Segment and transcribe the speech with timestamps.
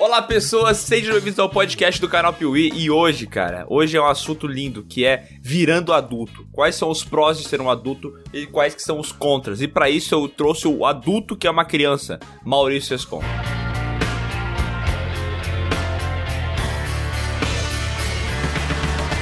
[0.00, 2.70] Olá, pessoas, sejam bem-vindos ao podcast do canal Piuí.
[2.72, 6.46] E hoje, cara, hoje é um assunto lindo que é virando adulto.
[6.52, 9.60] Quais são os prós de ser um adulto e quais que são os contras.
[9.60, 13.24] E para isso eu trouxe o adulto que é uma criança, Maurício Escon.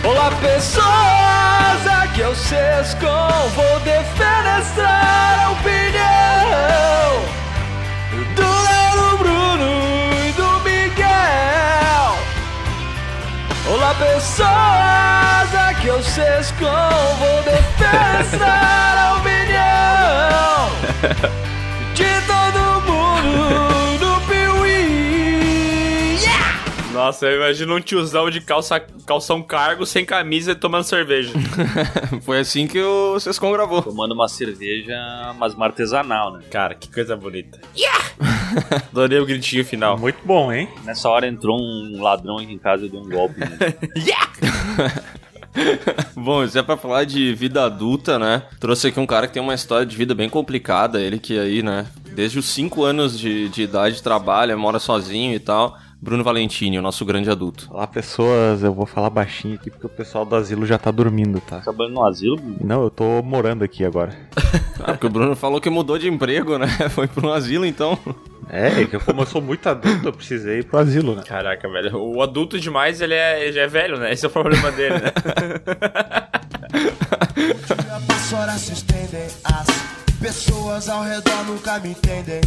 [0.04, 5.55] Olá, pessoas, aqui é o Sescom, vou defenestrar
[13.98, 20.70] pessoas, aqui é o Sescom, vou defenestrar a opinião
[27.06, 31.32] Nossa, eu imagino um tiozão de calça, calção cargo, sem camisa e tomando cerveja.
[32.22, 33.80] Foi assim que o Sescon gravou.
[33.80, 34.98] Tomando uma cerveja,
[35.38, 36.40] mas uma artesanal, né?
[36.50, 37.60] Cara, que coisa bonita.
[37.76, 38.06] Yeah!
[38.90, 39.96] Adorei o gritinho final.
[39.96, 40.68] Muito bom, hein?
[40.84, 43.38] Nessa hora entrou um ladrão aqui em casa e deu um golpe.
[43.38, 43.56] Né?
[46.14, 48.42] Bom, isso é pra falar de vida adulta, né?
[48.60, 51.00] Trouxe aqui um cara que tem uma história de vida bem complicada.
[51.00, 55.38] Ele que aí, né, desde os 5 anos de, de idade trabalha, mora sozinho e
[55.38, 55.78] tal.
[56.00, 57.68] Bruno Valentini, o nosso grande adulto.
[57.70, 58.62] Olá, pessoas.
[58.62, 61.60] Eu vou falar baixinho aqui porque o pessoal do asilo já tá dormindo, tá?
[61.60, 62.58] Trabalhando no asilo, Bruno?
[62.60, 64.14] Não, eu tô morando aqui agora.
[64.78, 66.68] Ah, porque o Bruno falou que mudou de emprego, né?
[66.90, 67.98] Foi pro asilo, então.
[68.48, 71.22] É, que como eu sou muito adulto, eu precisei ir pro asilo, né?
[71.26, 71.96] Caraca, velho.
[71.96, 74.12] O adulto demais, ele, é, ele já é velho, né?
[74.12, 75.12] Esse é o problema dele, né?
[78.08, 79.66] As horas se estendem, as
[80.20, 82.42] pessoas ao redor nunca me entendem.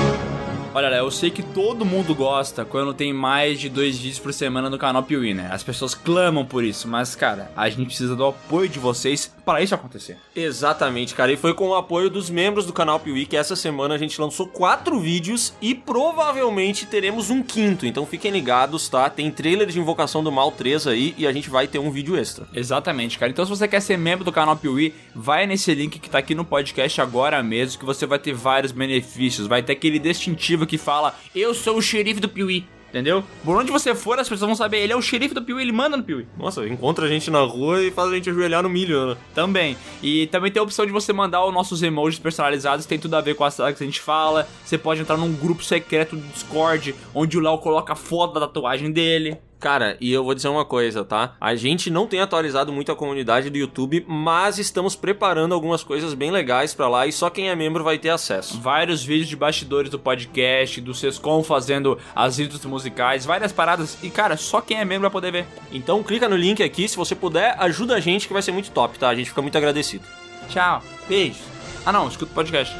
[0.00, 0.29] you
[0.72, 4.70] Olha, eu sei que todo mundo gosta quando tem mais de dois vídeos por semana
[4.70, 5.48] no canal Piuí, né?
[5.50, 9.60] As pessoas clamam por isso, mas, cara, a gente precisa do apoio de vocês para
[9.60, 10.16] isso acontecer.
[10.34, 11.32] Exatamente, cara.
[11.32, 14.20] E foi com o apoio dos membros do canal Piuí que essa semana a gente
[14.20, 17.84] lançou quatro vídeos e provavelmente teremos um quinto.
[17.84, 19.10] Então fiquem ligados, tá?
[19.10, 22.16] Tem trailer de Invocação do Mal 3 aí e a gente vai ter um vídeo
[22.16, 22.46] extra.
[22.54, 23.32] Exatamente, cara.
[23.32, 26.32] Então, se você quer ser membro do canal Piuí, vai nesse link que tá aqui
[26.32, 29.48] no podcast agora mesmo, que você vai ter vários benefícios.
[29.48, 32.66] Vai ter aquele distintivo que fala: Eu sou o xerife do Piuí.
[32.90, 33.22] Entendeu?
[33.44, 34.78] Por onde você for, as pessoas vão saber.
[34.78, 36.26] Ele é o xerife do Piuí, ele manda no Piuí.
[36.36, 39.16] Nossa, encontra a gente na rua e faz a gente ajoelhar no milho, né?
[39.32, 39.76] Também.
[40.02, 43.20] E também tem a opção de você mandar os nossos emojis personalizados, tem tudo a
[43.20, 44.48] ver com a sala que a gente fala.
[44.64, 48.40] Você pode entrar num grupo secreto do Discord, onde o Léo coloca a foto da
[48.40, 49.38] tatuagem dele.
[49.60, 51.34] Cara, e eu vou dizer uma coisa, tá?
[51.38, 56.14] A gente não tem atualizado muito a comunidade do YouTube, mas estamos preparando algumas coisas
[56.14, 58.58] bem legais pra lá e só quem é membro vai ter acesso.
[58.58, 63.98] Vários vídeos de bastidores do podcast, do Sescom fazendo as intros musicais, várias paradas.
[64.02, 65.46] E, cara, só quem é membro vai poder ver.
[65.70, 68.70] Então clica no link aqui, se você puder, ajuda a gente que vai ser muito
[68.70, 69.10] top, tá?
[69.10, 70.04] A gente fica muito agradecido.
[70.48, 70.82] Tchau.
[71.06, 71.38] Beijo.
[71.84, 72.74] Ah, não, escuta o podcast.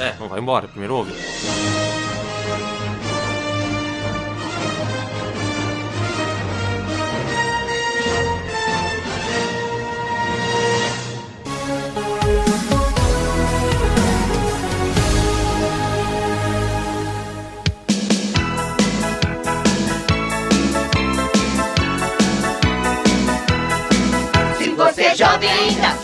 [0.00, 1.12] É, não vai embora, primeiro ouve.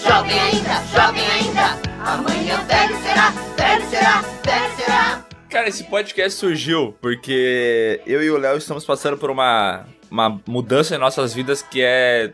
[0.09, 5.25] Jovem ainda, jovem ainda, amanhã velho será, velho será, velho será.
[5.51, 10.95] Cara, esse podcast surgiu porque eu e o Léo estamos passando por uma, uma mudança
[10.95, 12.33] em nossas vidas que é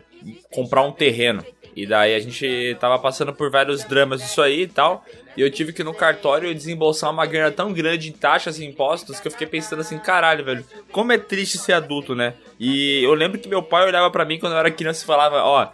[0.51, 1.43] comprar um terreno.
[1.75, 5.03] E daí a gente tava passando por vários dramas disso aí e tal.
[5.35, 9.19] E eu tive que no cartório desembolsar uma grana tão grande em taxas e impostos
[9.19, 12.33] que eu fiquei pensando assim, caralho, velho, como é triste ser adulto, né?
[12.57, 15.43] E eu lembro que meu pai olhava pra mim quando eu era criança e falava,
[15.43, 15.69] ó, é-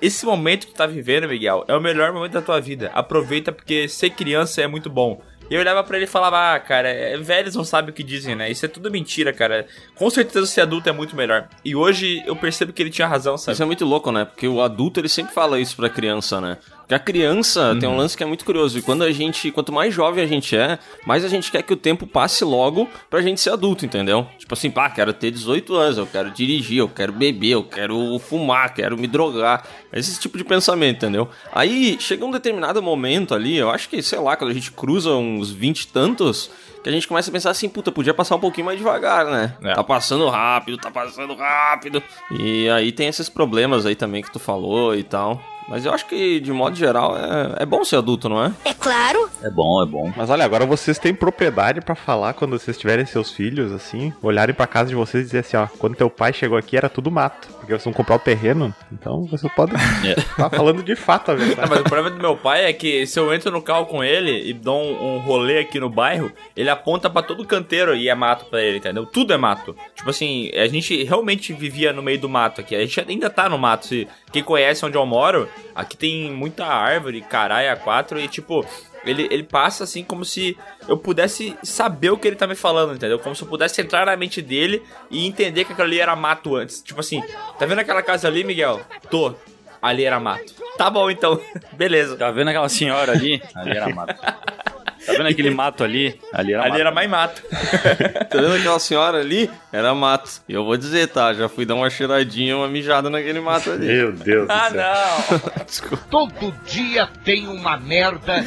[0.00, 2.90] esse momento que tu tá vivendo, Miguel, é o melhor momento da tua vida.
[2.94, 5.20] Aproveita porque ser criança é muito bom.
[5.48, 8.02] E eu olhava pra ele e falava, ah, cara, é, velhos não sabem o que
[8.02, 8.50] dizem, né?
[8.50, 9.66] Isso é tudo mentira, cara.
[9.94, 11.48] Com certeza ser adulto é muito melhor.
[11.64, 13.52] E hoje eu percebo que ele tinha razão, sabe?
[13.54, 14.24] Isso é muito louco, né?
[14.24, 16.58] Porque o adulto ele sempre fala isso pra criança, né?
[16.86, 18.78] Porque a criança tem um lance que é muito curioso.
[18.78, 21.72] E quando a gente, quanto mais jovem a gente é, mais a gente quer que
[21.72, 24.24] o tempo passe logo pra gente ser adulto, entendeu?
[24.38, 28.16] Tipo assim, pá, quero ter 18 anos, eu quero dirigir, eu quero beber, eu quero
[28.20, 29.66] fumar, quero me drogar.
[29.92, 31.28] Esse tipo de pensamento, entendeu?
[31.52, 35.10] Aí chega um determinado momento ali, eu acho que, sei lá, quando a gente cruza
[35.10, 36.50] uns 20 e tantos,
[36.84, 39.56] que a gente começa a pensar assim, puta, podia passar um pouquinho mais devagar, né?
[39.64, 39.74] É.
[39.74, 42.00] Tá passando rápido, tá passando rápido.
[42.38, 45.42] E aí tem esses problemas aí também que tu falou e tal.
[45.68, 48.52] Mas eu acho que, de modo geral, é, é bom ser adulto, não é?
[48.64, 49.28] É claro.
[49.42, 50.12] É bom, é bom.
[50.16, 54.54] Mas olha, agora vocês têm propriedade pra falar quando vocês tiverem seus filhos, assim, olharem
[54.54, 57.10] pra casa de vocês e dizer assim, ó, quando teu pai chegou aqui era tudo
[57.10, 59.74] mato, porque vocês vão comprar o terreno, então vocês podem
[60.04, 60.12] É.
[60.12, 61.68] estar falando de fato a Não, verdade.
[61.68, 64.48] mas o problema do meu pai é que se eu entro no carro com ele
[64.48, 68.14] e dou um, um rolê aqui no bairro, ele aponta pra todo canteiro e é
[68.14, 69.04] mato pra ele, entendeu?
[69.04, 69.76] Tudo é mato.
[69.94, 72.74] Tipo assim, a gente realmente vivia no meio do mato aqui.
[72.76, 73.86] A gente ainda tá no mato.
[73.86, 78.64] Se quem conhece onde eu moro, aqui tem muita árvore, caralho, a quatro e tipo.
[79.06, 80.56] Ele, ele passa assim como se
[80.88, 83.18] eu pudesse saber o que ele tá me falando, entendeu?
[83.18, 86.56] Como se eu pudesse entrar na mente dele e entender que aquilo ali era mato
[86.56, 86.82] antes.
[86.82, 87.22] Tipo assim,
[87.58, 88.80] tá vendo aquela casa ali, Miguel?
[89.10, 89.34] Tô.
[89.80, 90.52] Ali era mato.
[90.76, 91.40] Tá bom então.
[91.72, 92.16] Beleza.
[92.16, 93.42] Tá vendo aquela senhora ali?
[93.54, 94.14] Ali era mato.
[95.06, 96.18] Tá vendo aquele mato ali?
[96.32, 96.80] Ali era Ali mato.
[96.80, 97.42] era mais mato.
[98.28, 99.50] Tá vendo aquela senhora ali?
[99.72, 100.30] Era mato.
[100.48, 101.32] E eu vou dizer, tá?
[101.32, 103.86] Já fui dar uma cheiradinha, uma mijada naquele mato ali.
[103.86, 105.38] Meu Deus do Ah, céu.
[105.56, 105.64] não.
[105.64, 106.04] Desculpa.
[106.10, 108.34] Todo dia tem uma merda.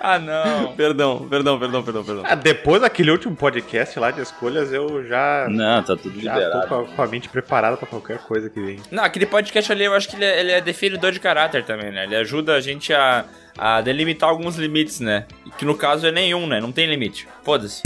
[0.00, 0.74] Ah, não.
[0.74, 2.22] Perdão, perdão, perdão, perdão, perdão.
[2.24, 6.38] Ah, depois daquele último podcast lá de escolhas, eu já, Não, tá tudo já tô
[6.40, 6.68] liberado.
[6.68, 8.78] com a, com a mente preparada pra qualquer coisa que vem.
[8.92, 11.90] Não, aquele podcast ali eu acho que ele é, ele é definidor de caráter também,
[11.90, 12.04] né?
[12.04, 13.24] Ele ajuda a gente a,
[13.58, 15.26] a delimitar alguns limites, né?
[15.58, 16.60] Que no caso é nenhum, né?
[16.60, 17.26] Não tem limite.
[17.42, 17.82] Foda-se.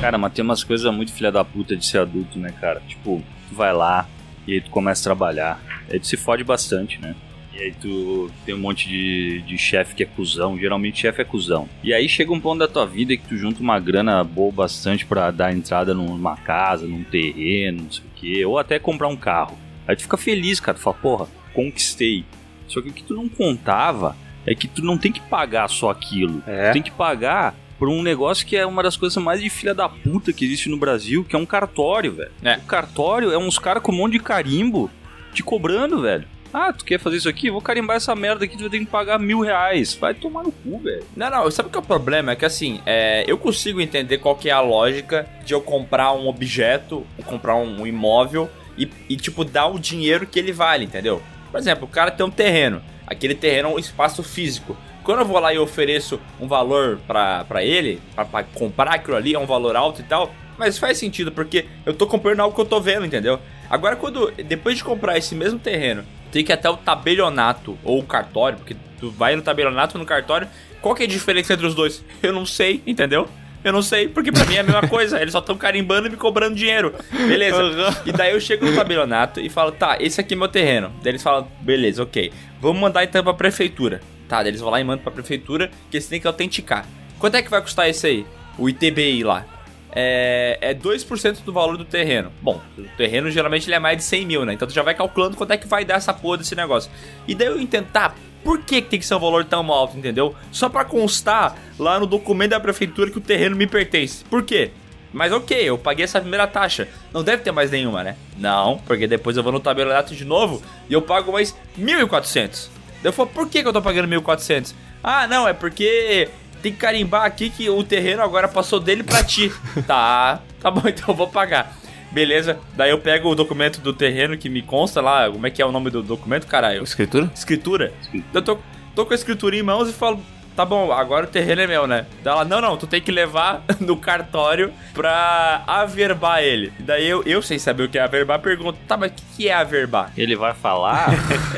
[0.00, 2.80] Cara, mas tem umas coisas muito filha da puta de ser adulto, né, cara?
[2.88, 4.08] Tipo, tu vai lá
[4.46, 5.60] e aí tu começa a trabalhar.
[5.88, 7.14] Aí tu se fode bastante, né?
[7.54, 10.58] E aí tu tem um monte de, de chefe que é cuzão.
[10.58, 11.68] Geralmente chefe é cuzão.
[11.84, 15.04] E aí chega um ponto da tua vida que tu junta uma grana boa bastante
[15.04, 18.44] pra dar entrada numa casa, num terreno, não sei o quê.
[18.46, 19.56] Ou até comprar um carro.
[19.86, 20.78] Aí tu fica feliz, cara.
[20.78, 22.24] Tu fala, porra, conquistei.
[22.68, 24.16] Só que o que tu não contava
[24.46, 26.42] é que tu não tem que pagar só aquilo.
[26.46, 26.70] É.
[26.70, 29.74] Tu tem que pagar por um negócio que é uma das coisas mais de filha
[29.74, 32.30] da puta que existe no Brasil, que é um cartório, velho.
[32.42, 32.56] É.
[32.56, 34.90] O cartório é uns caras com um monte de carimbo
[35.32, 36.26] te cobrando, velho.
[36.52, 37.50] Ah, tu quer fazer isso aqui?
[37.50, 39.94] Vou carimbar essa merda aqui, tu vai ter que pagar mil reais.
[39.94, 41.02] Vai tomar no cu, velho.
[41.16, 42.32] Não, não, sabe o que é o problema?
[42.32, 46.12] É que assim, é, eu consigo entender qual que é a lógica de eu comprar
[46.12, 51.22] um objeto, comprar um imóvel e, e, tipo, dar o dinheiro que ele vale, entendeu?
[51.52, 54.74] Por exemplo, o cara tem um terreno, aquele terreno é um espaço físico.
[55.04, 59.38] Quando eu vou lá e ofereço um valor pra ele, pra comprar aquilo ali, é
[59.38, 62.66] um valor alto e tal, mas faz sentido, porque eu tô comprando algo que eu
[62.66, 63.38] tô vendo, entendeu?
[63.68, 67.98] Agora, quando depois de comprar esse mesmo terreno, tem que ir até o tabelionato ou
[67.98, 70.48] o cartório, porque tu vai no tabelionato ou no cartório,
[70.80, 72.02] qual que é a diferença entre os dois?
[72.22, 73.28] Eu não sei, entendeu?
[73.64, 75.20] Eu não sei, porque pra mim é a mesma coisa.
[75.20, 76.94] Eles só estão carimbando e me cobrando dinheiro.
[77.12, 78.02] Beleza.
[78.04, 80.92] E daí eu chego no tabelionato e falo, tá, esse aqui é meu terreno.
[81.02, 82.32] Daí eles falam, beleza, ok.
[82.60, 84.00] Vamos mandar então pra prefeitura.
[84.28, 86.86] Tá, daí eles vão lá e mandam pra prefeitura, que eles têm que autenticar.
[87.18, 88.26] Quanto é que vai custar esse aí?
[88.58, 89.46] O ITBI lá.
[89.94, 92.32] É, é 2% do valor do terreno.
[92.40, 94.54] Bom, o terreno geralmente ele é mais de 100 mil, né?
[94.54, 96.90] Então tu já vai calculando quanto é que vai dar essa porra desse negócio.
[97.28, 99.96] E daí eu entendo, tá, por que, que tem que ser um valor tão alto,
[99.96, 100.34] entendeu?
[100.50, 104.24] Só pra constar lá no documento da prefeitura que o terreno me pertence.
[104.24, 104.70] Por quê?
[105.12, 106.88] Mas ok, eu paguei essa primeira taxa.
[107.12, 108.16] Não deve ter mais nenhuma, né?
[108.38, 112.68] Não, porque depois eu vou no tabelionato de novo e eu pago mais 1.400.
[113.02, 114.74] Daí eu falo, por que, que eu tô pagando 1.400?
[115.02, 116.28] Ah, não, é porque
[116.62, 119.52] tem que carimbar aqui que o terreno agora passou dele pra ti.
[119.86, 121.76] tá, tá bom, então eu vou pagar.
[122.12, 125.62] Beleza, daí eu pego o documento do terreno que me consta lá, como é que
[125.62, 126.82] é o nome do documento, caralho?
[126.82, 127.30] Escritura?
[127.34, 127.92] Escritura.
[128.34, 128.58] Eu tô,
[128.94, 130.20] tô com a escritura em mãos e falo,
[130.54, 132.06] tá bom, agora o terreno é meu, né?
[132.22, 136.72] Daí ela, não, não, tu tem que levar no cartório pra averbar ele.
[136.80, 139.48] Daí eu, eu sem saber o que é averbar, pergunto, tá, mas o que, que
[139.48, 140.12] é averbar?
[140.16, 141.08] Ele vai falar.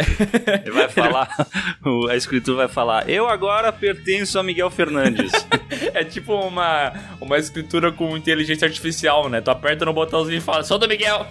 [0.64, 1.28] ele vai falar.
[2.10, 3.08] A escritura vai falar.
[3.08, 5.32] Eu agora pertenço a Miguel Fernandes.
[5.92, 9.40] É tipo uma, uma escritura com inteligência artificial, né?
[9.40, 11.26] Tu aperta no botãozinho e fala, sou do Miguel.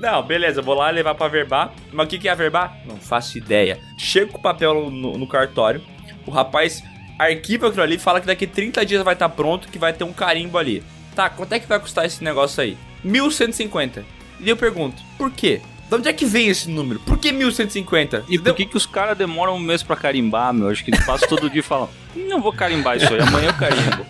[0.00, 1.72] Não, beleza, vou lá levar pra averbar.
[1.92, 2.76] Mas o que, que é averbar?
[2.84, 3.78] Não faço ideia.
[3.96, 5.82] Chego com o papel no, no cartório,
[6.28, 6.84] o rapaz
[7.18, 10.04] arquiva aquilo ali e fala que daqui 30 dias vai estar pronto, que vai ter
[10.04, 10.84] um carimbo ali.
[11.14, 12.76] Tá, quanto é que vai custar esse negócio aí?
[13.02, 14.04] 1150.
[14.40, 15.60] E eu pergunto, por quê?
[15.88, 17.00] De onde é que vem esse número?
[17.00, 18.26] Por que 1150?
[18.28, 20.68] E por que, que os caras demoram um mês pra carimbar, meu?
[20.68, 21.88] Acho que eles passam todo dia e falam:
[22.26, 24.06] Não vou carimbar isso aí, amanhã eu carimbo.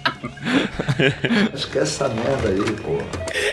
[1.55, 2.99] Esquece essa merda aí, pô.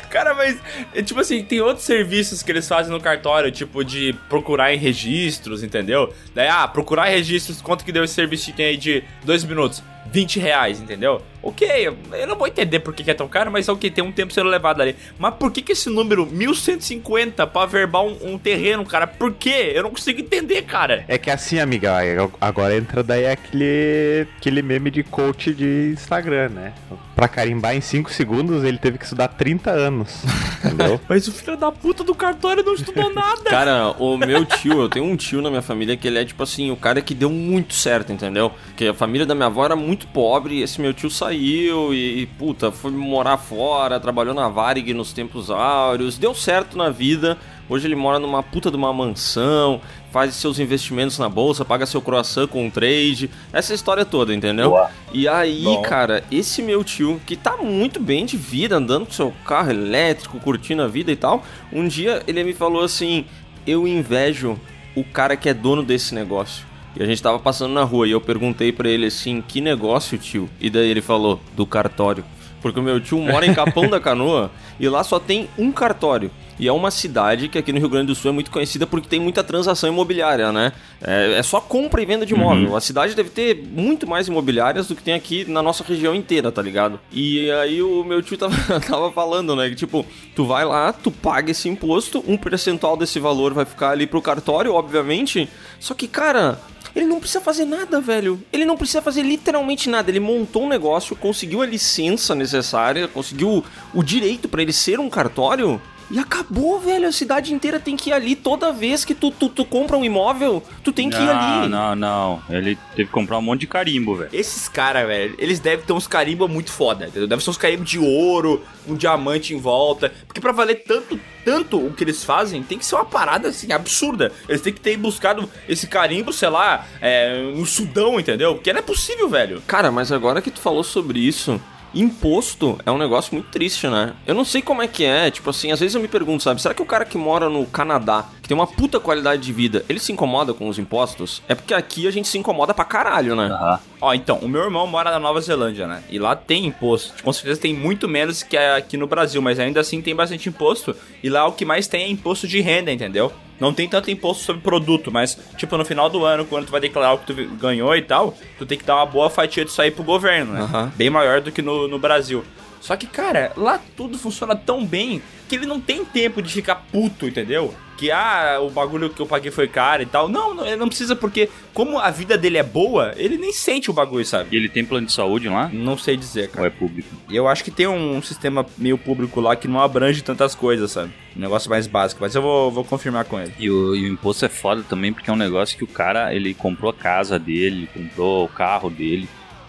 [0.10, 0.58] Cara, mas,
[0.94, 4.78] é, tipo assim, tem outros serviços que eles fazem no cartório, tipo de procurar em
[4.78, 6.14] registros, entendeu?
[6.34, 9.84] Daí, ah, procurar em registros, quanto que deu esse serviço aí de dois minutos?
[10.12, 11.22] 20 reais, entendeu?
[11.42, 14.04] Ok, eu eu não vou entender por que que é tão caro, mas ok, tem
[14.04, 14.96] um tempo sendo levado ali.
[15.18, 19.06] Mas por que que esse número 1150 pra verbar um, um terreno, cara?
[19.06, 19.72] Por quê?
[19.74, 21.04] Eu não consigo entender, cara.
[21.08, 21.94] É que assim, amiga,
[22.40, 26.74] agora entra daí aquele, aquele meme de coach de Instagram, né?
[27.16, 30.24] Pra carimbar em 5 segundos, ele teve que estudar 30 anos.
[30.64, 31.02] Entendeu?
[31.10, 33.50] Mas o filho da puta do cartório não estudou nada.
[33.50, 36.44] Cara, o meu tio, eu tenho um tio na minha família que ele é tipo
[36.44, 38.52] assim, o cara que deu muito certo, entendeu?
[38.78, 42.22] Que a família da minha avó era muito pobre e esse meu tio saiu e,
[42.22, 47.36] e, puta, foi morar fora, trabalhou na Varig nos tempos áureos, deu certo na vida.
[47.68, 49.82] Hoje ele mora numa puta de uma mansão,
[50.16, 54.70] faz seus investimentos na bolsa, paga seu croissant com um trade, essa história toda, entendeu?
[54.70, 54.90] Boa.
[55.12, 55.82] E aí, Bom.
[55.82, 60.40] cara, esse meu tio, que tá muito bem de vida, andando com seu carro elétrico,
[60.40, 63.26] curtindo a vida e tal, um dia ele me falou assim:
[63.68, 64.58] Eu invejo
[64.96, 66.66] o cara que é dono desse negócio.
[66.96, 70.18] E a gente tava passando na rua e eu perguntei pra ele assim: Que negócio,
[70.18, 70.50] tio?
[70.62, 72.24] E daí ele falou: Do cartório.
[72.66, 76.32] Porque o meu tio mora em Capão da Canoa e lá só tem um cartório.
[76.58, 79.08] E é uma cidade que aqui no Rio Grande do Sul é muito conhecida porque
[79.08, 80.72] tem muita transação imobiliária, né?
[81.00, 82.76] É, é só compra e venda de imóvel.
[82.76, 86.52] A cidade deve ter muito mais imobiliárias do que tem aqui na nossa região inteira,
[86.52, 87.00] tá ligado?
[87.12, 89.70] E aí o meu tio tava, tava falando, né?
[89.70, 90.04] Que tipo,
[90.36, 94.24] tu vai lá, tu paga esse imposto, um percentual desse valor vai ficar ali pro
[94.24, 95.48] cartório, obviamente.
[95.80, 96.58] Só que, cara,
[96.96, 98.42] ele não precisa fazer nada, velho.
[98.54, 100.10] Ele não precisa fazer literalmente nada.
[100.10, 105.10] Ele montou um negócio, conseguiu a licença necessária, conseguiu o direito pra ele ser um
[105.10, 105.82] cartório.
[106.10, 107.08] E acabou, velho.
[107.08, 110.06] A cidade inteira tem que ir ali toda vez que tu, tu, tu compra um
[110.06, 110.64] imóvel.
[110.84, 111.68] Tu tem que ir ali.
[111.68, 112.44] Não, não, não.
[112.50, 114.30] Ele teve que comprar um monte de carimbo, velho.
[114.32, 117.28] Esses caras, velho, eles devem ter uns carimbos muito foda, entendeu?
[117.28, 120.14] Deve ser uns carimbos de ouro, um diamante em volta.
[120.28, 123.72] Porque pra valer tanto, tanto o que eles fazem, tem que ser uma parada, assim,
[123.72, 124.32] absurda.
[124.48, 128.56] Eles têm que ter buscado esse carimbo, sei lá, é, no Sudão, entendeu?
[128.56, 129.62] Porque não é possível, velho.
[129.66, 131.60] Cara, mas agora que tu falou sobre isso,
[131.96, 134.14] imposto é um negócio muito triste, né?
[134.28, 136.62] Eu não sei como é que é, tipo assim, às vezes eu me pergunto, sabe,
[136.62, 139.84] será que o cara que mora no Canadá, que tem uma puta qualidade de vida,
[139.90, 141.42] ele se incomoda com os impostos?
[141.50, 143.46] É porque aqui a gente se incomoda pra caralho, né?
[143.48, 143.80] Aham.
[144.00, 146.04] Ó, então, o meu irmão mora na Nova Zelândia, né?
[146.12, 147.24] E lá tem imposto.
[147.24, 150.96] Com certeza tem muito menos que aqui no Brasil, mas ainda assim tem bastante imposto.
[151.24, 153.34] E lá o que mais tem é imposto de renda, entendeu?
[153.60, 156.82] Não tem tanto imposto sobre produto, mas, tipo, no final do ano, quando tu vai
[156.82, 159.82] declarar o que tu ganhou e tal, tu tem que dar uma boa fatia disso
[159.82, 160.62] aí pro governo, né?
[160.62, 160.94] Aham.
[160.96, 162.46] Bem maior do que no, no Brasil.
[162.80, 166.76] Só que, cara, lá tudo funciona tão bem que ele não tem tempo de ficar
[166.92, 167.74] puto, entendeu?
[167.98, 170.28] Que, ah, o bagulho que eu paguei foi caro e tal.
[170.28, 173.90] Não, não, ele não precisa, porque como a vida dele é boa, ele nem sente
[173.90, 174.56] o bagulho, E sabe?
[174.56, 175.70] ele tem plano de saúde lá?
[175.72, 176.62] Não sei dizer, cara.
[176.62, 177.08] Ou é público?
[177.30, 180.92] E eu acho que tem um sistema meio público lá que não abrange tantas coisas,
[180.92, 181.12] sabe?
[181.38, 183.54] Um negócio mais básico, mas eu vou, vou confirmar com ele.
[183.58, 186.34] E o, e o imposto é foda também porque é um negócio que o cara,
[186.36, 189.28] ele comprou a casa dele, comprou o carro dele,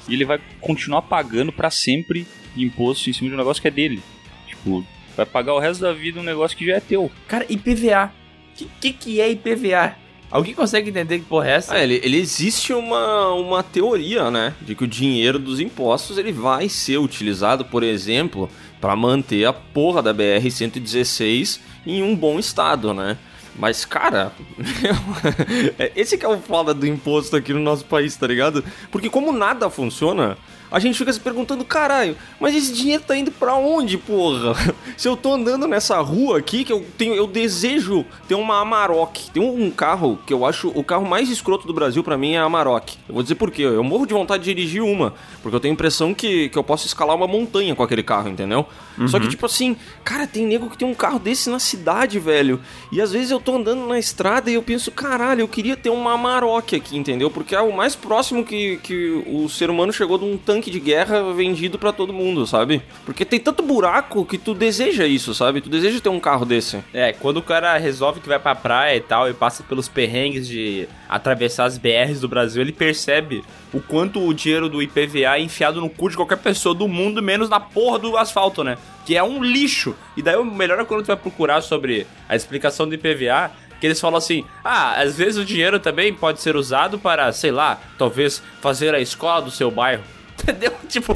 [0.08, 3.70] e ele vai continuar pagando pra sempre imposto em cima de um negócio que é
[3.72, 4.02] dele.
[4.48, 4.84] Tipo,
[5.16, 7.10] vai pagar o resto da vida um negócio que já é teu.
[7.26, 8.12] Cara, IPVA.
[8.52, 9.96] O que, que, que é IPVA?
[10.30, 11.74] Alguém consegue entender que porra é essa?
[11.74, 14.54] Ah, ele, ele existe uma, uma teoria, né?
[14.60, 19.52] De que o dinheiro dos impostos ele vai ser utilizado, por exemplo, para manter a
[19.52, 23.16] porra da BR-116 em um bom estado, né?
[23.58, 28.26] Mas, cara, meu, esse que é o foda do imposto aqui no nosso país, tá
[28.26, 28.62] ligado?
[28.90, 30.36] Porque como nada funciona,
[30.70, 34.54] a gente fica se perguntando, caralho, mas esse dinheiro tá indo pra onde, porra?
[34.96, 39.30] Se eu tô andando nessa rua aqui, que eu tenho, eu desejo ter uma Amarok.
[39.30, 42.38] Tem um carro que eu acho o carro mais escroto do Brasil pra mim é
[42.38, 42.96] a Amarok.
[43.08, 43.62] Eu vou dizer por quê.
[43.62, 46.64] Eu morro de vontade de dirigir uma, porque eu tenho a impressão que, que eu
[46.64, 48.66] posso escalar uma montanha com aquele carro, entendeu?
[49.08, 52.58] Só que, tipo assim, cara, tem nego que tem um carro desse na cidade, velho.
[52.90, 55.90] E às vezes eu tô andando na estrada e eu penso, caralho, eu queria ter
[55.90, 57.30] uma Amarok aqui, entendeu?
[57.30, 60.80] Porque é o mais próximo que, que o ser humano chegou de um tanque de
[60.80, 62.82] guerra vendido pra todo mundo, sabe?
[63.04, 65.60] Porque tem tanto buraco que tu deseja isso, sabe?
[65.60, 66.82] Tu deseja ter um carro desse.
[66.92, 70.48] É, quando o cara resolve que vai pra praia e tal, e passa pelos perrengues
[70.48, 75.40] de atravessar as BRs do Brasil, ele percebe o quanto o dinheiro do IPVA é
[75.40, 78.78] enfiado no cu de qualquer pessoa do mundo, menos na porra do asfalto, né?
[79.04, 79.94] Que é um lixo.
[80.16, 83.86] E daí o melhor é quando tu vai procurar sobre a explicação do IPVA, que
[83.86, 87.80] eles falam assim: ah, às vezes o dinheiro também pode ser usado para, sei lá,
[87.98, 90.02] talvez fazer a escola do seu bairro.
[90.46, 90.72] Entendeu?
[90.88, 91.12] Tipo,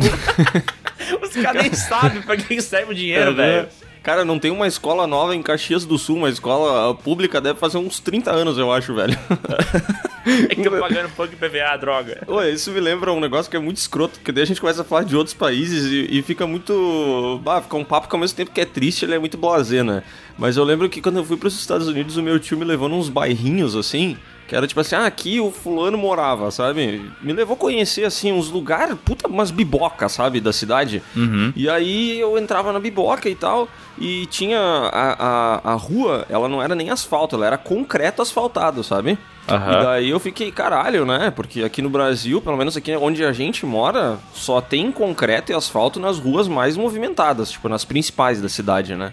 [1.23, 3.69] os caras nem sabem pra que serve o dinheiro, velho.
[4.03, 7.77] Cara, não tem uma escola nova em Caxias do Sul, uma escola pública deve fazer
[7.77, 9.17] uns 30 anos, eu acho, velho.
[10.49, 12.23] É que eu pagando pouco IPVA, droga.
[12.29, 14.83] Ué, isso me lembra um negócio que é muito escroto, porque daí a gente começa
[14.83, 17.41] a falar de outros países e, e fica muito.
[17.47, 19.83] Ah, fica um papo que ao mesmo tempo que é triste, ele é muito blasé,
[19.83, 20.03] né?
[20.39, 22.89] Mas eu lembro que quando eu fui pros Estados Unidos, o meu tio me levou
[22.89, 24.17] nos bairrinhos assim.
[24.51, 27.09] Que era tipo assim, ah, aqui o fulano morava, sabe?
[27.23, 31.01] Me levou a conhecer, assim, uns lugares, puta, umas bibocas, sabe, da cidade.
[31.55, 36.49] E aí eu entrava na biboca e tal, e tinha a, a, a rua, ela
[36.49, 39.17] não era nem asfalto, ela era concreto asfaltado, sabe?
[39.81, 41.31] E daí eu fiquei, caralho, né?
[41.31, 45.55] Porque aqui no Brasil, pelo menos aqui onde a gente mora, só tem concreto e
[45.55, 49.13] asfalto nas ruas mais movimentadas, tipo, nas principais da cidade, né?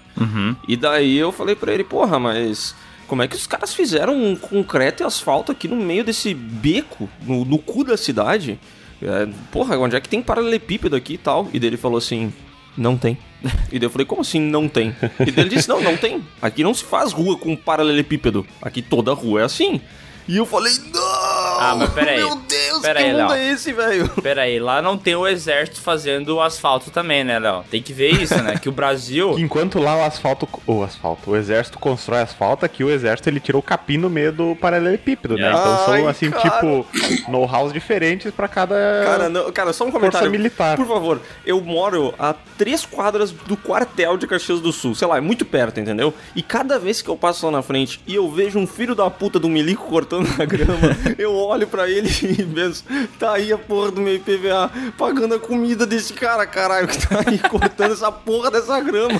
[0.67, 2.75] E daí eu falei pra ele, porra, mas
[3.07, 7.09] como é que os caras fizeram um concreto e asfalto aqui no meio desse beco,
[7.25, 8.59] no, no cu da cidade?
[9.01, 11.47] É, porra, onde é que tem paralelepípedo aqui e tal?
[11.53, 12.33] E daí ele falou assim,
[12.77, 13.17] não tem.
[13.71, 14.95] E daí eu falei, como assim não tem?
[15.19, 16.23] E ele disse, não, não tem.
[16.41, 18.45] Aqui não se faz rua com paralelepípedo.
[18.61, 19.79] Aqui toda rua é assim.
[20.27, 21.36] E eu falei, não!
[21.59, 22.17] Ah, mas peraí.
[22.17, 23.31] Meu Deus, Peraí, que mundo Léo.
[23.33, 24.09] é esse, velho?
[24.21, 27.63] Pera aí, lá não tem o exército fazendo o asfalto também, né, Léo?
[27.69, 28.57] Tem que ver isso, né?
[28.57, 29.37] Que o Brasil.
[29.39, 33.59] Enquanto lá o asfalto, o asfalto, o exército constrói asfalto, aqui o exército ele tirou
[33.59, 35.49] o capim no meio do paralelepípedo, né?
[35.49, 36.49] Então Ai, são assim, cara.
[36.49, 36.85] tipo,
[37.29, 40.29] know-hows diferentes pra cada Cara, não, cara, só um comentário.
[40.31, 40.75] militar.
[40.77, 44.93] Por favor, eu moro a três quadras do quartel de Caxias do Sul.
[44.95, 46.13] Sei lá, é muito perto, entendeu?
[46.35, 49.09] E cada vez que eu passo lá na frente e eu vejo um filho da
[49.09, 50.77] puta do milico cortando a grama,
[51.17, 52.83] eu olho pra ele e penso,
[53.19, 57.21] tá aí a porra do meu IPVA pagando a comida desse cara, caralho, que tá
[57.25, 59.19] aí cortando essa porra dessa grama.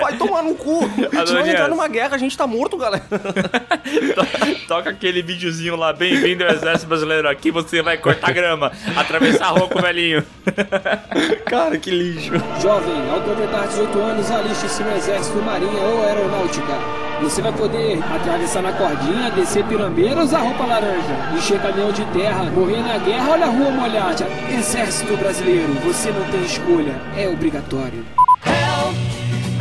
[0.00, 0.80] Vai tomar no cu.
[1.26, 3.04] Se nós entrar numa guerra, a gente tá morto, galera.
[3.08, 7.28] to- Toca aquele videozinho lá, bem-vindo ao exército brasileiro.
[7.28, 10.24] Aqui você vai cortar grama, atravessar a rua com o velhinho.
[11.46, 12.32] cara, que lixo.
[12.60, 16.72] Jovem, ao completar 18 anos, aliste-se no Exército, Marinha ou Aeronáutica.
[17.22, 22.44] Você vai poder atravessar na cordinha, descer pirambeira, usar roupa laranja, encher caminhão de terra,
[22.50, 24.26] morrer na guerra, olha a rua molhada.
[24.52, 28.04] Exército Brasileiro, você não tem escolha, é obrigatório.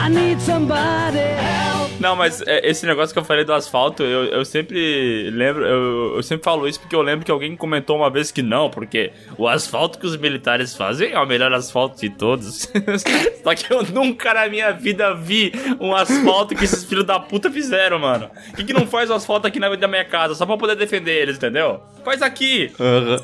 [0.03, 1.90] I need somebody help.
[2.01, 6.15] Não, mas é, esse negócio que eu falei do asfalto, eu, eu sempre lembro, eu,
[6.15, 9.11] eu sempre falo isso porque eu lembro que alguém comentou uma vez que não, porque
[9.37, 12.67] o asfalto que os militares fazem é o melhor asfalto de todos.
[13.43, 17.51] Só que eu nunca na minha vida vi um asfalto que esses filhos da puta
[17.51, 18.29] fizeram, mano.
[18.49, 20.75] Por que, que não faz o asfalto aqui na da minha casa, só pra poder
[20.75, 21.81] defender eles, entendeu?
[22.03, 22.71] Faz aqui!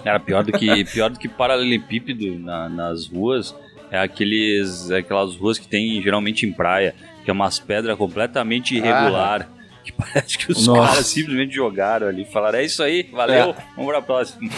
[0.03, 3.55] Cara, pior do que, pior do que paralelepípedo na- nas ruas
[3.91, 6.93] é aqueles, aquelas ruas que tem geralmente em praia,
[7.27, 9.49] que é umas pedras completamente irregular.
[9.87, 10.89] Que parece que os Nossa.
[10.89, 14.49] caras simplesmente jogaram ali falaram: é isso aí, valeu, vamos pra próxima.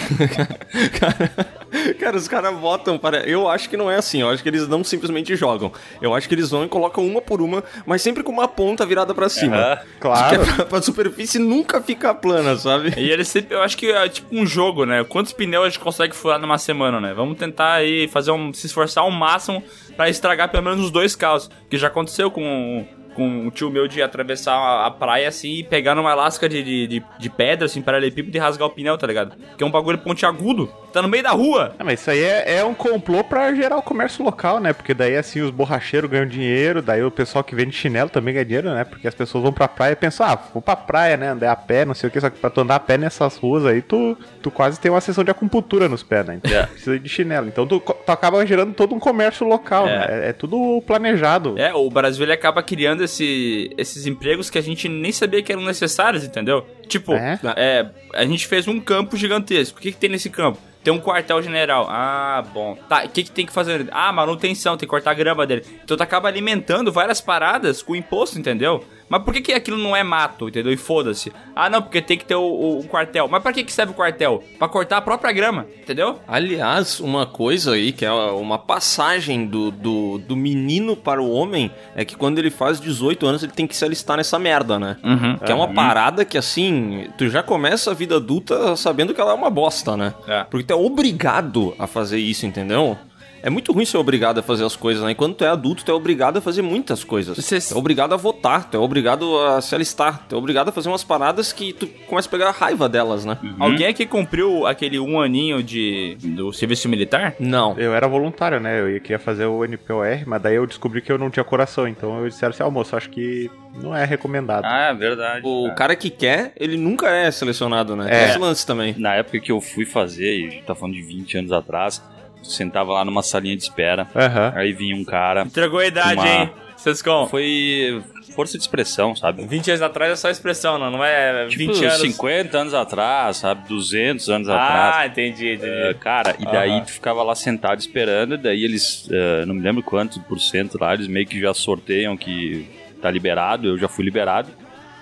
[0.99, 1.31] Cara,
[1.99, 3.27] cara, os caras votam para.
[3.27, 4.21] Eu acho que não é assim.
[4.21, 5.71] Eu acho que eles não simplesmente jogam.
[6.01, 8.85] Eu acho que eles vão e colocam uma por uma, mas sempre com uma ponta
[8.85, 9.55] virada pra cima.
[9.55, 9.79] Aham.
[9.99, 10.29] Claro.
[10.29, 12.93] Que é pra, pra superfície nunca ficar plana, sabe?
[12.97, 15.03] E eles sempre, eu acho que é tipo um jogo, né?
[15.03, 17.13] Quantos pneus a gente consegue furar numa semana, né?
[17.13, 19.63] Vamos tentar aí fazer um, se esforçar ao máximo
[19.95, 21.49] pra estragar pelo menos os dois carros.
[21.69, 25.95] Que já aconteceu com, com um tio meu de atravessar a, praia assim e pegar
[25.95, 29.35] numa lasca de, de, de, de pedra, assim, paralelepípedo e rasgar o pneu, tá ligado?
[29.57, 30.71] Que é um bagulho pontiagudo.
[30.91, 31.75] Tá no meio da rua.
[31.77, 34.73] Ah, mas isso aí é, é um complô pra gerar o comércio local, né?
[34.73, 38.45] Porque daí, assim, os borracheiros ganham dinheiro, daí o pessoal que vende chinelo também ganha
[38.45, 38.83] dinheiro, né?
[38.83, 41.27] Porque as pessoas vão pra praia e pensam, ah, vou pra praia, né?
[41.29, 43.37] Andar a pé, não sei o que, só que pra tu andar a pé nessas
[43.37, 46.39] ruas aí, tu, tu quase tem uma sessão de acupuntura nos pés, né?
[46.43, 46.65] Então É.
[46.67, 47.47] precisa de chinelo.
[47.47, 49.99] Então tu, tu acaba gerando todo um comércio local, É.
[49.99, 50.05] né?
[50.25, 51.53] É, é tudo planejado.
[51.59, 55.51] É, o Brasil ele acaba criando esse, esses empregos que a gente nem sabia que
[55.51, 56.65] eram necessários, entendeu?
[56.87, 57.39] Tipo, É?
[57.55, 59.79] é, a gente fez um campo gigantesco.
[59.79, 60.57] O que, que tem nesse campo?
[60.83, 61.87] Tem um quartel-general.
[61.89, 62.77] Ah, bom.
[62.87, 63.87] Tá, o que, que tem que fazer?
[63.91, 65.63] Ah, manutenção, tem que cortar a grama dele.
[65.83, 68.83] Então tu acaba alimentando várias paradas com imposto, entendeu?
[69.09, 70.71] Mas por que, que aquilo não é mato, entendeu?
[70.71, 71.31] E foda-se.
[71.55, 73.27] Ah, não, porque tem que ter o, o- o quartel.
[73.27, 74.43] Mas pra que, que serve o quartel?
[74.57, 76.19] Pra cortar a própria grama, entendeu?
[76.27, 81.71] Aliás, uma coisa aí que é uma passagem do, do, do menino para o homem
[81.95, 84.97] é que quando ele faz 18 anos ele tem que se alistar nessa merda, né?
[85.03, 85.37] Uhum.
[85.37, 89.31] Que é uma parada que assim, tu já começa a vida adulta sabendo que ela
[89.31, 90.13] é uma bosta, né?
[90.27, 90.43] É.
[90.43, 92.97] Porque tu é obrigado a fazer isso, entendeu?
[93.41, 95.11] É muito ruim ser obrigado a fazer as coisas, né?
[95.11, 97.37] Enquanto tu é adulto, tu é obrigado a fazer muitas coisas.
[97.37, 100.69] Você- Tu é obrigado a votar, tu é obrigado a se alistar, tu é obrigado
[100.69, 103.37] a fazer umas paradas que tu começa a pegar raiva delas, né?
[103.59, 107.35] Alguém aqui cumpriu aquele um aninho de, do serviço militar?
[107.39, 107.77] Não.
[107.77, 108.79] Eu era voluntário, né?
[108.79, 111.87] Eu ia- queria fazer o NPOR, mas daí eu descobri que eu não tinha coração.
[111.87, 113.49] Então eu disseram assim, ah, moço, acho que
[113.81, 114.65] não é recomendado.
[114.65, 115.41] Ah, é verdade.
[115.45, 115.75] O cara.
[115.75, 118.05] cara que quer, ele nunca é selecionado, né?
[118.09, 118.29] Tem É.
[118.29, 118.95] esse lance também.
[118.97, 122.01] Na época que eu fui fazer, e a gente tá falando de 20 anos atrás,
[122.43, 124.53] sentava lá numa salinha de espera, Aham.
[124.55, 125.43] aí vinha um cara.
[125.43, 126.49] Entregou a idade, Uma- hein?
[126.77, 127.27] Sescom.
[127.27, 128.01] Foi
[128.33, 129.45] força de expressão, sabe?
[129.45, 131.99] 20 anos atrás é só expressão, não, não é Tipo, 20 anos.
[131.99, 133.67] 50 anos atrás, sabe?
[133.67, 135.11] 200 anos Ah, atrás.
[135.11, 135.69] entendi, entendi.
[135.69, 136.81] É, cara, e daí Aham.
[136.85, 140.77] tu ficava lá sentado esperando, e daí eles, eh, não me lembro quanto por cento
[140.79, 142.65] lá, eles meio que já sorteiam que
[143.01, 144.49] tá liberado, eu já fui liberado.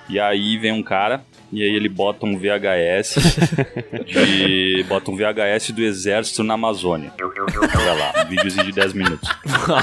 [0.09, 3.15] E aí vem um cara, e aí ele bota um VHS
[4.05, 4.83] de.
[4.87, 7.13] bota um VHS do exército na Amazônia.
[7.21, 9.29] Olha lá, um videozinho de 10 minutos.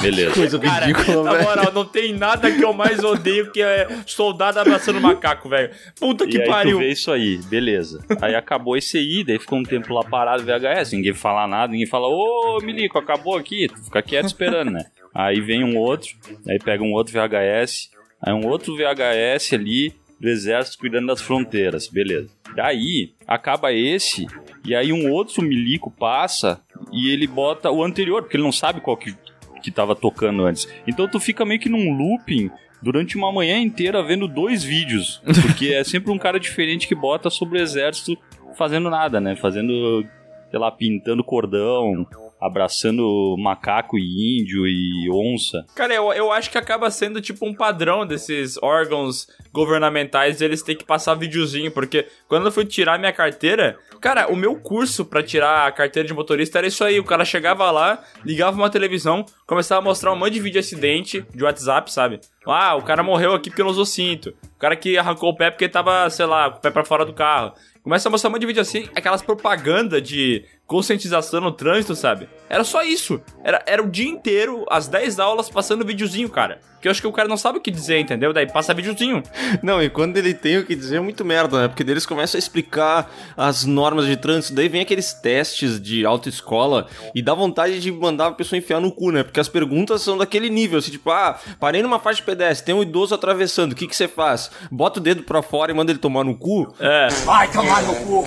[0.02, 0.34] Beleza.
[0.34, 1.44] Coisa Cara, ridícula, na velho.
[1.44, 5.70] moral, não tem nada que eu mais odeio que é soldado abraçando macaco, velho.
[5.98, 6.78] Puta que e aí pariu.
[6.78, 8.04] tu vê isso aí, beleza.
[8.20, 11.72] Aí acabou esse aí, daí ficou um tempo lá parado o VHS, ninguém fala nada,
[11.72, 14.84] ninguém fala, ô Milico, acabou aqui, tu fica quieto esperando, né?
[15.14, 16.10] Aí vem um outro,
[16.48, 21.88] aí pega um outro VHS, aí um outro VHS ali do exército cuidando das fronteiras,
[21.88, 22.30] beleza.
[22.54, 24.26] Daí acaba esse,
[24.64, 28.80] e aí um outro milico passa e ele bota o anterior, porque ele não sabe
[28.80, 29.14] qual que,
[29.62, 30.68] que tava tocando antes.
[30.86, 32.50] Então tu fica meio que num looping
[32.80, 37.30] durante uma manhã inteira vendo dois vídeos, porque é sempre um cara diferente que bota
[37.30, 38.16] sobre o exército
[38.56, 39.34] fazendo nada, né?
[39.34, 40.06] Fazendo,
[40.50, 42.06] sei lá, pintando cordão,
[42.44, 45.64] abraçando macaco e índio e onça.
[45.74, 50.76] Cara, eu, eu acho que acaba sendo tipo um padrão desses órgãos governamentais eles têm
[50.76, 55.22] que passar videozinho, porque quando eu fui tirar minha carteira, cara, o meu curso pra
[55.22, 57.00] tirar a carteira de motorista era isso aí.
[57.00, 60.58] O cara chegava lá, ligava uma televisão, começava a mostrar um monte de vídeo de
[60.58, 62.20] acidente de WhatsApp, sabe?
[62.46, 64.34] Ah, o cara morreu aqui porque não usou cinto.
[64.56, 67.04] O cara que arrancou o pé porque tava, sei lá, com o pé pra fora
[67.04, 67.54] do carro.
[67.82, 72.28] Começa a mostrar um monte de vídeo assim, aquelas propaganda de conscientização no trânsito, sabe?
[72.48, 73.20] Era só isso.
[73.42, 76.60] Era, era o dia inteiro, as 10 aulas, passando videozinho, cara.
[76.84, 78.30] Porque eu acho que o cara não sabe o que dizer, entendeu?
[78.30, 79.22] Daí passa videozinho.
[79.62, 81.68] Não, e quando ele tem o que dizer é muito merda, né?
[81.68, 86.04] Porque daí eles começam a explicar as normas de trânsito, daí vem aqueles testes de
[86.04, 89.22] autoescola e dá vontade de mandar a pessoa enfiar no cu, né?
[89.22, 92.74] Porque as perguntas são daquele nível, assim, tipo, ah, parei numa faixa de pedestre, tem
[92.74, 94.50] um idoso atravessando, o que que você faz?
[94.70, 96.74] Bota o dedo pra fora e manda ele tomar no cu?
[96.78, 97.08] É.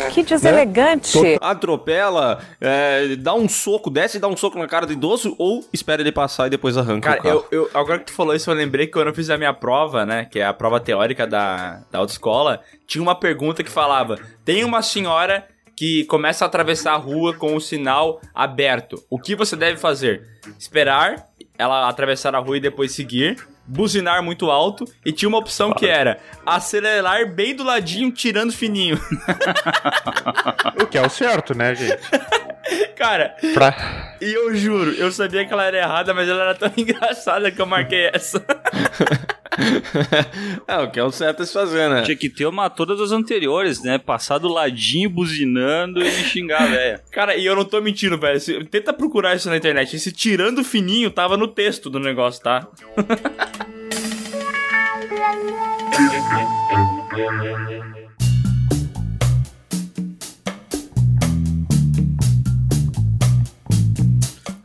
[0.09, 1.19] Que deselegante.
[1.39, 5.63] Atropela, é, dá um soco, desce e dá um soco na cara do idoso ou
[5.71, 7.45] espera ele passar e depois arranca Cara, o carro.
[7.51, 9.53] eu, eu, agora que tu falou isso, eu lembrei que quando eu fiz a minha
[9.53, 10.25] prova, né?
[10.25, 14.81] Que é a prova teórica da, da autoescola, tinha uma pergunta que falava: tem uma
[14.81, 19.03] senhora que começa a atravessar a rua com o sinal aberto.
[19.09, 20.25] O que você deve fazer?
[20.57, 23.37] Esperar ela atravessar a rua e depois seguir.
[23.69, 28.97] Buzinar muito alto e tinha uma opção que era acelerar bem do ladinho, tirando fininho.
[30.81, 31.99] O que é o certo, né, gente?
[32.95, 34.15] Cara, Pra...
[34.21, 37.61] e eu juro, eu sabia que ela era errada, mas ela era tão engraçada que
[37.61, 38.43] eu marquei essa.
[40.67, 42.01] é, o que é o certo é se fazer, né?
[42.03, 43.97] Tinha que ter uma todas as anteriores, né?
[43.97, 47.01] Passar do ladinho, buzinando e xingar a véia.
[47.11, 48.39] Cara, e eu não tô mentindo, velho.
[48.39, 49.95] Se- Tenta procurar isso na internet.
[49.95, 52.67] Esse tirando fininho tava no texto do negócio, tá?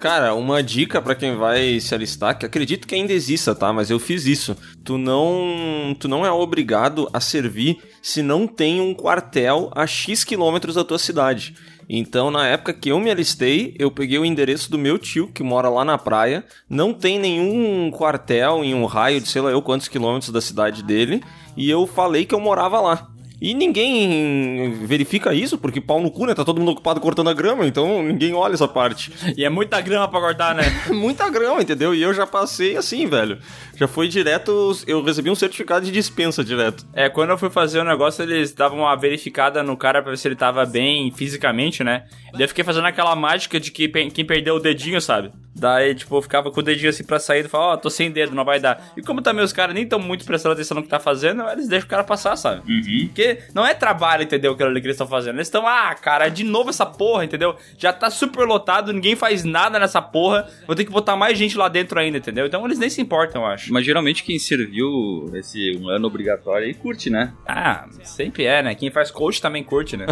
[0.02, 3.72] Cara, uma dica pra quem vai se alistar, que acredito que ainda exista, tá?
[3.72, 4.56] Mas eu fiz isso.
[4.82, 10.24] Tu não, tu não é obrigado a servir se não tem um quartel a X
[10.24, 11.54] quilômetros da tua cidade.
[11.88, 15.44] Então, na época que eu me alistei, eu peguei o endereço do meu tio, que
[15.44, 16.44] mora lá na praia.
[16.68, 20.82] Não tem nenhum quartel em um raio de sei lá eu quantos quilômetros da cidade
[20.82, 21.22] dele.
[21.56, 23.11] E eu falei que eu morava lá.
[23.42, 26.32] E ninguém verifica isso, porque pau no cu, né?
[26.32, 29.12] Tá todo mundo ocupado cortando a grama, então ninguém olha essa parte.
[29.36, 30.62] E é muita grama pra cortar, né?
[30.94, 31.92] Muita grama, entendeu?
[31.92, 33.40] E eu já passei assim, velho.
[33.74, 34.70] Já foi direto.
[34.86, 36.86] Eu recebi um certificado de dispensa direto.
[36.92, 40.18] É, quando eu fui fazer o negócio, eles davam uma verificada no cara pra ver
[40.18, 42.04] se ele tava bem fisicamente, né?
[42.32, 45.32] Daí eu fiquei fazendo aquela mágica de que quem perdeu o dedinho, sabe?
[45.54, 48.10] Daí, tipo, eu ficava com o dedinho assim pra sair e falava, ó, tô sem
[48.10, 48.92] dedo, não vai dar.
[48.96, 51.68] E como também os caras nem tão muito prestando atenção no que tá fazendo, eles
[51.68, 52.62] deixam o cara passar, sabe?
[53.06, 54.56] Porque não é trabalho, entendeu?
[54.58, 55.36] Ali que eles estão fazendo.
[55.36, 57.56] Eles estão, ah, cara, de novo essa porra, entendeu?
[57.76, 60.48] Já tá super lotado, ninguém faz nada nessa porra.
[60.66, 62.46] Vou ter que botar mais gente lá dentro ainda, entendeu?
[62.46, 63.72] Então eles nem se importam, eu acho.
[63.72, 67.32] Mas geralmente quem serviu esse um ano obrigatório aí curte, né?
[67.46, 68.74] Ah, sempre é, né?
[68.74, 70.06] Quem faz coach também curte, né?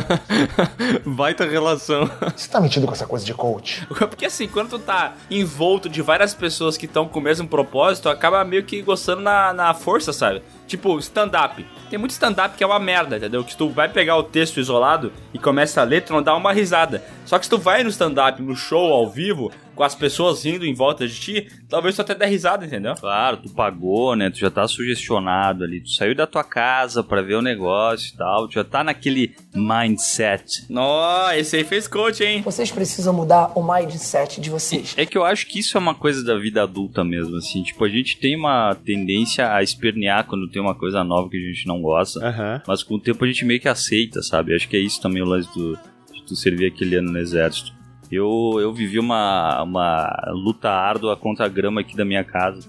[1.06, 2.10] Baita relação.
[2.36, 3.86] Você tá metido com essa coisa de coach?
[3.88, 8.08] Porque assim, quando tu tá envolto de várias pessoas que estão com o mesmo propósito,
[8.08, 10.42] acaba meio que gostando na, na força, sabe?
[10.70, 11.66] Tipo, stand-up.
[11.90, 13.42] Tem muito stand-up que é uma merda, entendeu?
[13.42, 16.32] Que se tu vai pegar o texto isolado e começa a ler, tu não dá
[16.36, 17.02] uma risada.
[17.26, 20.66] Só que se tu vai no stand-up, no show, ao vivo, com as pessoas rindo
[20.66, 22.94] em volta de ti, talvez tu até dê risada, entendeu?
[22.94, 24.30] Claro, tu pagou, né?
[24.30, 25.80] Tu já tá sugestionado ali.
[25.80, 28.46] Tu saiu da tua casa pra ver o negócio e tal.
[28.46, 30.66] Tu já tá naquele mindset.
[30.68, 32.42] Nó, esse aí fez coach, hein?
[32.42, 34.94] Vocês precisam mudar o mindset de vocês.
[34.96, 37.62] É que eu acho que isso é uma coisa da vida adulta mesmo, assim.
[37.62, 41.40] Tipo, a gente tem uma tendência a espernear quando tem uma coisa nova que a
[41.40, 42.24] gente não gosta.
[42.26, 42.62] Aham.
[42.66, 44.54] Mas com o tempo a gente meio que aceita, sabe?
[44.54, 45.76] Acho que é isso também o lance do,
[46.12, 47.72] de tu servir aquele ano no exército.
[48.10, 52.68] Eu, eu vivi uma, uma luta árdua contra a grama aqui da minha casa.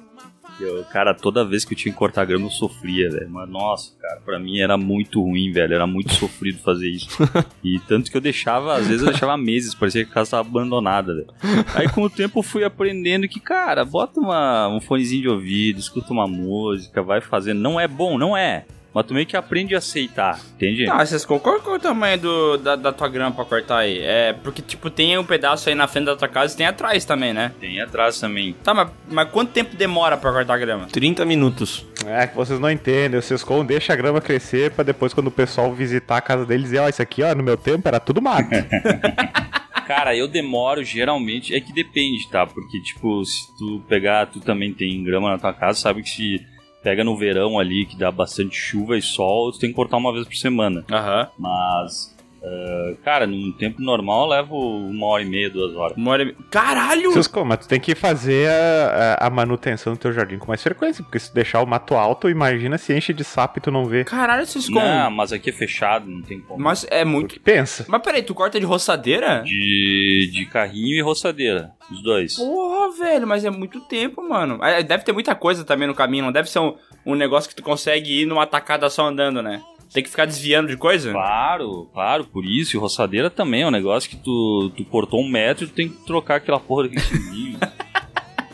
[0.61, 3.29] Eu, cara, toda vez que eu tinha que cortar grama eu sofria, velho.
[3.29, 5.73] Mas nossa, cara, pra mim era muito ruim, velho.
[5.73, 7.07] Era muito sofrido fazer isso.
[7.63, 10.49] E tanto que eu deixava, às vezes eu deixava meses, parecia que a casa tava
[10.49, 11.27] abandonada, velho.
[11.75, 15.79] Aí com o tempo eu fui aprendendo que, cara, bota uma, um fonezinho de ouvido,
[15.79, 17.59] escuta uma música, vai fazendo.
[17.59, 18.65] Não é bom, não é.
[18.93, 20.89] Mas tu meio que aprende a aceitar, entende?
[20.89, 23.99] Ah, vocês concordam com o tamanho do, da, da tua grama pra cortar aí?
[23.99, 27.05] É, porque, tipo, tem um pedaço aí na frente da tua casa e tem atrás
[27.05, 27.53] também, né?
[27.59, 28.53] Tem atrás também.
[28.63, 30.87] Tá, mas, mas quanto tempo demora pra cortar a grama?
[30.87, 31.85] 30 minutos.
[32.05, 33.17] É que vocês não entendem.
[33.17, 36.65] O Sescom deixa a grama crescer pra depois, quando o pessoal visitar a casa deles,
[36.65, 38.49] dizer: Ó, isso aqui, ó, no meu tempo era tudo mato.
[39.87, 41.53] Cara, eu demoro geralmente.
[41.53, 42.45] É que depende, tá?
[42.45, 46.50] Porque, tipo, se tu pegar, tu também tem grama na tua casa, sabe que se
[46.83, 50.13] pega no verão ali, que dá bastante chuva e sol, tu tem que cortar uma
[50.13, 50.83] vez por semana.
[50.91, 51.27] Aham.
[51.37, 52.10] Mas,
[52.43, 55.95] ah, cara, num tempo normal eu levo uma hora e meia, duas horas.
[55.97, 56.33] Uma hora e...
[56.49, 57.11] Caralho!
[57.13, 60.61] Sescom, mas tu tem que fazer a, a- a manutenção do teu jardim com mais
[60.63, 63.85] frequência, porque se deixar o mato alto, imagina se enche de sapo e tu não
[63.85, 64.03] vê.
[64.03, 64.75] Caralho, vocês com...
[64.75, 66.63] Não, mas aqui é fechado, não tem como.
[66.63, 67.33] Mas é muito...
[67.35, 67.85] que pensa?
[67.87, 69.43] Mas peraí, tu corta de roçadeira?
[69.45, 72.35] De, de carrinho e roçadeira, os dois.
[72.35, 74.57] Porra, velho, mas é muito tempo, mano.
[74.61, 76.75] Ah, Deve ter muita coisa também no caminho, não deve ser um,
[77.05, 79.61] um negócio que tu consegue ir numa tacada só andando, né?
[79.93, 81.11] Tem que ficar desviando de coisa?
[81.11, 82.75] Claro, claro, por isso.
[82.75, 85.89] E roçadeira também é um negócio que tu, tu cortou um metro e tu tem
[85.89, 87.59] que trocar aquela porra daquele fininho.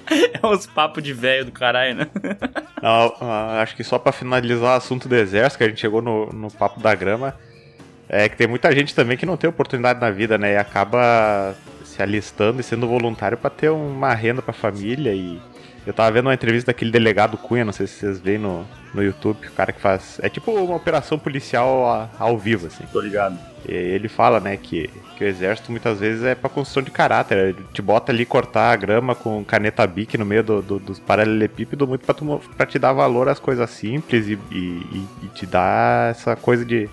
[0.10, 2.08] É uns papos de velho do caralho, né?
[2.82, 6.02] Não, ah, acho que só pra finalizar o assunto do exército, que a gente chegou
[6.02, 7.36] no, no papo da grama,
[8.08, 10.54] é que tem muita gente também que não tem oportunidade na vida, né?
[10.54, 15.14] E acaba se alistando e sendo voluntário pra ter uma renda pra família.
[15.14, 15.42] E
[15.88, 19.02] eu tava vendo uma entrevista daquele delegado Cunha, não sei se vocês veem no, no
[19.02, 20.20] YouTube, o cara que faz.
[20.22, 22.84] É tipo uma operação policial a- ao vivo, assim.
[22.92, 23.38] Tô ligado.
[23.68, 27.38] E ele fala, né, que, que o exército muitas vezes é pra construção de caráter.
[27.38, 31.00] Ele te bota ali cortar a grama com caneta bic no meio do, do- dos
[31.00, 35.46] paralelepípedos muito pra, tu pra te dar valor às coisas simples e, e- e te
[35.46, 36.90] dar essa coisa de,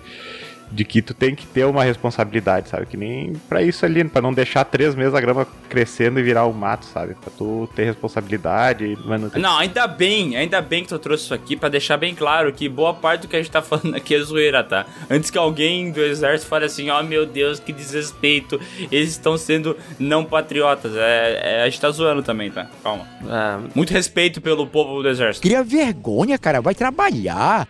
[0.75, 2.85] de que tu tem que ter uma responsabilidade, sabe?
[2.85, 6.45] Que nem pra isso ali, pra não deixar três meses a grama crescendo e virar
[6.45, 7.15] um mato, sabe?
[7.15, 9.41] Pra tu ter responsabilidade e manutenção.
[9.41, 12.67] Não, ainda bem, ainda bem que tu trouxe isso aqui pra deixar bem claro que
[12.67, 14.85] boa parte do que a gente tá falando aqui é zoeira, tá?
[15.09, 18.59] Antes que alguém do exército fale assim, ó meu Deus, que desrespeito,
[18.91, 20.93] eles estão sendo não patriotas.
[20.95, 22.67] É, é, a gente tá zoando também, tá?
[22.83, 23.07] Calma.
[23.23, 25.41] É, Muito respeito pelo povo do exército.
[25.41, 26.61] Cria vergonha, cara.
[26.61, 27.67] Vai trabalhar.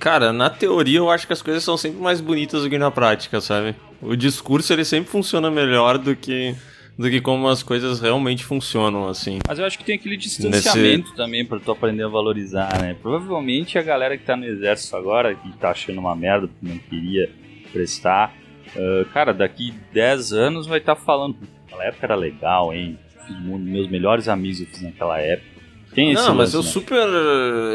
[0.00, 2.90] Cara, na teoria eu acho que as coisas são sempre mais bonitas do que na
[2.90, 3.76] prática, sabe?
[4.00, 6.54] O discurso ele sempre funciona melhor do que
[6.98, 9.38] do que como as coisas realmente funcionam, assim.
[9.48, 12.94] Mas eu acho que tem aquele distanciamento também pra tu aprender a valorizar, né?
[13.00, 16.78] Provavelmente a galera que tá no exército agora, que tá achando uma merda porque não
[16.78, 17.30] queria
[17.72, 18.34] prestar,
[18.76, 22.98] ah, cara, daqui 10 anos vai estar falando, "Pô, aquela época era legal, hein?
[23.30, 25.49] Meus melhores amigos eu fiz naquela época.
[25.94, 26.68] Tem esse Não, mas lance, eu né?
[26.68, 27.08] super,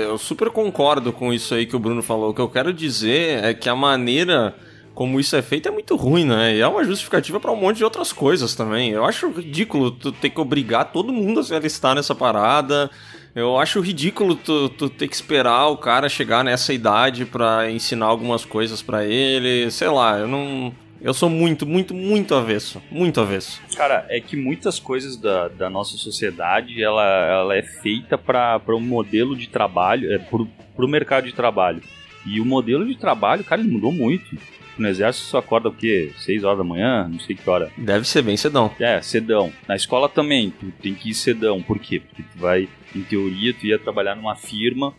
[0.09, 2.29] eu super concordo com isso aí que o Bruno falou.
[2.29, 4.55] O que eu quero dizer é que a maneira
[4.95, 6.55] como isso é feito é muito ruim, né?
[6.55, 8.91] E é uma justificativa pra um monte de outras coisas também.
[8.91, 12.89] Eu acho ridículo tu ter que obrigar todo mundo a se alistar nessa parada.
[13.35, 18.05] Eu acho ridículo tu, tu ter que esperar o cara chegar nessa idade pra ensinar
[18.05, 19.69] algumas coisas pra ele.
[19.69, 20.73] Sei lá, eu não.
[21.01, 22.81] Eu sou muito, muito, muito avesso.
[22.89, 23.61] Muito avesso.
[23.75, 28.79] Cara, é que muitas coisas da, da nossa sociedade ela, ela é feita para um
[28.79, 31.81] modelo de trabalho, é pro, pro mercado de trabalho.
[32.25, 34.35] E o modelo de trabalho, cara, ele mudou muito.
[34.77, 36.11] No exército você acorda o quê?
[36.17, 37.07] 6 horas da manhã?
[37.07, 37.71] Não sei que hora.
[37.77, 38.71] Deve ser bem cedão.
[38.79, 39.53] É, cedão.
[39.67, 41.61] Na escola também, tu tem que ir cedão.
[41.61, 41.99] Por quê?
[41.99, 44.93] Porque tu vai, em teoria, tu ia trabalhar numa firma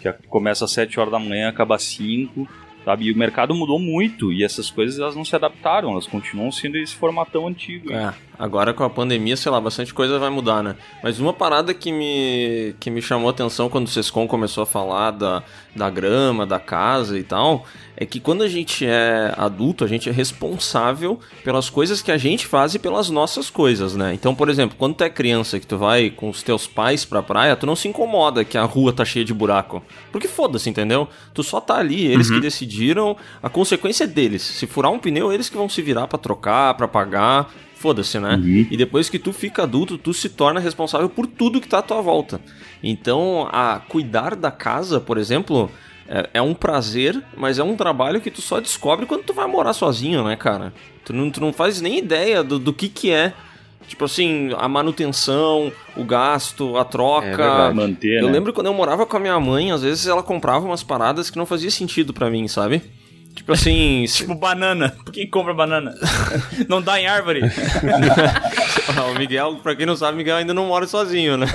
[0.00, 2.48] que começa às 7 horas da manhã, acaba às 5,
[2.84, 3.06] sabe?
[3.06, 6.76] E o mercado mudou muito e essas coisas elas não se adaptaram, elas continuam sendo
[6.76, 7.92] esse formatão antigo.
[7.92, 10.76] É, agora com a pandemia, sei lá, bastante coisa vai mudar, né?
[11.02, 14.66] Mas uma parada que me, que me chamou a atenção quando o Sescom começou a
[14.66, 15.42] falar da,
[15.74, 20.08] da grama, da casa e tal, é que quando a gente é adulto, a gente
[20.08, 24.14] é responsável pelas coisas que a gente faz e pelas nossas coisas, né?
[24.14, 27.22] Então, por exemplo, quando tu é criança que tu vai com os teus pais pra
[27.22, 29.82] praia, tu não se incomoda que a rua tá cheia de buraco.
[30.12, 31.08] Porque foda-se, entendeu?
[31.34, 34.42] Tu só tá ali, eles que decidiram, a consequência é deles.
[34.42, 37.50] Se furar um pneu, eles que vão se virar pra trocar, pra pagar.
[37.78, 38.36] Foda-se, né?
[38.72, 41.82] E depois que tu fica adulto, tu se torna responsável por tudo que tá à
[41.82, 42.40] tua volta.
[42.82, 45.70] Então, a cuidar da casa, por exemplo,
[46.08, 49.46] é, é um prazer, mas é um trabalho que tu só descobre quando tu vai
[49.46, 50.74] morar sozinho, né, cara?
[51.04, 53.32] Tu não, tu não faz nem ideia do, do que que é.
[53.86, 57.26] Tipo assim, a manutenção, o gasto, a troca.
[57.28, 57.76] É verdade.
[57.76, 58.32] Manter, eu né?
[58.32, 61.38] lembro quando eu morava com a minha mãe, às vezes ela comprava umas paradas que
[61.38, 62.82] não fazia sentido pra mim, sabe?
[63.38, 64.90] Tipo assim, Tipo banana.
[65.04, 65.94] Por que compra banana?
[66.68, 67.40] Não dá em árvore.
[69.14, 71.46] o Miguel, pra quem não sabe, o Miguel ainda não mora sozinho, né?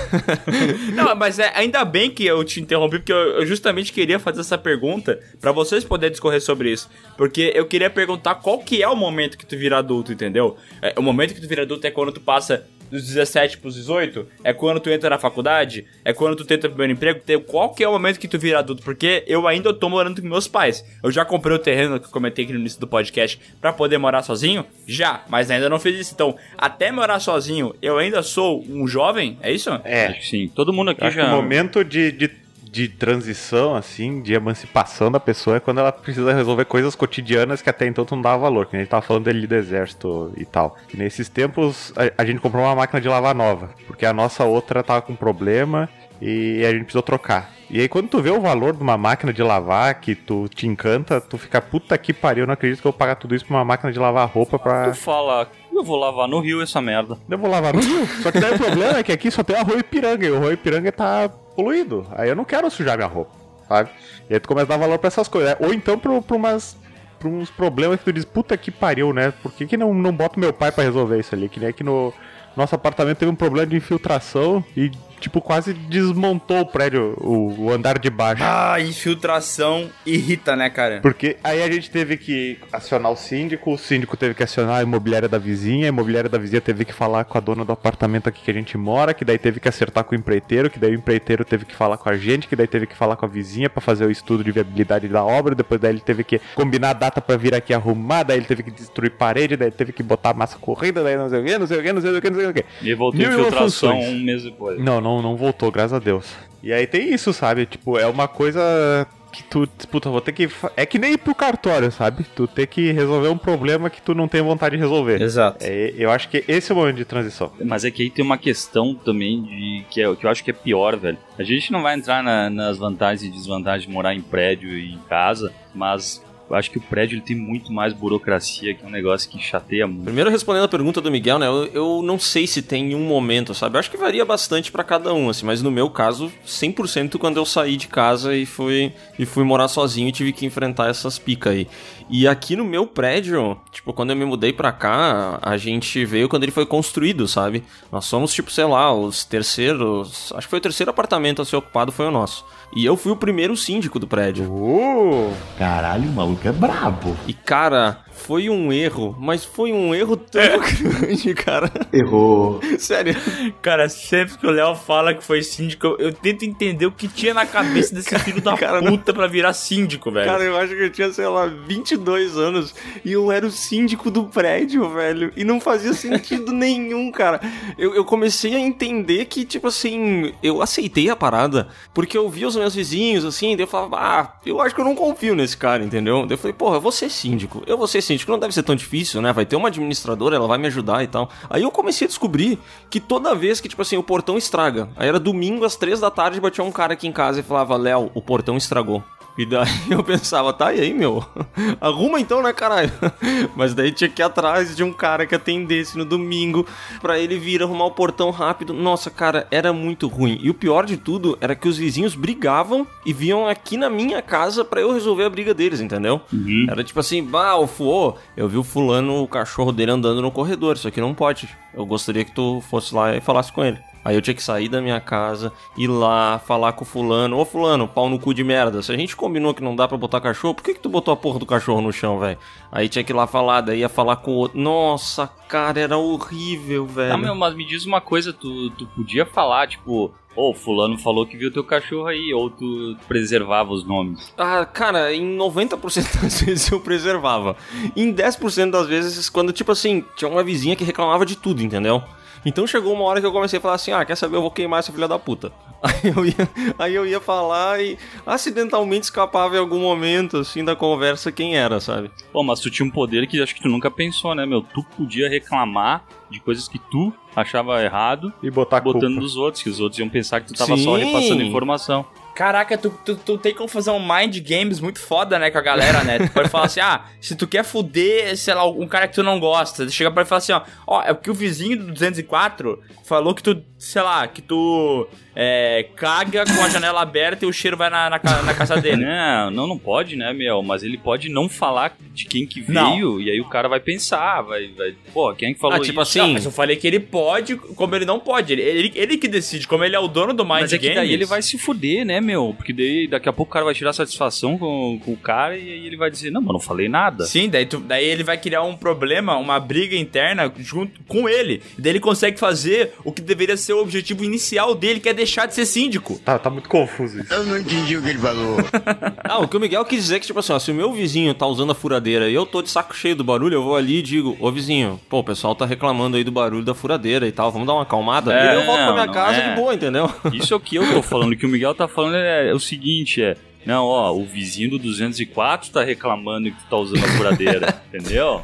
[0.94, 4.40] Não, mas é, ainda bem que eu te interrompi, porque eu, eu justamente queria fazer
[4.40, 6.90] essa pergunta pra vocês poderem discorrer sobre isso.
[7.18, 10.58] Porque eu queria perguntar qual que é o momento que tu vira adulto, entendeu?
[10.82, 14.28] É, o momento que tu vira adulto é quando tu passa dos 17 pros 18?
[14.44, 15.86] É quando tu entra na faculdade?
[16.06, 17.20] É quando tu tenta o primeiro emprego?
[17.20, 18.84] Tem- Qual que é o momento que tu vira adulto?
[18.84, 20.86] Porque eu ainda tô morando com meus pais.
[21.04, 23.98] Eu já comprei o terreno que eu comentei aqui no início do podcast pra poder
[23.98, 24.66] morar sozinho?
[24.88, 26.14] Já, mas ainda não fiz isso.
[26.14, 29.38] Então, até morar sozinho, eu ainda sou um jovem?
[29.42, 29.70] É isso?
[29.84, 30.08] É.
[30.08, 30.48] Acho que sim.
[30.54, 31.34] Todo mundo aqui Acho que já.
[31.34, 32.32] o momento de, de,
[32.74, 37.70] de transição, assim, de emancipação da pessoa é quando ela precisa resolver coisas cotidianas que
[37.70, 38.66] até então tu não dava valor.
[38.66, 40.76] Que nem a gente tava falando dele do exército e tal.
[40.92, 44.44] E nesses tempos a, a gente comprou uma máquina de lavar nova, porque a nossa
[44.44, 45.88] outra tava com problema
[46.20, 47.54] e a gente precisou trocar.
[47.70, 50.66] E aí quando tu vê o valor de uma máquina de lavar que tu te
[50.66, 53.46] encanta, tu fica puta que pariu, eu não acredito que eu vou pagar tudo isso
[53.46, 54.90] pra uma máquina de lavar roupa pra.
[54.90, 57.20] Tu fala, eu vou lavar no rio essa merda.
[57.30, 58.08] Eu vou lavar no rio.
[58.24, 60.54] Só que daí o problema é que aqui só tem arroio Ipiranga e o arroio
[60.54, 62.06] Ipiranga tá poluído.
[62.12, 63.32] Aí eu não quero sujar minha roupa,
[63.68, 63.90] sabe?
[64.30, 65.52] E aí tu começa a dar valor pra essas coisas.
[65.52, 65.66] né?
[65.66, 66.78] Ou então pra, umas.
[67.26, 69.32] Uns problemas que tu diz, puta que pariu, né?
[69.42, 71.48] Por que, que não, não bota meu pai pra resolver isso ali?
[71.48, 72.14] Que nem aqui no
[72.54, 74.92] nosso apartamento teve um problema de infiltração e,
[75.24, 78.44] tipo, quase desmontou o prédio, o, o andar de baixo.
[78.46, 81.00] Ah, infiltração irrita, né, cara?
[81.02, 84.84] Porque aí a gente teve que acionar o síndico, o síndico teve que acionar a
[84.84, 88.28] imobiliária da vizinha, a imobiliária da vizinha teve que falar com a dona do apartamento
[88.28, 90.92] aqui que a gente mora, que daí teve que acertar com o empreiteiro, que daí
[90.92, 93.30] o empreiteiro teve que falar com a gente, que daí teve que falar com a
[93.30, 96.90] vizinha pra fazer o estudo de viabilidade da obra, depois daí ele teve que combinar
[96.90, 99.94] a data pra vir aqui arrumar, daí ele teve que destruir parede, daí ele teve
[99.94, 102.18] que botar massa corrida, daí não sei o que, não sei o que, não sei
[102.18, 102.66] o que, não sei o que.
[102.82, 104.10] E voltou infiltração funções.
[104.10, 104.80] um mês depois.
[104.80, 106.34] Não, não, não voltou, graças a Deus.
[106.62, 107.66] E aí tem isso, sabe?
[107.66, 110.48] Tipo, é uma coisa que tu, puta, vou ter que.
[110.78, 112.24] É que nem ir pro cartório, sabe?
[112.36, 115.22] Tu ter que resolver um problema que tu não tem vontade de resolver.
[115.22, 115.58] Exato.
[115.60, 117.52] É, eu acho que esse é o momento de transição.
[117.66, 120.52] Mas é que aí tem uma questão também de que, é, que eu acho que
[120.52, 121.18] é pior, velho.
[121.38, 124.94] A gente não vai entrar na- nas vantagens e desvantagens de morar em prédio e
[124.94, 128.88] em casa, mas eu acho que o prédio ele tem muito mais burocracia, que é
[128.88, 130.04] um negócio que chateia muito.
[130.04, 131.48] Primeiro respondendo a pergunta do Miguel, né?
[131.48, 133.76] Eu, eu não sei se tem um momento, sabe?
[133.76, 137.38] Eu acho que varia bastante pra cada um, assim, mas no meu caso, 100% quando
[137.38, 141.18] eu saí de casa e fui e fui morar sozinho e tive que enfrentar essas
[141.18, 141.68] picas aí.
[142.10, 146.28] E aqui no meu prédio, tipo, quando eu me mudei pra cá, a gente veio
[146.28, 147.64] quando ele foi construído, sabe?
[147.92, 151.56] Nós somos tipo, sei lá, os terceiros, acho que foi o terceiro apartamento a ser
[151.56, 152.46] ocupado foi o nosso.
[152.76, 154.52] E eu fui o primeiro síndico do prédio.
[154.52, 155.32] Uh!
[155.58, 157.18] Caralho, o maluco é brabo.
[157.28, 161.72] E cara, foi um erro, mas foi um erro tão grande, cara.
[161.92, 162.62] Errou.
[162.78, 163.16] Sério.
[163.62, 167.08] Cara, sempre que o Léo fala que foi síndico, eu, eu tento entender o que
[167.08, 170.30] tinha na cabeça desse filho da puta pra virar síndico, velho.
[170.30, 174.10] Cara, eu acho que eu tinha, sei lá, 22 anos e eu era o síndico
[174.10, 175.34] do prédio, velho.
[175.36, 177.42] E não fazia sentido nenhum, cara.
[177.78, 182.48] Eu, eu comecei a entender que, tipo assim, eu aceitei a parada porque eu via
[182.48, 185.58] os meus vizinhos, assim, daí eu falava, ah, eu acho que eu não confio nesse
[185.58, 186.23] cara, entendeu?
[186.32, 187.64] Eu falei, porra, eu vou ser síndico.
[187.66, 189.34] Eu vou ser síndico, não deve ser tão difícil, né?
[189.34, 191.30] Vai ter uma administradora, ela vai me ajudar e tal.
[191.50, 192.60] Aí eu comecei a descobrir
[192.90, 196.12] que toda vez que, tipo assim, o portão estraga, aí era domingo às três da
[196.12, 199.04] tarde, batia um cara aqui em casa e falava, Léo, o portão estragou.
[199.38, 201.26] E daí eu pensava, tá, e aí, meu?
[201.82, 202.92] Arruma então, né, caralho?
[203.56, 206.66] Mas daí tinha que ir atrás de um cara que atendesse no domingo
[207.02, 208.74] pra ele vir arrumar o portão rápido.
[208.74, 210.40] Nossa, cara, era muito ruim.
[210.42, 214.22] E o pior de tudo era que os vizinhos brigavam e vinham aqui na minha
[214.22, 216.22] casa pra eu resolver a briga deles, entendeu?
[216.70, 220.32] Era tipo assim, bah, o Fuô, eu vi o fulano, o cachorro dele andando no
[220.32, 221.50] corredor, isso aqui não pode.
[221.74, 223.80] Eu gostaria que tu fosse lá e falasse com ele.
[224.04, 227.38] Aí eu tinha que sair da minha casa, ir lá, falar com o fulano.
[227.38, 228.82] Ô fulano, pau no cu de merda.
[228.82, 231.14] Se a gente combinou que não dá pra botar cachorro, por que que tu botou
[231.14, 232.38] a porra do cachorro no chão, velho?
[232.72, 234.60] Aí tinha que ir lá falar, daí ia falar com o outro.
[234.60, 237.14] Nossa, cara, era horrível, velho.
[237.14, 241.26] Ah, meu, mas me diz uma coisa, tu, tu podia falar, tipo, ô, fulano falou
[241.26, 244.34] que viu teu cachorro aí, ou tu preservava os nomes.
[244.38, 245.78] Ah, cara, em 90%
[246.22, 247.56] das vezes eu preservava.
[247.96, 252.04] Em 10% das vezes, quando, tipo assim, tinha uma vizinha que reclamava de tudo, entendeu?
[252.46, 254.36] Então chegou uma hora que eu comecei a falar assim: ah, quer saber?
[254.38, 255.52] Eu vou queimar essa filha da puta.
[255.84, 260.78] Aí eu ia, aí eu ia falar e acidentalmente escapava em algum momento, assim, da
[260.78, 262.10] conversa quem era, sabe?
[262.32, 264.62] Pô, mas tu tinha um poder que acho que tu nunca pensou, né, meu?
[264.62, 269.20] Tu podia reclamar de coisas que tu achava errado E botar botando culpa.
[269.20, 270.86] dos outros, que os outros iam pensar que tu tava Sim.
[270.86, 272.06] só repassando informação.
[272.36, 275.62] Caraca, tu, tu, tu tem como fazer um mind games muito foda, né, com a
[275.62, 276.18] galera, né?
[276.20, 279.22] Tu pode falar assim, ah, se tu quer fuder, sei lá, um cara que tu
[279.24, 281.92] não gosta, chega pra ele e fala assim, ó, ó, é porque o vizinho do
[281.94, 287.48] 204 falou que tu, sei lá, que tu é, caga com a janela aberta e
[287.48, 289.04] o cheiro vai na, na, na casa dele.
[289.06, 290.64] Não, não, não pode, né, Miel?
[290.64, 292.92] Mas ele pode não falar de quem que Não.
[292.94, 295.80] veio, e aí o cara vai pensar, vai, vai pô, quem é que falou Ah,
[295.80, 296.02] tipo isso?
[296.02, 298.54] assim, Não, mas eu falei que ele pode, como ele não pode.
[298.54, 300.84] Ele, ele, ele que decide, como ele é o dono do mind Mas é que
[300.88, 300.96] games.
[301.02, 302.54] daí ele vai se fuder, né, meu?
[302.56, 305.62] Porque daí daqui a pouco o cara vai tirar satisfação com, com o cara e
[305.72, 307.26] aí ele vai dizer, não, mas não falei nada.
[307.26, 311.62] Sim, daí, tu- daí ele vai criar um problema, uma briga interna junto com ele.
[311.78, 315.14] E daí ele consegue fazer o que deveria ser o objetivo inicial dele, que é
[315.14, 316.20] deixar de ser síndico.
[316.20, 317.34] Tá, tá muito confuso isso.
[317.34, 318.58] Eu não entendi o que ele falou.
[319.26, 320.92] Ah, o que o Miguel quis dizer é que, tipo assim, ó, se o meu
[320.92, 323.76] vizinho tá usando a furadeira e eu tô de saco cheio do barulho, eu vou
[323.76, 327.28] ali e digo, ô vizinho, pô, o pessoal tá reclamando aí do barulho da furadeira
[327.28, 328.34] e tal, vamos dar uma acalmada?
[328.34, 329.50] É, e aí eu volto pra minha casa é.
[329.50, 330.12] de boa, entendeu?
[330.34, 331.36] Isso é o que eu tô falando.
[331.36, 333.36] Que o Miguel tá falando é, é o seguinte, é...
[333.66, 338.44] Não, ó, o vizinho do 204 tá reclamando que tu tá usando a furadeira, entendeu?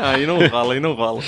[0.00, 1.22] aí não rola, aí não rola.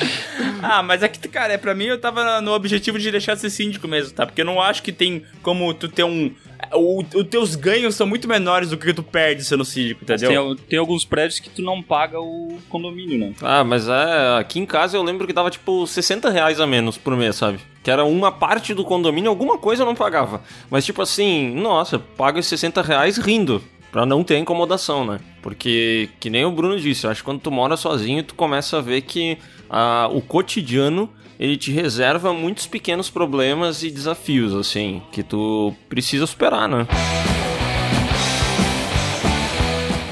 [0.60, 3.40] Ah, mas é que, cara, é, pra mim eu tava no objetivo de deixar de
[3.40, 4.26] ser síndico mesmo, tá?
[4.26, 6.34] Porque eu não acho que tem como tu ter um.
[6.72, 10.56] O, os teus ganhos são muito menores do que tu perde sendo síndico, entendeu?
[10.56, 13.32] Tem, tem alguns prédios que tu não paga o condomínio, né?
[13.42, 16.96] Ah, mas é, aqui em casa eu lembro que dava tipo 60 reais a menos
[16.96, 17.58] por mês, sabe?
[17.82, 20.42] Que era uma parte do condomínio, alguma coisa eu não pagava.
[20.70, 23.62] Mas tipo assim, nossa, pago esses 60 reais rindo.
[23.92, 25.20] Pra não ter incomodação, né?
[25.40, 28.76] Porque, que nem o Bruno disse, eu acho que quando tu mora sozinho, tu começa
[28.76, 29.38] a ver que
[29.70, 36.26] ah, o cotidiano ele te reserva muitos pequenos problemas e desafios, assim, que tu precisa
[36.26, 36.86] superar, né?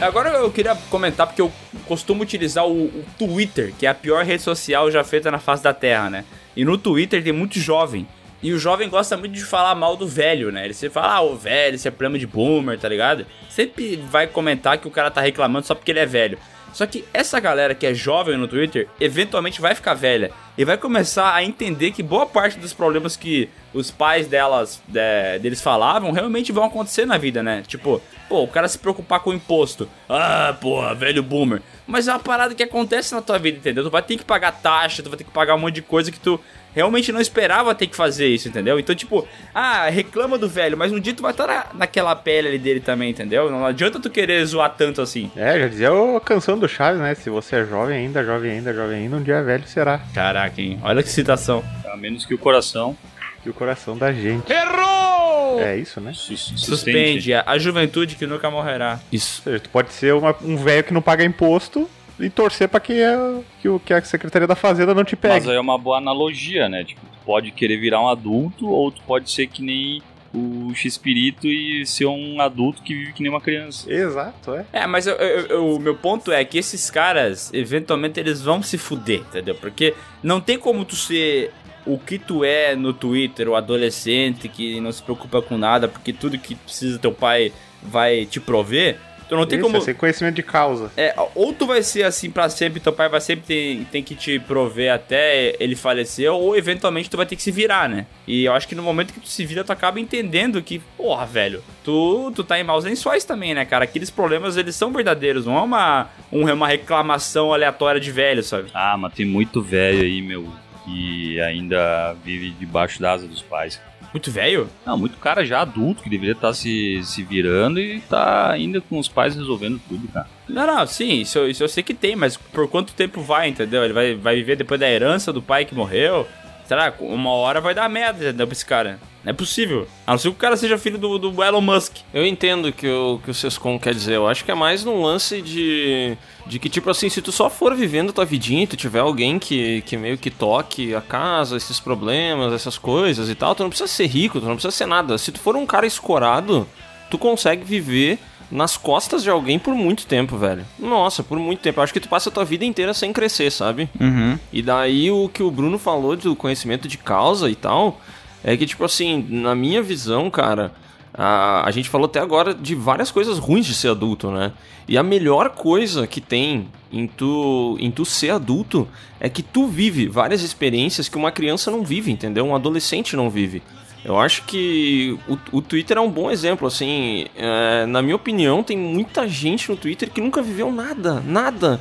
[0.00, 1.50] Agora eu queria comentar porque eu
[1.86, 5.62] costumo utilizar o, o Twitter, que é a pior rede social já feita na face
[5.62, 6.24] da Terra, né?
[6.54, 8.06] E no Twitter tem muito jovem.
[8.42, 10.66] E o jovem gosta muito de falar mal do velho, né?
[10.66, 13.24] Ele sempre fala, ah, o velho, isso é problema de boomer, tá ligado?
[13.48, 16.38] Sempre vai comentar que o cara tá reclamando só porque ele é velho.
[16.74, 20.30] Só que essa galera que é jovem no Twitter, eventualmente vai ficar velha.
[20.58, 25.38] E vai começar a entender que boa parte dos problemas que os pais delas, de-
[25.40, 27.62] deles falavam, realmente vão acontecer na vida, né?
[27.66, 28.02] Tipo,
[28.34, 29.88] pô, o cara se preocupar com o imposto.
[30.08, 31.62] Ah, porra, velho boomer.
[31.86, 33.84] Mas é uma parada que acontece na tua vida, entendeu?
[33.84, 36.10] Tu vai ter que pagar taxa, tu vai ter que pagar um monte de coisa
[36.10, 36.40] que tu
[36.74, 38.80] realmente não esperava ter que fazer isso, entendeu?
[38.80, 39.24] Então, tipo,
[39.54, 42.80] ah, reclama do velho, mas um dia tu vai estar na, naquela pele ali dele
[42.80, 43.48] também, entendeu?
[43.52, 45.30] Não adianta tu querer zoar tanto assim.
[45.36, 47.14] É, já dizia a canção do Chaves, né?
[47.14, 50.00] Se você é jovem ainda, jovem ainda, jovem ainda, um dia velho será.
[50.12, 50.80] Caraca, hein?
[50.82, 51.62] Olha que citação.
[51.84, 52.96] A menos que o coração
[53.44, 54.50] E o coração da gente.
[54.52, 55.60] Errou!
[55.60, 56.12] É isso, né?
[56.14, 59.00] Suspende a, a juventude que nunca morrerá.
[59.12, 59.42] Isso.
[59.46, 61.88] Ou seja, tu pode ser uma- um velho que não paga imposto
[62.18, 65.20] e torcer pra que, a- que, o- que a Secretaria da Fazenda não te Mas
[65.34, 65.50] pegue.
[65.50, 66.84] aí é uma boa analogia, né?
[66.84, 71.46] Tipo, tu pode querer virar um adulto ou tu pode ser que nem o X-Espírito
[71.46, 73.88] e ser um adulto que vive que nem uma criança.
[73.92, 74.64] Exato, é.
[74.72, 79.54] É, mas o meu ponto é que esses caras, eventualmente, eles vão se fuder, entendeu?
[79.54, 81.52] Porque não tem como tu ser
[81.86, 86.12] o que tu é no Twitter, o adolescente que não se preocupa com nada, porque
[86.12, 88.96] tudo que precisa teu pai vai te prover.
[89.26, 89.78] Tu não tem Isso, como.
[89.78, 90.90] é sem conhecimento de causa.
[90.98, 94.14] É, ou tu vai ser assim pra sempre, teu pai vai sempre ter, tem que
[94.14, 98.04] te prover até ele falecer, ou eventualmente tu vai ter que se virar, né?
[98.26, 101.24] E eu acho que no momento que tu se vira, tu acaba entendendo que, porra,
[101.24, 103.84] velho, tu, tu tá em maus lençóis também, né, cara?
[103.84, 108.68] Aqueles problemas, eles são verdadeiros, não é uma, um- uma reclamação aleatória de velho, sabe?
[108.74, 110.46] Ah, mas tem muito velho aí, meu,
[110.84, 113.80] que ainda vive debaixo da asa dos pais.
[114.12, 114.68] Muito velho?
[114.86, 118.98] Não, muito cara já adulto que deveria estar se, se virando e tá ainda com
[118.98, 120.28] os pais resolvendo tudo, cara.
[120.48, 123.48] Não, não, sim, isso, eu- isso eu sei que tem, mas por quanto tempo vai,
[123.48, 123.82] entendeu?
[123.82, 126.28] Ele vai, vai viver depois da herança do pai que morreu?
[126.66, 126.94] Será?
[127.00, 128.98] Uma hora vai dar merda, entendeu, pra esse cara.
[129.24, 129.88] Não é possível.
[130.06, 131.96] A não ser que o cara seja filho do, do Elon Musk.
[132.12, 134.16] Eu entendo o que o que o Sescon quer dizer.
[134.16, 136.16] Eu acho que é mais num lance de.
[136.46, 139.38] De que, tipo assim, se tu só for vivendo tua vidinha e tu tiver alguém
[139.38, 143.70] que, que meio que toque a casa, esses problemas, essas coisas e tal, tu não
[143.70, 145.16] precisa ser rico, tu não precisa ser nada.
[145.16, 146.68] Se tu for um cara escorado,
[147.10, 148.18] tu consegue viver
[148.50, 150.66] nas costas de alguém por muito tempo, velho.
[150.78, 151.80] Nossa, por muito tempo.
[151.80, 153.88] Eu acho que tu passa a tua vida inteira sem crescer, sabe?
[153.98, 154.38] Uhum.
[154.52, 158.00] E daí o que o Bruno falou do conhecimento de causa e tal,
[158.44, 160.72] é que, tipo assim, na minha visão, cara,
[161.14, 164.52] a, a gente falou até agora de várias coisas ruins de ser adulto, né?
[164.86, 168.86] E a melhor coisa que tem em tu, em tu ser adulto
[169.18, 172.44] é que tu vive várias experiências que uma criança não vive, entendeu?
[172.44, 173.62] Um adolescente não vive.
[174.04, 177.26] Eu acho que o, o Twitter é um bom exemplo, assim.
[177.34, 181.80] é, na minha opinião, tem muita gente no Twitter que nunca viveu nada, nada.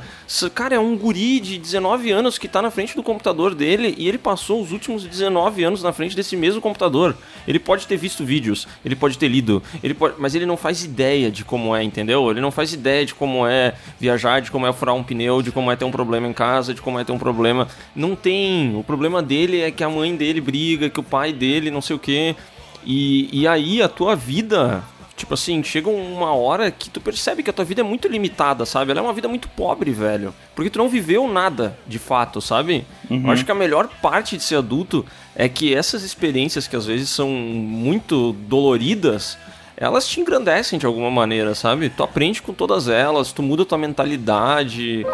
[0.54, 4.08] Cara é um guri de 19 anos que tá na frente do computador dele e
[4.08, 7.14] ele passou os últimos 19 anos na frente desse mesmo computador.
[7.46, 10.82] Ele pode ter visto vídeos, ele pode ter lido, ele pode, mas ele não faz
[10.82, 12.30] ideia de como é, entendeu?
[12.30, 15.52] Ele não faz ideia de como é viajar, de como é furar um pneu, de
[15.52, 17.68] como é ter um problema em casa, de como é ter um problema.
[17.94, 18.74] Não tem.
[18.76, 21.96] O problema dele é que a mãe dele briga, que o pai dele não sei
[21.96, 22.36] o quê.
[22.84, 24.84] E, e aí a tua vida,
[25.16, 28.66] tipo assim, chega uma hora que tu percebe que a tua vida é muito limitada,
[28.66, 28.90] sabe?
[28.90, 30.34] Ela é uma vida muito pobre, velho.
[30.54, 32.86] Porque tu não viveu nada, de fato, sabe?
[33.24, 35.04] Eu acho que a melhor parte de ser adulto
[35.34, 39.38] é que essas experiências que às vezes são muito doloridas,
[39.76, 41.88] elas te engrandecem de alguma maneira, sabe?
[41.90, 45.04] Tu aprende com todas elas, tu muda tua mentalidade.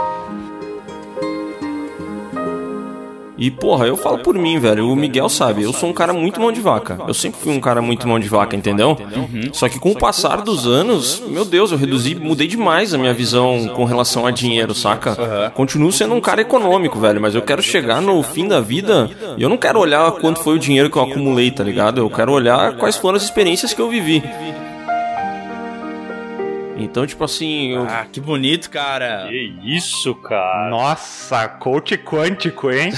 [3.40, 4.88] E, porra, eu falo por mim, velho.
[4.90, 6.98] O Miguel sabe, eu sou um cara muito mão de vaca.
[7.08, 8.96] Eu sempre fui um cara muito mão de vaca, entendeu?
[9.52, 13.14] Só que com o passar dos anos, meu Deus, eu reduzi, mudei demais a minha
[13.14, 15.50] visão com relação a dinheiro, saca?
[15.54, 19.42] Continuo sendo um cara econômico, velho, mas eu quero chegar no fim da vida e
[19.42, 21.98] eu não quero olhar quanto foi o dinheiro que eu acumulei, tá ligado?
[21.98, 24.22] Eu quero olhar quais foram as experiências que eu vivi.
[26.82, 27.82] Então, tipo assim, eu...
[27.82, 29.26] Ah, que bonito, cara.
[29.28, 30.68] Que isso, cara.
[30.70, 32.92] Nossa, coach quântico, hein?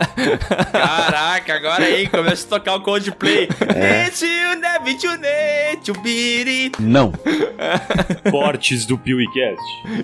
[0.72, 3.48] Caraca, agora aí, começa a tocar o Coldplay.
[4.06, 4.96] Esse o Neve
[5.82, 6.72] Tchubiri.
[6.78, 7.12] Não.
[8.30, 9.62] Cortes do PeeWeeCast.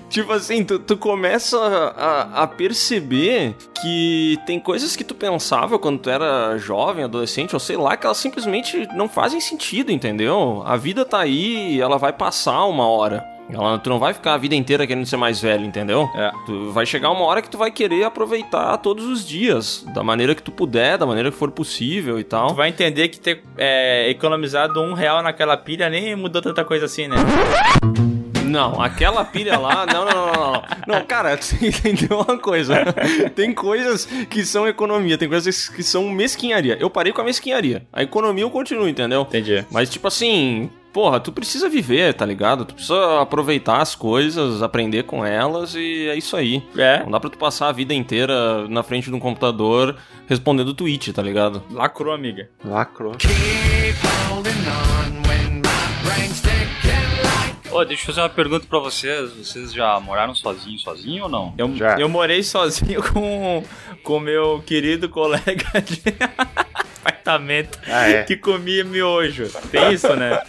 [0.09, 5.99] Tipo assim, tu, tu começa a, a perceber que tem coisas que tu pensava quando
[5.99, 10.63] tu era jovem, adolescente, ou sei lá, que elas simplesmente não fazem sentido, entendeu?
[10.65, 13.06] A vida tá aí, ela vai passar uma hora.
[13.49, 16.09] Ela, tu não vai ficar a vida inteira querendo ser mais velho, entendeu?
[16.15, 16.31] É.
[16.45, 20.35] Tu vai chegar uma hora que tu vai querer aproveitar todos os dias, da maneira
[20.35, 22.47] que tu puder, da maneira que for possível e tal.
[22.49, 26.85] Tu vai entender que ter é, economizado um real naquela pilha nem mudou tanta coisa
[26.85, 27.15] assim, né?
[28.47, 31.05] Não, aquela pilha lá, não, não, não, não, não.
[31.05, 32.85] Cara, tu entendeu uma coisa.
[33.35, 36.77] Tem coisas que são economia, tem coisas que são mesquinharia.
[36.79, 37.85] Eu parei com a mesquinharia.
[37.91, 39.21] A economia eu continuo, entendeu?
[39.21, 39.65] Entendi.
[39.69, 42.65] Mas, tipo assim, porra, tu precisa viver, tá ligado?
[42.65, 46.63] Tu precisa aproveitar as coisas, aprender com elas e é isso aí.
[46.75, 47.03] É.
[47.03, 49.95] Não dá pra tu passar a vida inteira na frente de um computador
[50.25, 51.61] respondendo tweet, tá ligado?
[51.69, 52.49] Lacrou, amiga.
[52.65, 53.11] Lacrou.
[57.69, 59.33] Ô, deixa eu fazer uma pergunta pra vocês.
[59.33, 61.53] Vocês já moraram sozinhos, sozinho ou não?
[61.59, 61.99] Eu, Já.
[61.99, 63.63] eu morei sozinho com
[64.01, 66.01] com meu querido colega de
[67.27, 68.23] apartamento Ah, é?
[68.23, 69.47] que comia miojo.
[69.71, 70.39] Tem isso, né?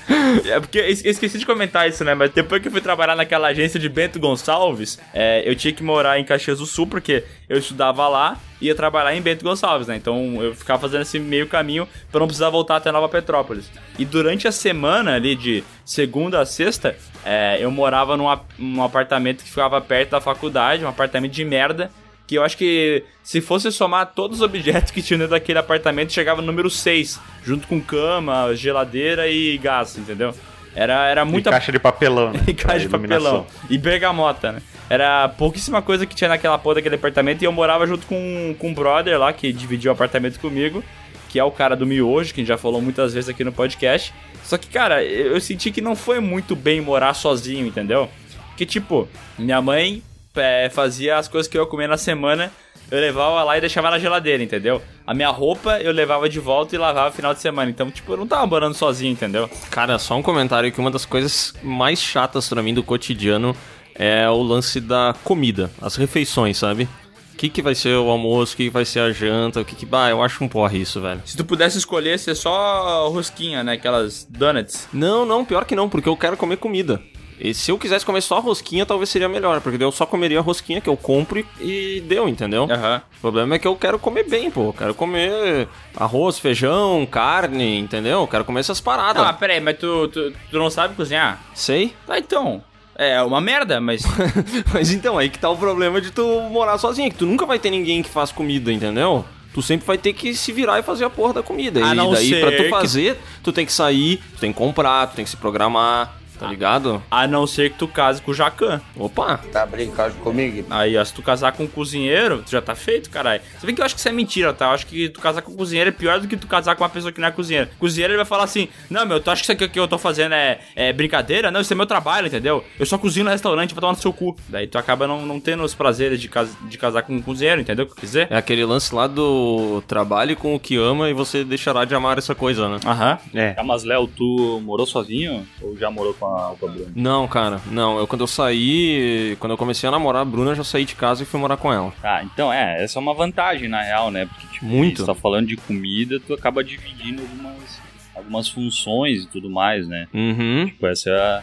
[0.46, 2.14] É porque eu es- eu esqueci de comentar isso, né?
[2.14, 5.82] Mas depois que eu fui trabalhar naquela agência de Bento Gonçalves, é, eu tinha que
[5.82, 9.86] morar em Caxias do Sul, porque eu estudava lá e ia trabalhar em Bento Gonçalves,
[9.88, 9.96] né?
[9.96, 13.70] Então eu ficava fazendo esse meio caminho pra não precisar voltar até Nova Petrópolis.
[13.98, 18.26] E durante a semana ali, de segunda a sexta, é, eu morava num,
[18.58, 21.90] num apartamento que ficava perto da faculdade, um apartamento de merda.
[22.28, 26.12] Que eu acho que se fosse somar todos os objetos que tinha dentro daquele apartamento,
[26.12, 30.34] chegava no número 6, junto com cama, geladeira e gás, entendeu?
[30.74, 32.40] Era, era E muita caixa de papelão, né?
[32.46, 33.46] e caixa de papelão.
[33.70, 34.62] E bergamota, né?
[34.90, 37.42] Era pouquíssima coisa que tinha naquela porra daquele apartamento.
[37.42, 40.84] E eu morava junto com, com um brother lá que dividiu o apartamento comigo.
[41.30, 43.52] Que é o cara do miojo, que a gente já falou muitas vezes aqui no
[43.52, 44.14] podcast.
[44.44, 48.08] Só que, cara, eu, eu senti que não foi muito bem morar sozinho, entendeu?
[48.56, 49.08] Que, tipo,
[49.38, 50.02] minha mãe
[50.38, 52.52] é, fazia as coisas que eu ia comer na semana.
[52.90, 54.80] Eu levava lá e deixava na geladeira, entendeu?
[55.06, 57.70] A minha roupa eu levava de volta e lavava no final de semana.
[57.70, 59.48] Então, tipo, eu não tava morando sozinho, entendeu?
[59.70, 63.54] Cara, só um comentário que uma das coisas mais chatas pra mim do cotidiano
[63.94, 66.88] é o lance da comida, as refeições, sabe?
[67.34, 69.64] O que, que vai ser o almoço, o que, que vai ser a janta, o
[69.64, 69.86] que que...
[69.86, 71.20] Bah, eu acho um porre isso, velho.
[71.24, 73.74] Se tu pudesse escolher, ser só rosquinha, né?
[73.74, 74.88] Aquelas donuts.
[74.92, 77.00] Não, não, pior que não, porque eu quero comer comida.
[77.40, 80.42] E se eu quisesse comer só rosquinha, talvez seria melhor, porque eu só comeria a
[80.42, 82.68] rosquinha que eu compro e, e deu, entendeu?
[82.70, 83.02] Aham.
[83.16, 84.66] O problema é que eu quero comer bem, pô.
[84.66, 88.20] Eu quero comer arroz, feijão, carne, entendeu?
[88.20, 89.22] Eu quero comer essas paradas.
[89.22, 91.40] Mas peraí, mas tu, tu, tu não sabe cozinhar?
[91.54, 91.94] Sei.
[92.06, 92.62] Tá, então.
[92.96, 94.02] É uma merda, mas.
[94.74, 97.56] Mas então, aí que tá o problema de tu morar sozinho, que tu nunca vai
[97.56, 99.24] ter ninguém que faz comida, entendeu?
[99.54, 101.78] Tu sempre vai ter que se virar e fazer a porra da comida.
[101.84, 104.58] A e não daí, pra tu que- fazer, tu tem que sair, tu tem que
[104.58, 106.12] comprar, tu tem que se programar.
[106.38, 107.02] Tá ligado?
[107.10, 108.80] A não ser que tu case com o Jacan.
[108.96, 109.38] Opa!
[109.52, 110.66] Tá brincando comigo?
[110.70, 113.42] Aí, ó, se tu casar com um cozinheiro, tu já tá feito, caralho.
[113.58, 114.66] Você vê que eu acho que isso é mentira, tá?
[114.66, 116.82] Eu acho que tu casar com um cozinheiro é pior do que tu casar com
[116.84, 117.68] uma pessoa que não é cozinheiro.
[117.78, 119.98] Cozinheiro, ele vai falar assim, não, meu, tu acha que isso aqui que eu tô
[119.98, 121.50] fazendo é, é brincadeira?
[121.50, 122.64] Não, isso é meu trabalho, entendeu?
[122.78, 124.36] Eu só cozinho no restaurante, vou tomar no seu cu.
[124.48, 127.60] Daí tu acaba não, não tendo os prazeres de, cas de casar com um cozinheiro,
[127.60, 128.28] entendeu o que eu quis dizer?
[128.30, 132.18] É aquele lance lá do trabalho com o que ama e você deixará de amar
[132.18, 132.78] essa coisa, né?
[132.84, 133.18] Aham.
[133.34, 133.52] É.
[133.52, 136.92] Tá, mas Léo, tu morou sozinho ou já morou com a, com a Bruna?
[136.94, 137.98] Não, cara, não.
[137.98, 140.94] Eu quando eu saí, quando eu comecei a namorar a Bruna, eu já saí de
[140.94, 141.92] casa e fui morar com ela.
[142.02, 144.26] Ah, então é, essa é uma vantagem na real, né?
[144.26, 145.00] Porque, tipo, Muito.
[145.00, 147.80] você tá falando de comida, tu acaba dividindo algumas,
[148.14, 150.08] algumas funções e tudo mais, né?
[150.12, 150.66] Uhum.
[150.66, 151.42] Tipo, essa é a...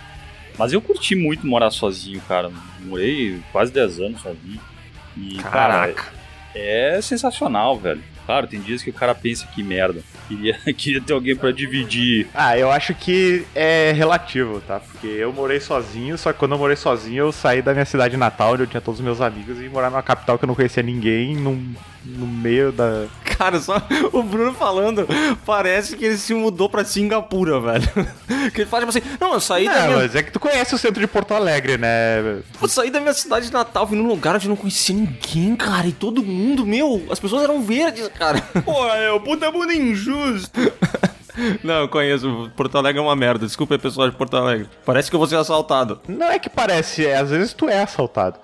[0.57, 2.49] Mas eu curti muito morar sozinho, cara.
[2.81, 4.59] Morei quase 10 anos sozinho.
[5.17, 5.93] E, Caraca.
[5.93, 6.13] cara,
[6.53, 8.01] é sensacional, velho.
[8.25, 10.01] Claro, tem dias que o cara pensa que merda.
[10.28, 12.28] Queria, queria ter alguém pra dividir.
[12.34, 14.82] Ah, eu acho que é relativo, tá?
[15.06, 18.18] Porque eu morei sozinho, só que quando eu morei sozinho, eu saí da minha cidade
[18.18, 20.56] natal, onde eu tinha todos os meus amigos, e morar numa capital que eu não
[20.56, 23.06] conhecia ninguém, num, no meio da.
[23.38, 23.80] Cara, só
[24.12, 25.08] o Bruno falando,
[25.45, 27.88] parece que ele se mudou pra Singapura, velho.
[28.53, 29.97] Que ele fala tipo assim, não, eu saí da Não, minha...
[29.97, 32.41] mas é que tu conhece o centro de Porto Alegre, né?
[32.62, 35.88] Eu saí da minha cidade natal, vim num lugar onde eu não conhecia ninguém, cara,
[35.88, 38.39] e todo mundo, meu, as pessoas eram verdes, cara.
[38.64, 40.51] Pô, é puta mundo injusto.
[41.63, 44.67] Não, conheço, Porto Alegre é uma merda, desculpa pessoal de Porto Alegre.
[44.86, 45.99] Parece que eu vou ser assaltado.
[46.07, 48.39] Não é que parece, é, às vezes tu é assaltado.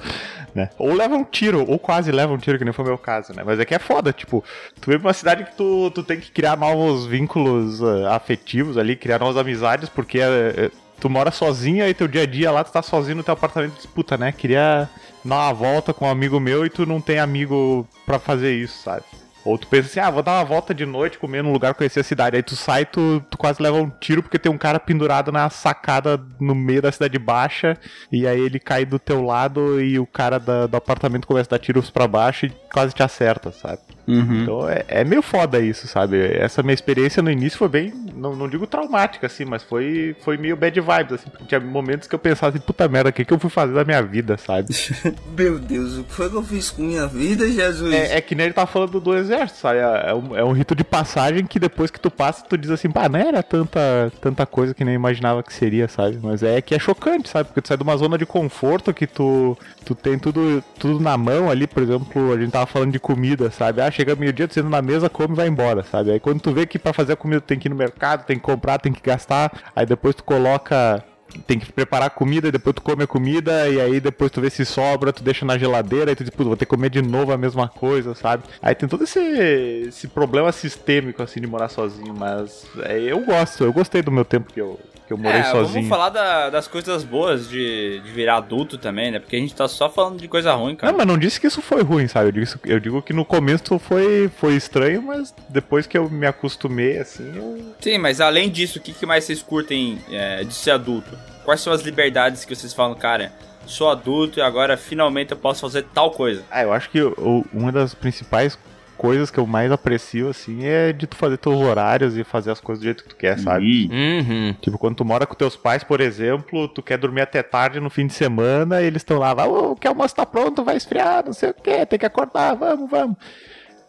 [0.53, 0.69] Né?
[0.77, 3.33] Ou leva um tiro, ou quase leva um tiro, que nem foi o meu caso,
[3.33, 3.41] né?
[3.45, 4.43] Mas é que é foda, tipo,
[4.81, 8.77] tu vem pra uma cidade que tu, tu tem que criar novos vínculos ah, afetivos
[8.77, 10.69] ali, criar novas amizades, porque eh,
[10.99, 13.75] tu mora sozinho e teu dia a dia lá, tu tá sozinho no teu apartamento,
[13.75, 14.33] disputa, né?
[14.33, 14.89] Queria
[15.23, 18.83] dar uma volta com um amigo meu e tu não tem amigo pra fazer isso,
[18.83, 19.03] sabe?
[19.43, 22.01] Ou tu pensa assim, ah, vou dar uma volta de noite, comer num lugar, conhecer
[22.01, 22.35] a cidade.
[22.35, 25.49] Aí tu sai, tu, tu quase leva um tiro porque tem um cara pendurado na
[25.49, 27.75] sacada no meio da cidade baixa.
[28.11, 31.57] E aí ele cai do teu lado e o cara da- do apartamento começa a
[31.57, 33.79] dar tiros pra baixo e quase te acerta, sabe?
[34.08, 36.20] Então é, é meio foda isso, sabe?
[36.20, 40.38] Essa minha experiência no início foi bem, não, não digo traumática, assim, mas foi, foi
[40.38, 43.24] meio bad vibes, assim, porque tinha momentos que eu pensava assim, puta merda, o que,
[43.24, 44.68] que eu fui fazer da minha vida, sabe?
[45.38, 47.93] Meu Deus, o que foi que eu fiz com minha vida, Jesus?
[47.93, 49.80] É, é que nem ele tá falando do exército, sabe?
[49.80, 52.70] É é um, é um rito de passagem que depois que tu passa, tu diz
[52.70, 56.20] assim, pá, não era tanta, tanta coisa que nem imaginava que seria, sabe?
[56.22, 57.47] Mas é que é chocante, sabe?
[57.47, 61.18] Porque tu sai de uma zona de conforto que tu, tu tem tudo, tudo na
[61.18, 63.82] mão ali, por exemplo, a gente tava falando de comida, sabe?
[63.82, 66.11] Ah, chega meio-dia, tu senta na mesa, come e vai embora, sabe?
[66.11, 68.37] Aí quando tu vê que pra fazer a comida tem que ir no mercado, tem
[68.37, 71.03] que comprar, tem que gastar, aí depois tu coloca
[71.47, 74.49] tem que preparar a comida, depois tu come a comida, e aí depois tu vê
[74.49, 77.31] se sobra, tu deixa na geladeira, e tu diz, vou ter que comer de novo
[77.31, 78.43] a mesma coisa, sabe?
[78.61, 83.63] Aí tem todo esse, esse problema sistêmico, assim, de morar sozinho, mas é, eu gosto,
[83.63, 84.79] eu gostei do meu tempo que eu,
[85.12, 85.74] que eu morei é, sozinho.
[85.74, 89.20] vamos falar da- das coisas boas de, de virar adulto também, né?
[89.20, 90.91] Porque a gente tá só falando de coisa ruim, cara.
[90.91, 92.28] Não, mas não disse que isso foi ruim, sabe?
[92.28, 96.26] Eu digo, eu digo que no começo foi, foi estranho, mas depois que eu me
[96.26, 97.74] acostumei, assim, eu...
[97.80, 101.18] Sim, mas além disso, o que, que mais vocês curtem é, de ser adulto?
[101.43, 103.32] Quais são as liberdades que vocês falam, cara?
[103.66, 106.43] Sou adulto e agora finalmente eu posso fazer tal coisa.
[106.49, 108.57] Ah, eu acho que o- uma das principais
[109.02, 112.62] coisas que eu mais aprecio, assim, é de tu fazer teus horários e fazer as
[112.62, 113.89] coisas do jeito que tu quer, sabe?
[113.91, 114.56] Uhum.
[114.62, 117.89] Tipo, quando tu mora com teus pais, por exemplo, tu quer dormir até tarde no
[117.89, 121.26] fim de semana e eles estão lá, "Ah, o que almoço tá pronto, vai esfriar,
[121.26, 123.18] não sei o que, tem que acordar, vamos, vamos.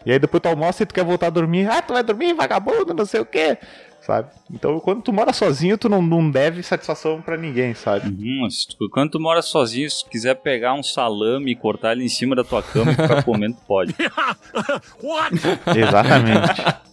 [0.07, 2.33] E aí depois tu almoça e tu quer voltar a dormir, ah, tu vai dormir,
[2.33, 3.59] vagabundo, não sei o que,
[4.07, 4.29] sabe?
[4.53, 8.09] Então quando tu mora sozinho, tu não, não deve satisfação pra ninguém, sabe?
[8.09, 8.49] Uhum,
[8.79, 12.09] tu- quando tu mora sozinho, se tu quiser pegar um salame e cortar ele em
[12.09, 13.95] cima da tua cama e ficar comendo, tu pode.
[15.77, 16.63] Exatamente.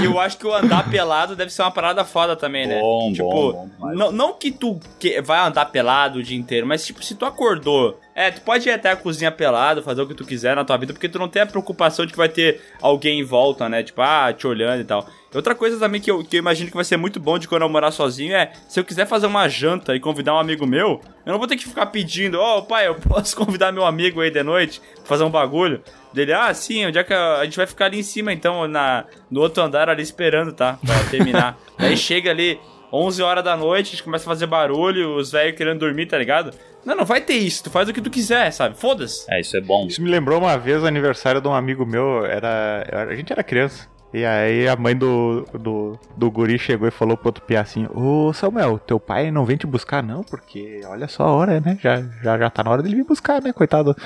[0.00, 2.80] E eu acho que o andar pelado deve ser uma parada foda também, né?
[2.80, 3.98] Bom, tipo, bom, bom demais.
[3.98, 7.24] não, não que tu que- vai andar pelado o dia inteiro, mas tipo, se tu
[7.24, 10.64] acordou, é, tu pode ir até a cozinha pelado, fazer o que tu quiser na
[10.64, 13.68] tua vida, porque tu não tem a preocupação de que vai ter alguém em volta,
[13.68, 13.82] né?
[13.82, 15.06] Tipo, ah, te olhando e tal.
[15.34, 17.62] Outra coisa também que eu, que eu imagino que vai ser muito bom de quando
[17.62, 21.00] eu morar sozinho é, se eu quiser fazer uma janta e convidar um amigo meu,
[21.26, 24.30] eu não vou ter que ficar pedindo, ó, pai, eu posso convidar meu amigo aí
[24.30, 25.82] de noite pra fazer um bagulho?
[26.12, 28.68] Dele, ah, sim, onde é que a, a gente vai ficar ali em cima, então,
[28.68, 30.78] na, no outro andar ali esperando, tá?
[30.86, 31.58] Pra terminar.
[31.76, 32.60] Daí chega ali,
[32.92, 36.16] 11 horas da noite, a gente começa a fazer barulho, os velhos querendo dormir, tá
[36.16, 36.52] ligado?
[36.84, 38.78] Não, não vai ter isso, tu faz o que tu quiser, sabe?
[38.78, 39.26] Foda-se.
[39.28, 39.86] É, isso é bom.
[39.88, 42.84] Isso me lembrou uma vez o aniversário de um amigo meu, era.
[42.86, 43.88] era- A gente era criança.
[44.14, 47.88] E aí a mãe do, do, do guri chegou e falou pro outro piá assim,
[47.92, 51.76] ô Samuel, teu pai não vem te buscar não, porque olha só a hora, né?
[51.82, 53.96] Já, já, já tá na hora dele vir buscar, né, coitado.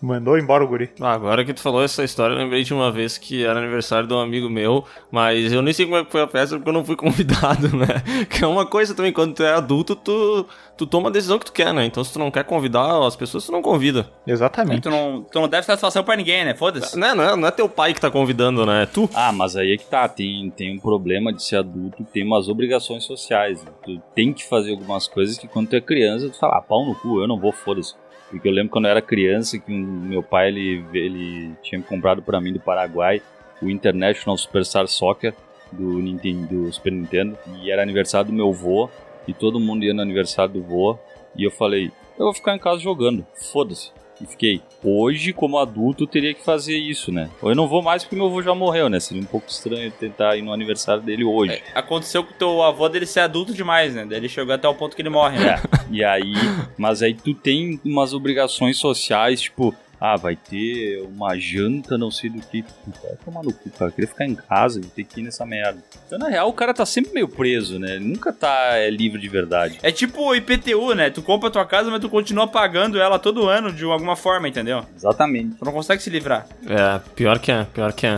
[0.00, 0.90] Mandou embora o guri.
[1.00, 4.06] Ah, agora que tu falou essa história, eu lembrei de uma vez que era aniversário
[4.06, 6.68] de um amigo meu, mas eu nem sei como é que foi a festa porque
[6.68, 8.26] eu não fui convidado, né?
[8.28, 11.46] Que é uma coisa também, quando tu é adulto, tu, tu toma a decisão que
[11.46, 11.86] tu quer, né?
[11.86, 14.10] Então se tu não quer convidar as pessoas, tu não convida.
[14.26, 14.82] Exatamente.
[14.82, 16.54] Tu não, tu não deve satisfação pra ninguém, né?
[16.54, 16.98] Foda-se.
[16.98, 18.82] Não, não, é, não é teu pai que tá convidando, né?
[18.82, 19.08] É tu.
[19.14, 22.48] Ah, mas aí é que tá, tem, tem um problema de ser adulto, tem umas
[22.48, 23.64] obrigações sociais.
[23.82, 26.84] Tu tem que fazer algumas coisas que quando tu é criança, tu fala, ah, pau
[26.84, 27.94] no cu, eu não vou, foda-se.
[28.30, 32.22] Porque eu lembro quando eu era criança que um- meu pai, ele, ele tinha comprado
[32.22, 33.22] pra mim do Paraguai
[33.62, 35.32] o International Superstar Soccer
[35.72, 37.38] do, Nintendo, do Super Nintendo.
[37.60, 38.90] E era aniversário do meu vô,
[39.26, 40.98] e todo mundo ia no aniversário do vô.
[41.36, 43.90] E eu falei, eu vou ficar em casa jogando, foda-se.
[44.20, 44.60] E fiquei.
[44.82, 47.28] Hoje, como adulto, eu teria que fazer isso, né?
[47.42, 49.00] Ou eu não vou mais porque meu avô já morreu, né?
[49.00, 51.62] Seria um pouco estranho tentar ir no aniversário dele hoje.
[51.74, 54.06] Aconteceu com o teu avô dele ser adulto demais, né?
[54.08, 55.54] Daí ele chegou até o ponto que ele morre, né?
[55.54, 55.60] É,
[55.90, 56.34] e aí,
[56.76, 62.30] mas aí tu tem umas obrigações sociais, tipo, ah, vai ter uma janta, não sei
[62.30, 62.64] do que.
[63.02, 63.90] Vai tomar no cu, cara.
[63.90, 65.82] Eu queria ficar em casa, vou ter que ir nessa merda.
[66.06, 67.96] Então, na real, o cara tá sempre meio preso, né?
[67.96, 69.78] Ele nunca tá é, livre de verdade.
[69.82, 71.10] É tipo o IPTU, né?
[71.10, 74.48] Tu compra a tua casa, mas tu continua pagando ela todo ano de alguma forma,
[74.48, 74.84] entendeu?
[74.94, 75.56] Exatamente.
[75.56, 76.46] Tu não consegue se livrar.
[76.66, 78.16] É, pior que é, pior que é.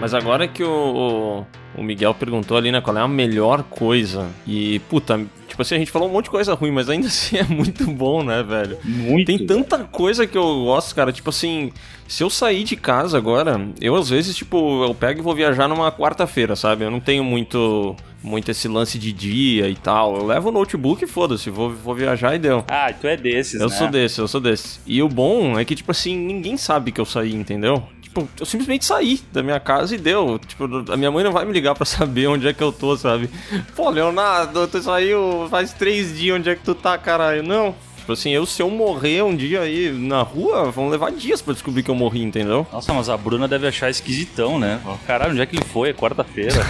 [0.00, 1.46] Mas agora que o, o,
[1.76, 4.28] o Miguel perguntou ali, né, qual é a melhor coisa.
[4.46, 7.36] E, puta, tipo assim, a gente falou um monte de coisa ruim, mas ainda assim
[7.36, 8.78] é muito bom, né, velho?
[8.84, 9.26] Muito.
[9.26, 11.12] Tem tanta coisa que eu gosto, cara.
[11.12, 11.72] Tipo assim,
[12.08, 15.68] se eu sair de casa agora, eu às vezes, tipo, eu pego e vou viajar
[15.68, 16.84] numa quarta-feira, sabe?
[16.84, 20.16] Eu não tenho muito muito esse lance de dia e tal.
[20.16, 22.64] Eu levo o notebook e foda-se, vou, vou viajar e deu.
[22.68, 23.74] Ah, tu é desses, Eu né?
[23.74, 24.78] sou desse, eu sou desse.
[24.86, 27.82] E o bom é que, tipo assim, ninguém sabe que eu saí, entendeu?
[28.10, 30.36] Tipo, eu simplesmente saí da minha casa e deu.
[30.44, 32.96] Tipo, a minha mãe não vai me ligar pra saber onde é que eu tô,
[32.96, 33.30] sabe?
[33.76, 37.44] Pô, Leonardo, tu saiu faz três dias, onde é que tu tá, caralho?
[37.44, 37.72] Não.
[38.10, 41.52] Tipo assim, eu se eu morrer um dia aí na rua, vão levar dias pra
[41.52, 42.66] descobrir que eu morri, entendeu?
[42.72, 44.80] Nossa, mas a Bruna deve achar esquisitão, né?
[45.06, 45.90] Caralho, onde é que ele foi?
[45.90, 46.50] É quarta-feira.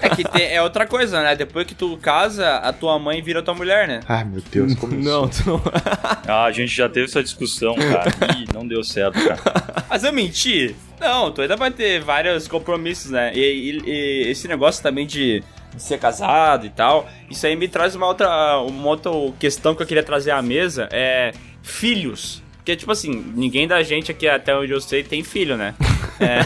[0.00, 1.36] É que tem- é outra coisa, né?
[1.36, 4.00] Depois que tu casa, a tua mãe vira tua mulher, né?
[4.08, 5.62] Ai, meu Deus, como Não, tu não.
[6.26, 8.10] ah, a gente já teve essa discussão, cara.
[8.38, 9.84] Ih, não deu certo, cara.
[9.88, 10.74] Mas eu menti?
[11.00, 13.32] Não, tu ainda vai ter vários compromissos, né?
[13.34, 15.42] E, e- e esse negócio também de,
[15.78, 19.82] de ser casado e tal, isso aí me traz uma outra, uma outra questão que
[19.82, 22.42] eu queria trazer à mesa, é filhos.
[22.58, 25.74] Porque, tipo assim, ninguém da gente aqui, até onde eu sei, tem filho, né?
[26.20, 26.40] É.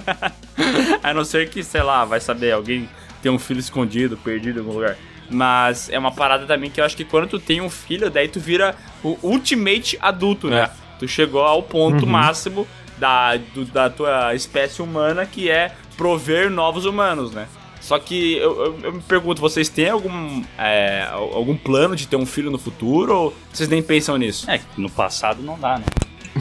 [1.02, 2.88] A não ser que, sei lá, vai saber, alguém
[3.22, 4.96] tem um filho escondido, perdido em algum lugar.
[5.28, 8.28] Mas é uma parada também que eu acho que quando tu tem um filho, daí
[8.28, 10.70] tu vira o ultimate adulto, né?
[10.98, 12.10] Tu chegou ao ponto Uhum.
[12.12, 12.66] máximo
[12.98, 17.46] da, do- da tua espécie humana, que é prover novos humanos, né?
[17.84, 22.08] Só que eu, eu- eu me pergunto, vocês têm algum, é, al- algum plano de
[22.08, 24.50] ter um filho no futuro ou vocês nem pensam nisso?
[24.50, 25.84] É, no passado não dá, né?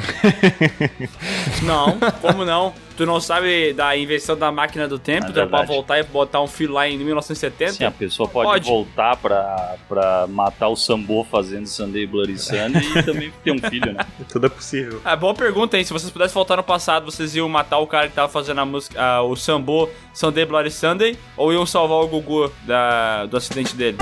[1.64, 2.74] Não, como não?
[2.96, 5.28] Tu não sabe da invenção da máquina do tempo?
[5.28, 7.74] É tu é pra voltar e botar um filho lá em 1970?
[7.74, 8.70] Sim, a pessoa pode, Pode.
[8.70, 13.94] voltar pra, pra matar o Sambo fazendo Sunday Bloody Sunday e também ter um filho,
[13.94, 14.06] né?
[14.30, 15.02] Tudo é possível.
[15.04, 15.84] Ah, boa pergunta, hein?
[15.84, 18.66] Se vocês pudessem voltar no passado, vocês iam matar o cara que tava fazendo a
[18.66, 23.76] música, ah, o Sambo Sunday Bloody Sunday ou iam salvar o Gugu da, do acidente
[23.76, 23.98] dele?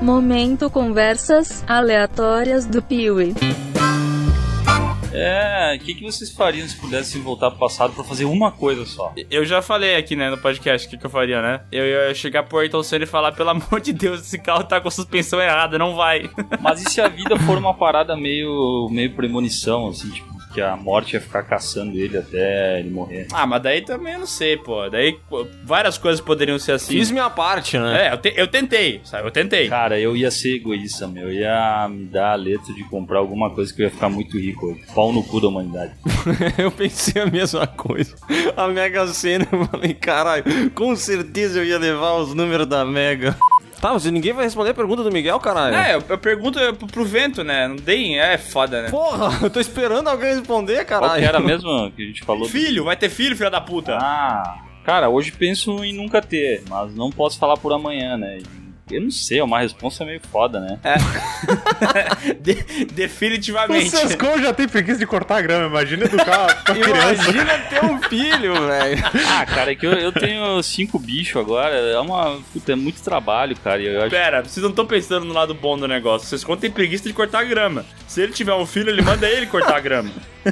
[0.00, 3.34] Momento conversas aleatórias do Piuí.
[5.16, 8.84] É, o que, que vocês fariam se pudessem voltar pro passado pra fazer uma coisa
[8.84, 9.12] só?
[9.30, 11.62] Eu já falei aqui, né, no podcast o que, que eu faria, né?
[11.72, 14.80] Eu ia chegar pro Ayrton Senna e falar, pelo amor de Deus, esse carro tá
[14.80, 16.28] com a suspensão errada, não vai.
[16.60, 20.74] Mas e se a vida for uma parada meio, meio premonição, assim, tipo, que a
[20.74, 23.26] morte ia ficar caçando ele até ele morrer?
[23.32, 24.88] ah, mas daí também eu não sei, pô.
[24.88, 25.18] Daí
[25.62, 26.94] várias coisas poderiam ser assim.
[26.94, 28.06] Fiz minha parte, né?
[28.08, 29.26] É, eu, te- eu tentei, sabe?
[29.28, 29.68] Eu tentei.
[29.68, 31.24] Cara, eu ia ser egoísta, meu.
[31.28, 34.38] Eu ia me dar a letra de comprar alguma coisa que eu ia ficar muito
[34.38, 34.80] rico hoje.
[34.94, 35.92] Pau no cu da humanidade.
[36.56, 38.14] eu pensei a mesma coisa.
[38.56, 40.44] A Mega Sena, eu falei, caralho,
[40.74, 43.36] com certeza eu ia levar os números da Mega.
[43.80, 45.76] Tá, mas ninguém vai responder a pergunta do Miguel, caralho.
[45.76, 47.68] É, eu, eu pergunto pro, pro vento, né?
[47.68, 48.18] Não tem.
[48.18, 48.90] É foda, né?
[48.90, 51.20] Porra, eu tô esperando alguém responder, Qual caralho.
[51.22, 52.48] que era mesmo que a gente falou?
[52.48, 53.96] Filho, vai ter filho, filho da puta.
[54.00, 58.38] Ah, cara, hoje penso em nunca ter, mas não posso falar por amanhã, né?
[58.88, 60.78] Eu não sei, é uma resposta meio foda, né?
[62.40, 63.90] De- O definitivamente.
[63.90, 67.12] Sescon já tem preguiça de cortar a grama, imagina educar com a criança.
[67.30, 69.02] Imagina ter um filho, velho.
[69.28, 72.38] Ah, cara, é que eu, eu tenho cinco bichos agora, é uma.
[72.52, 73.82] Puta, é muito trabalho, cara.
[73.82, 76.28] Eu acho Pera, vocês não estão pensando no lado bom do negócio.
[76.28, 77.84] Vocês contem preguiça de cortar a grama.
[78.06, 80.10] Se ele tiver um filho, ele manda ele cortar a grama.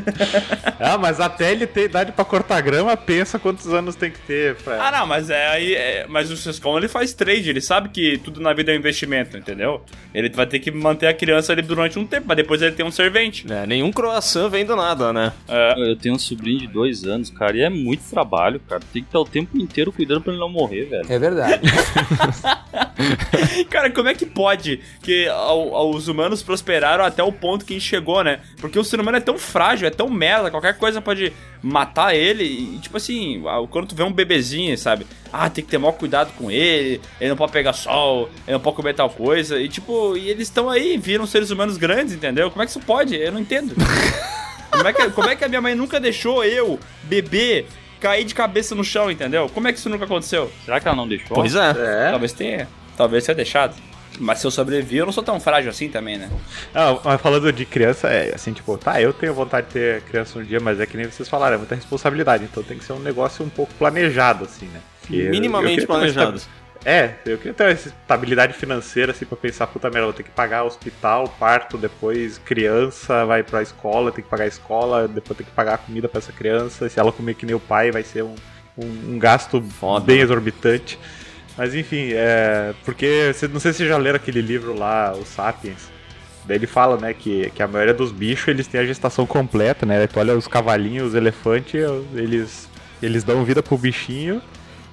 [0.80, 4.56] Ah, mas até ele ter idade pra cortar grama, pensa quantos anos tem que ter
[4.56, 4.88] pra...
[4.88, 5.72] Ah, não, mas é aí.
[5.74, 8.78] é- mas o Sescon ele faz trade, ele sabe que tudo na vida é um
[8.78, 9.82] investimento, entendeu?
[10.14, 12.82] Ele vai ter que manter a criança ali durante um tempo, pra depois ele ter
[12.82, 13.44] um servente.
[13.52, 15.32] É, nenhum croissant vem do nada, né?
[15.48, 15.90] É.
[15.90, 18.80] Eu tenho um sobrinho de dois anos, cara, e é muito trabalho, cara.
[18.92, 21.06] Tem que estar o tempo inteiro cuidando pra ele não morrer, velho.
[21.08, 21.62] É verdade.
[23.68, 27.88] Cara, como é que pode que os humanos prosperaram até o ponto que a gente
[27.88, 28.40] chegou, né?
[28.60, 31.32] Porque o ser humano é tão frágil, é tão merda, qualquer coisa pode
[31.64, 32.44] matar ele.
[32.44, 35.06] E, tipo assim, quando tu vê um bebezinho, sabe?
[35.32, 38.60] Ah, tem que ter maior cuidado com ele, ele não pode pegar sol, ele não
[38.60, 39.58] pode comer tal coisa.
[39.58, 42.50] E tipo, e eles estão aí, viram seres humanos grandes, entendeu?
[42.50, 43.16] Como é que isso pode?
[43.16, 43.74] Eu não entendo.
[44.70, 47.64] Como é que, como é que a minha mãe nunca deixou eu, bebê,
[48.00, 49.48] cair de cabeça no chão, entendeu?
[49.48, 50.50] Como é que isso nunca aconteceu?
[50.64, 51.32] Será que ela não deixou?
[51.32, 52.10] Pois é.
[52.10, 52.68] Talvez tenha.
[52.96, 53.76] Talvez tenha deixado.
[54.18, 56.30] Mas se eu sobrevivi, eu não sou tão frágil assim também, né?
[56.74, 60.38] Ah, mas falando de criança, é assim, tipo, tá, eu tenho vontade de ter criança
[60.38, 62.92] um dia, mas é que nem vocês falaram, é muita responsabilidade, então tem que ser
[62.92, 64.80] um negócio um pouco planejado, assim, né?
[65.00, 66.40] Porque eu- eu Minimamente planejado.
[66.86, 70.30] É, eu queria ter uma estabilidade financeira, assim, pra pensar, puta merda, vou ter que
[70.30, 75.46] pagar hospital, parto, depois criança vai pra escola, tem que pagar a escola, depois tem
[75.46, 78.02] que pagar a comida pra essa criança, se ela comer que nem o pai, vai
[78.02, 78.34] ser um,
[78.76, 80.22] um, um gasto Foda, bem né?
[80.24, 80.98] exorbitante.
[81.56, 82.74] Mas enfim, é.
[82.84, 85.92] Porque não sei se vocês já leram aquele livro lá, o Sapiens.
[86.46, 89.86] Daí ele fala, né, que, que a maioria dos bichos eles têm a gestação completa,
[89.86, 90.06] né?
[90.06, 91.80] Tu olha os cavalinhos, os elefantes,
[92.14, 92.68] eles,
[93.02, 94.42] eles dão vida pro bichinho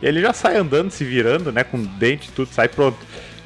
[0.01, 1.63] e ele já sai andando, se virando, né?
[1.63, 2.97] Com dente e tudo, sai pronto.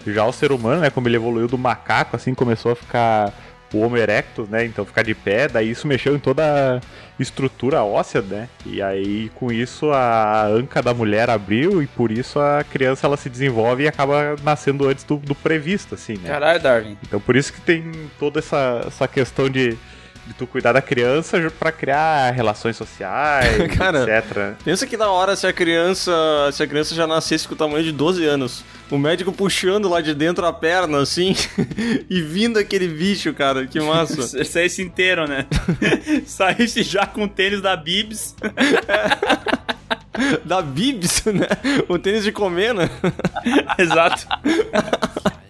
[0.06, 3.34] Já o ser humano, né, como ele evoluiu do macaco, assim, começou a ficar
[3.76, 4.66] o Homo erectus, né?
[4.66, 6.82] Então ficar de pé, daí isso mexeu em toda a
[7.22, 8.50] estrutura óssea, né?
[8.66, 13.18] E aí com isso a anca da mulher abriu e por isso a criança ela
[13.18, 16.30] se desenvolve e acaba nascendo antes do, do previsto, assim, né?
[16.30, 16.98] Caralho, Darwin.
[17.04, 19.78] Então por isso que tem toda essa, essa questão de,
[20.26, 24.56] de tu cuidar da criança pra criar relações sociais, Cara, etc.
[24.64, 26.12] Pensa que da hora se a criança.
[26.52, 28.64] Se a criança já nascesse com o tamanho de 12 anos.
[28.90, 31.36] O médico puxando lá de dentro a perna, assim,
[32.08, 33.66] e vindo aquele bicho, cara.
[33.66, 34.22] Que massa.
[34.46, 35.48] Saísse inteiro, né?
[36.26, 38.36] Saísse já com o tênis da Bibs.
[40.44, 41.48] da Bibs, né?
[41.88, 42.90] O tênis de comer, né?
[43.78, 44.28] Exato.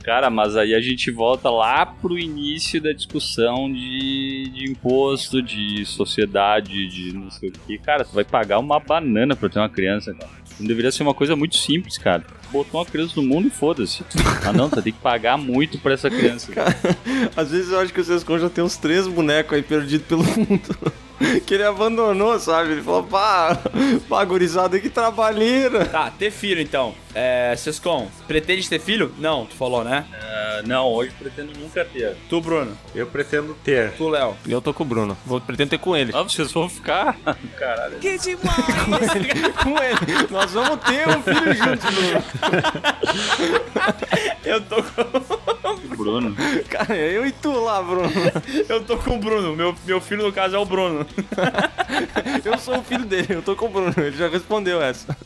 [0.03, 5.83] Cara, mas aí a gente volta lá pro início da discussão de, de imposto, de
[5.83, 7.77] sociedade, de não sei o que.
[7.79, 10.29] Cara, tu vai pagar uma banana pra ter uma criança, cara.
[10.59, 12.23] Não deveria ser uma coisa muito simples, cara.
[12.51, 14.03] Botou uma criança no mundo e foda-se.
[14.45, 16.51] Ah não, tu tem que pagar muito pra essa criança.
[17.35, 20.23] Às vezes eu acho que o Sescon já tem uns três bonecos aí perdidos pelo
[20.23, 20.93] mundo.
[21.45, 22.71] Que ele abandonou, sabe?
[22.71, 23.57] Ele falou, pá,
[24.09, 25.85] pá, gurizada, que trabalheira.
[25.85, 26.93] Tá, ter filho então.
[27.17, 29.09] É, Sescon, pretende ter filho?
[29.17, 30.05] Não, tu falou, né?
[30.13, 32.17] Ah, não, hoje pretendo nunca ter.
[32.29, 32.77] Tu, Bruno.
[32.93, 33.93] Eu pretendo ter.
[33.93, 34.35] Tu, Léo.
[34.45, 35.17] Eu tô com o Bruno.
[35.25, 36.11] Vou pretendo ter com ele.
[36.13, 37.17] Ah, vocês vão ficar?
[37.57, 37.99] Caralho.
[37.99, 38.43] Que demais!
[39.63, 40.27] com ele.
[40.29, 42.23] Nós vamos ter um filho juntos, Bruno.
[44.43, 45.95] Eu tô com.
[45.95, 46.35] Bruno.
[46.69, 48.11] Cara, eu e tu lá, Bruno.
[48.69, 49.55] Eu tô com o Bruno.
[49.55, 51.05] Meu, meu filho, no caso, é o Bruno.
[52.43, 53.93] Eu sou o filho dele, eu tô com o Bruno.
[53.97, 55.17] Ele já respondeu essa.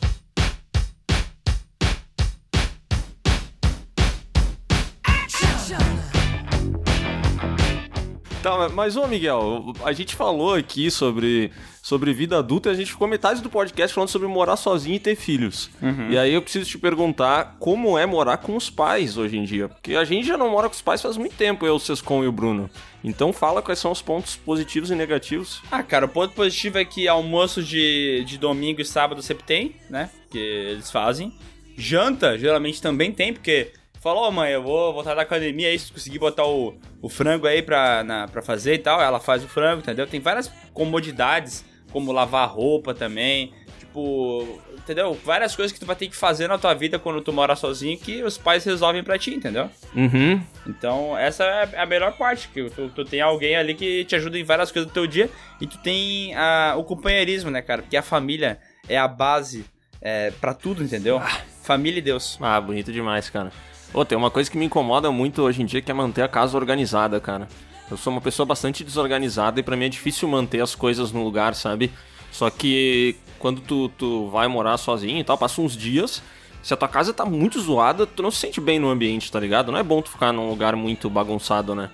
[8.42, 12.90] Tá, mas ô Miguel, a gente falou aqui sobre, sobre vida adulta e a gente
[12.90, 15.70] ficou metade do podcast falando sobre morar sozinho e ter filhos.
[16.10, 19.68] E aí eu preciso te perguntar como é morar com os pais hoje em dia.
[19.68, 22.24] Porque a gente já não mora com os pais faz muito tempo, eu, o Sescon
[22.24, 22.70] e o Bruno.
[23.04, 25.60] Então fala quais são os pontos positivos e negativos.
[25.70, 29.76] Ah, cara, o ponto positivo é que almoço de, de domingo e sábado sempre tem,
[29.90, 30.08] né?
[30.30, 31.34] Que eles fazem.
[31.76, 35.92] Janta, geralmente também tem, porque falou, ó, mãe, eu vou voltar da academia aí, se
[35.92, 39.48] conseguir botar o, o frango aí pra, na, pra fazer e tal, ela faz o
[39.48, 40.06] frango, entendeu?
[40.06, 45.18] Tem várias comodidades, como lavar roupa também, tipo, entendeu?
[45.24, 47.98] Várias coisas que tu vai ter que fazer na tua vida quando tu mora sozinho
[47.98, 49.68] que os pais resolvem pra ti, entendeu?
[49.94, 50.40] Uhum.
[50.66, 54.38] Então, essa é a melhor parte, que tu, tu tem alguém ali que te ajuda
[54.38, 55.28] em várias coisas do teu dia
[55.60, 57.82] e tu tem a, o companheirismo, né, cara?
[57.82, 59.64] Porque a família é a base
[60.00, 61.20] é, para tudo, entendeu?
[61.62, 62.38] Família e Deus.
[62.40, 63.52] Ah, bonito demais, cara.
[63.92, 66.28] Ô, tem uma coisa que me incomoda muito hoje em dia que é manter a
[66.28, 67.48] casa organizada, cara.
[67.90, 71.24] Eu sou uma pessoa bastante desorganizada e pra mim é difícil manter as coisas no
[71.24, 71.90] lugar, sabe?
[72.30, 76.22] Só que quando tu, tu vai morar sozinho e tal, passa uns dias,
[76.62, 79.40] se a tua casa tá muito zoada, tu não se sente bem no ambiente, tá
[79.40, 79.72] ligado?
[79.72, 81.90] Não é bom tu ficar num lugar muito bagunçado, né?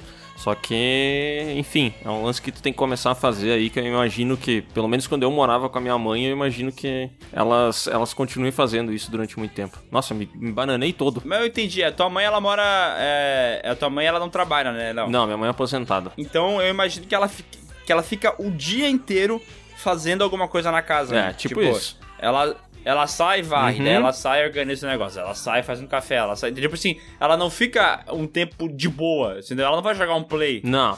[0.46, 3.80] Só que, enfim, é um lance que tu tem que começar a fazer aí, que
[3.80, 7.10] eu imagino que, pelo menos quando eu morava com a minha mãe, eu imagino que
[7.32, 9.76] elas, elas continuem fazendo isso durante muito tempo.
[9.90, 11.20] Nossa, me, me bananei todo.
[11.24, 12.62] Mas eu entendi, a tua mãe ela mora.
[12.96, 14.92] É, a tua mãe ela não trabalha, né?
[14.92, 15.10] Não.
[15.10, 16.12] Não, minha mãe é aposentada.
[16.16, 19.42] Então eu imagino que ela, fique- que ela fica o dia inteiro
[19.76, 21.12] fazendo alguma coisa na casa.
[21.16, 21.32] É, né?
[21.32, 21.98] tipo isso.
[22.20, 22.54] Ela
[22.86, 23.84] Ela sai e vai, Uhum.
[23.84, 25.18] daí ela sai e organiza o negócio.
[25.20, 26.52] Ela sai, faz um café, ela sai.
[26.52, 29.66] Tipo assim, ela não fica um tempo de boa, entendeu?
[29.66, 30.60] Ela não vai jogar um play.
[30.62, 30.96] Não.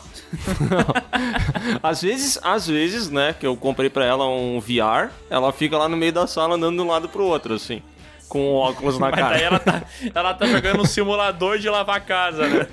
[1.82, 5.88] às vezes, às vezes, né, que eu comprei pra ela um VR, ela fica lá
[5.88, 7.82] no meio da sala andando de um lado pro outro, assim.
[8.28, 9.34] Com o óculos na Mas cara.
[9.36, 9.82] daí ela tá,
[10.14, 12.66] ela tá jogando um simulador de lavar a casa, né?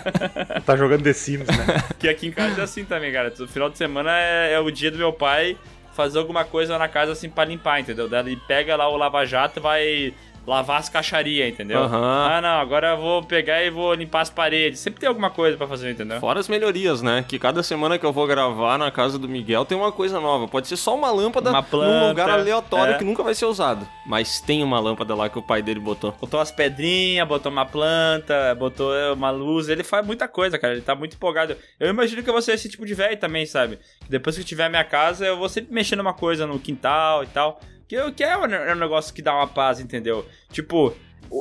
[0.64, 1.66] Tá jogando The Sims, né?
[1.98, 3.30] Que aqui em casa é assim também, cara.
[3.38, 5.58] No final de semana é, é o dia do meu pai
[5.92, 8.08] fazer alguma coisa na casa assim pra limpar, entendeu?
[8.08, 10.14] Daí pega lá o lava-jato vai
[10.46, 11.78] lavar as caixarias, entendeu?
[11.78, 12.28] Aham.
[12.30, 14.80] Ah, não, agora eu vou pegar e vou limpar as paredes.
[14.80, 16.18] Sempre tem alguma coisa pra fazer, entendeu?
[16.20, 17.24] Fora as melhorias, né?
[17.26, 20.48] Que cada semana que eu vou gravar na casa do Miguel tem uma coisa nova.
[20.48, 22.98] Pode ser só uma lâmpada Uma planta, num lugar aleatório é.
[22.98, 23.86] que nunca vai ser usado.
[24.04, 26.12] Mas tem uma lâmpada lá que o pai dele botou.
[26.20, 29.68] Botou umas pedrinhas, botou uma planta, botou uma luz.
[29.68, 30.74] Ele faz muita coisa, cara.
[30.74, 31.56] Ele tá muito empolgado.
[31.78, 33.78] Eu imagino que eu vou ser esse tipo de velho também, sabe?
[34.08, 37.26] Depois que tiver a minha casa, eu vou sempre mexendo uma coisa no quintal e
[37.28, 37.60] tal.
[37.92, 40.24] Que, eu- que é um, é um negócio que dá uma paz, entendeu?
[40.50, 40.94] Tipo,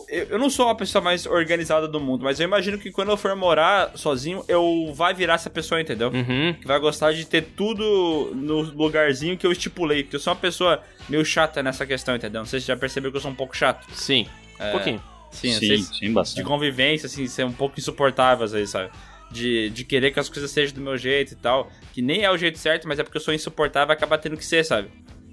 [0.10, 3.10] eu, eu não sou a pessoa mais organizada do mundo, mas eu imagino que quando
[3.10, 6.10] eu for morar sozinho, eu vai virar essa pessoa, entendeu?
[6.10, 6.54] Uhum.
[6.60, 10.04] Que vai gostar de ter tudo no lugarzinho que eu estipulei.
[10.04, 12.40] Porque eu sou uma pessoa meio chata nessa questão, entendeu?
[12.42, 13.88] Não sei se você já percebeu que eu sou um pouco chato.
[13.94, 14.28] Sim.
[14.60, 15.04] É, Um pouquinho.
[15.32, 16.44] Sim, Sim, sim, sim, bastante.
[16.44, 18.92] De convivência, assim, ser um pouco insuportável às vezes, sabe?
[19.32, 21.72] De, de querer que as coisas sejam do meu jeito e tal.
[21.94, 24.36] Que nem é o jeito certo, mas é porque eu sou insuportável e acaba tendo
[24.36, 24.90] que ser, sabe?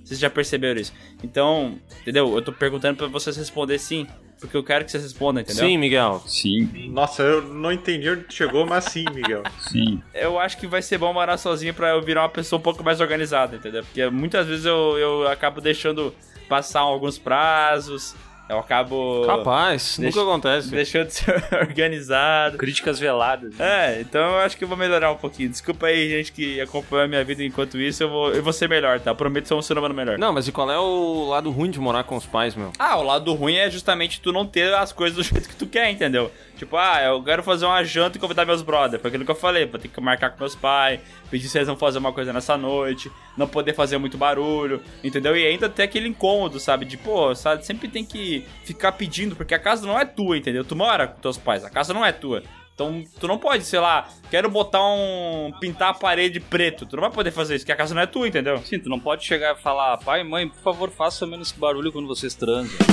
[0.08, 0.94] Vocês já perceberam isso.
[1.22, 2.34] Então, entendeu?
[2.34, 4.06] Eu tô perguntando pra vocês responder sim.
[4.40, 5.66] Porque eu quero que vocês respondam, entendeu?
[5.66, 6.22] Sim, Miguel.
[6.24, 9.42] Sim, Nossa, eu não entendi onde chegou, mas sim, Miguel.
[9.68, 10.00] sim.
[10.14, 12.82] Eu acho que vai ser bom morar sozinho pra eu virar uma pessoa um pouco
[12.82, 13.82] mais organizada, entendeu?
[13.82, 16.14] Porque muitas vezes eu, eu acabo deixando
[16.48, 18.14] passar alguns prazos.
[18.48, 19.24] Eu acabo.
[19.26, 20.70] Capaz, Deixa- nunca acontece.
[20.70, 22.56] Deixou de ser organizado.
[22.58, 23.54] Críticas veladas.
[23.56, 23.96] né?
[23.96, 25.50] É, então eu acho que eu vou melhorar um pouquinho.
[25.50, 28.02] Desculpa aí, gente, que acompanha a minha vida enquanto isso.
[28.02, 29.14] Eu vou, eu vou ser melhor, tá?
[29.14, 30.18] Prometo ser um ser humano melhor.
[30.18, 32.72] Não, mas e qual é o lado ruim de morar com os pais, meu?
[32.78, 35.66] Ah, o lado ruim é justamente tu não ter as coisas do jeito que tu
[35.66, 36.30] quer, entendeu?
[36.56, 39.00] Tipo, ah, eu quero fazer uma janta e convidar meus brothers.
[39.00, 40.98] Foi aquilo que eu falei, vou ter que marcar com meus pais,
[41.30, 45.36] pedir se eles vão fazer uma coisa nessa noite, não poder fazer muito barulho, entendeu?
[45.36, 46.84] E ainda ter aquele incômodo, sabe?
[46.84, 50.64] De, pô, sabe, sempre tem que ficar pedindo, porque a casa não é tua, entendeu?
[50.64, 52.42] Tu mora com teus pais, a casa não é tua.
[52.78, 55.52] Então, tu não pode, sei lá, quero botar um.
[55.58, 56.86] pintar a parede preto.
[56.86, 58.56] Tu não vai poder fazer isso, porque a casa não é tua, entendeu?
[58.58, 62.06] Sim, tu não pode chegar e falar, pai, mãe, por favor, faça menos barulho quando
[62.06, 62.78] vocês transam.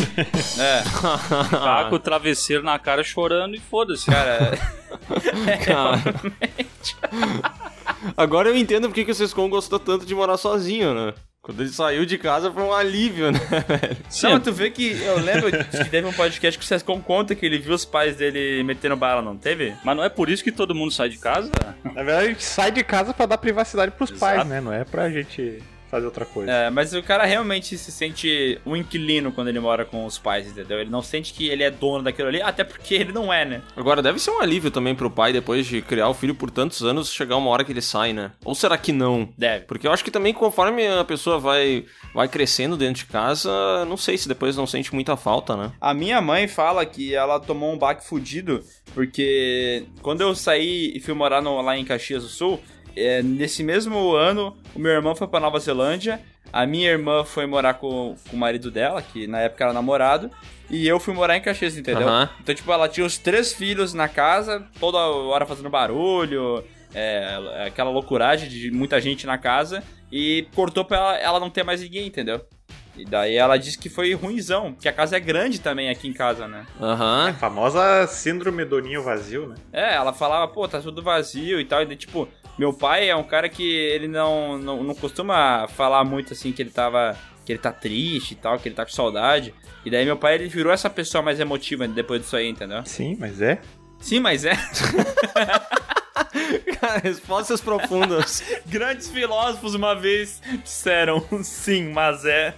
[0.58, 0.82] É.
[1.52, 4.10] Tá com o travesseiro na cara chorando e foda-se.
[4.10, 4.58] Cara,
[5.66, 6.02] Cara.
[8.16, 11.14] Agora eu entendo porque que o Sescon gostou tanto de morar sozinho, né?
[11.46, 13.98] Quando ele saiu de casa foi um alívio, né, velho?
[14.24, 17.46] Não, tu vê que eu lembro que teve um podcast que o Sescon conta que
[17.46, 19.76] ele viu os pais dele metendo bala, não teve?
[19.84, 21.52] Mas não é por isso que todo mundo sai de casa?
[21.84, 24.60] Na verdade, a gente sai de casa pra dar privacidade pros pais, né?
[24.60, 25.62] Não é pra gente
[25.96, 26.52] fazer outra coisa.
[26.52, 30.48] É, mas o cara realmente se sente um inquilino quando ele mora com os pais,
[30.48, 30.80] entendeu?
[30.80, 33.62] Ele não sente que ele é dono daquilo ali, até porque ele não é, né?
[33.76, 36.84] Agora deve ser um alívio também pro pai, depois de criar o filho por tantos
[36.84, 38.32] anos, chegar uma hora que ele sai, né?
[38.44, 39.30] Ou será que não?
[39.38, 39.66] Deve.
[39.66, 43.98] Porque eu acho que também conforme a pessoa vai, vai crescendo dentro de casa, não
[43.98, 45.72] sei se depois não sente muita falta, né?
[45.80, 48.62] A minha mãe fala que ela tomou um baque fudido,
[48.94, 52.60] porque quando eu saí e fui morar no- lá em Caxias do Sul,
[52.96, 56.22] é, nesse mesmo ano, o meu irmão foi pra Nova Zelândia,
[56.52, 60.30] a minha irmã foi morar com, com o marido dela, que na época era namorado,
[60.70, 62.08] e eu fui morar em Caxias, entendeu?
[62.08, 62.30] Aham.
[62.42, 67.90] Então, tipo, ela tinha os três filhos na casa, toda hora fazendo barulho, é, aquela
[67.90, 72.08] loucuragem de muita gente na casa, e cortou pra ela, ela não ter mais ninguém,
[72.08, 72.42] entendeu?
[72.98, 76.14] E daí ela disse que foi ruimzão, porque a casa é grande também aqui em
[76.14, 76.66] casa, né?
[76.80, 77.30] Aham.
[77.30, 79.56] A famosa síndrome do ninho vazio, né?
[79.74, 81.82] É, ela falava, pô, tá tudo vazio e tal.
[81.82, 82.28] E daí, tipo,
[82.58, 86.62] meu pai é um cara que ele não, não, não costuma falar muito assim que
[86.62, 87.16] ele tava.
[87.46, 89.54] que ele tá triste e tal, que ele tá com saudade.
[89.86, 92.84] E daí meu pai ele virou essa pessoa mais emotiva depois disso aí, entendeu?
[92.86, 93.60] Sim, mas é.
[94.00, 94.54] Sim, mas é.
[96.80, 98.44] Cara, respostas profundas.
[98.66, 102.54] Grandes filósofos uma vez disseram sim, mas é.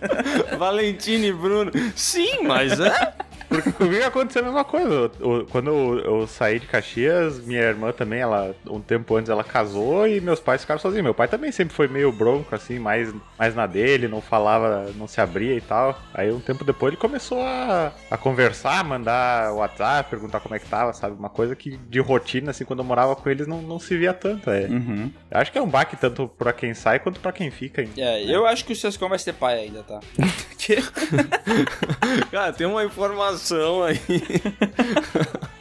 [0.57, 1.71] Valentina e Bruno.
[1.95, 3.13] Sim, mas é.
[3.47, 4.89] Porque comigo aconteceu a mesma coisa.
[4.93, 9.29] Eu- eu- quando eu, eu saí de Caxias, minha irmã também, ela um tempo antes
[9.29, 11.03] ela casou e meus pais ficaram sozinhos.
[11.03, 15.07] Meu pai também sempre foi meio bronco, assim, mais, mais na dele, não falava, não
[15.07, 15.97] se abria e tal.
[16.13, 20.65] Aí um tempo depois ele começou a, a conversar, mandar WhatsApp, perguntar como é que
[20.67, 21.15] tava, sabe?
[21.17, 24.13] Uma coisa que de rotina, assim, quando eu morava com eles não, não se via
[24.13, 24.49] tanto.
[24.49, 24.65] É.
[24.67, 25.11] Uhum.
[25.31, 27.81] Eu acho que é um baque tanto pra quem sai quanto pra quem fica.
[27.81, 27.89] hein?
[27.97, 29.99] É, eu acho que o Sescon vai ser pai ainda, tá?
[30.67, 30.83] Que-
[32.29, 34.01] Cara, tem uma informação aí.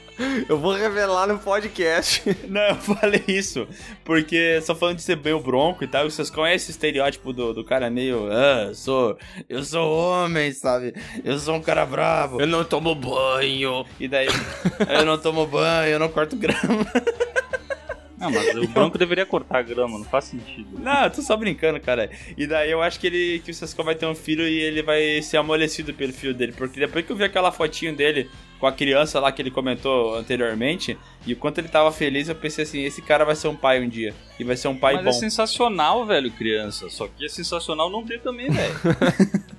[0.48, 2.22] Eu vou revelar no podcast.
[2.48, 3.68] Não, eu falei isso
[4.02, 7.62] porque só falando de ser meio bronco e tal, vocês conhecem o estereótipo do, do
[7.62, 10.94] cara meio, ah, eu sou, eu sou homem, sabe?
[11.22, 12.40] Eu sou um cara bravo.
[12.40, 13.84] Eu não tomo banho.
[14.00, 14.28] E daí,
[14.88, 16.86] eu não tomo banho, eu não corto grama.
[18.18, 20.78] Não, mas o branco deveria cortar a grama, não faz sentido.
[20.78, 22.10] Não, tô só brincando, cara.
[22.36, 24.82] E daí eu acho que ele que o Sescon vai ter um filho e ele
[24.82, 26.52] vai ser amolecido pelo filho dele.
[26.52, 30.14] Porque depois que eu vi aquela fotinho dele com a criança lá que ele comentou
[30.14, 33.56] anteriormente, e o quanto ele tava feliz, eu pensei assim, esse cara vai ser um
[33.56, 34.14] pai um dia.
[34.38, 35.10] E vai ser um pai Mas bom.
[35.10, 36.88] é sensacional, velho, criança.
[36.90, 38.74] Só que é sensacional não ter também, velho.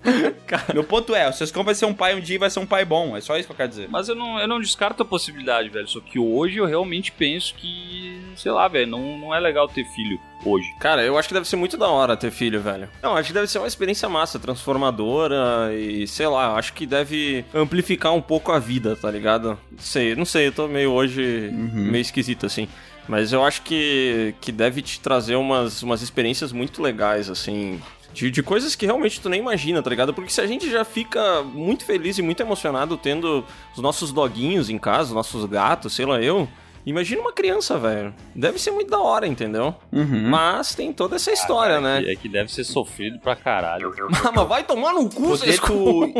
[0.73, 2.65] Meu ponto é, o Sescon vai ser um pai um dia e vai ser um
[2.65, 3.17] pai bom.
[3.17, 3.89] É só isso que eu quero dizer.
[3.89, 5.87] Mas eu não, eu não descarto a possibilidade, velho.
[5.87, 9.83] Só que hoje eu realmente penso que, sei lá, velho, não, não é legal ter
[9.85, 10.73] filho hoje.
[10.79, 12.89] Cara, eu acho que deve ser muito da hora ter filho, velho.
[13.01, 17.45] Não, acho que deve ser uma experiência massa, transformadora e sei lá, acho que deve
[17.53, 19.57] amplificar um pouco a vida, tá ligado?
[19.71, 22.67] Não sei, não sei, eu tô meio hoje meio esquisito assim.
[23.07, 27.81] Mas eu acho que, que deve te trazer umas, umas experiências muito legais, assim.
[28.13, 30.13] De, de coisas que realmente tu nem imagina, tá ligado?
[30.13, 34.69] Porque se a gente já fica muito feliz e muito emocionado tendo os nossos doguinhos
[34.69, 36.49] em casa, os nossos gatos, sei lá eu.
[36.87, 38.13] Imagina uma criança, velho.
[38.33, 39.75] Deve ser muito da hora, entendeu?
[39.91, 42.01] Mas tem toda essa história, né?
[42.09, 43.93] É que deve ser sofrido pra caralho.
[44.33, 46.13] Mas vai tomar no cu, Poder vocês tu-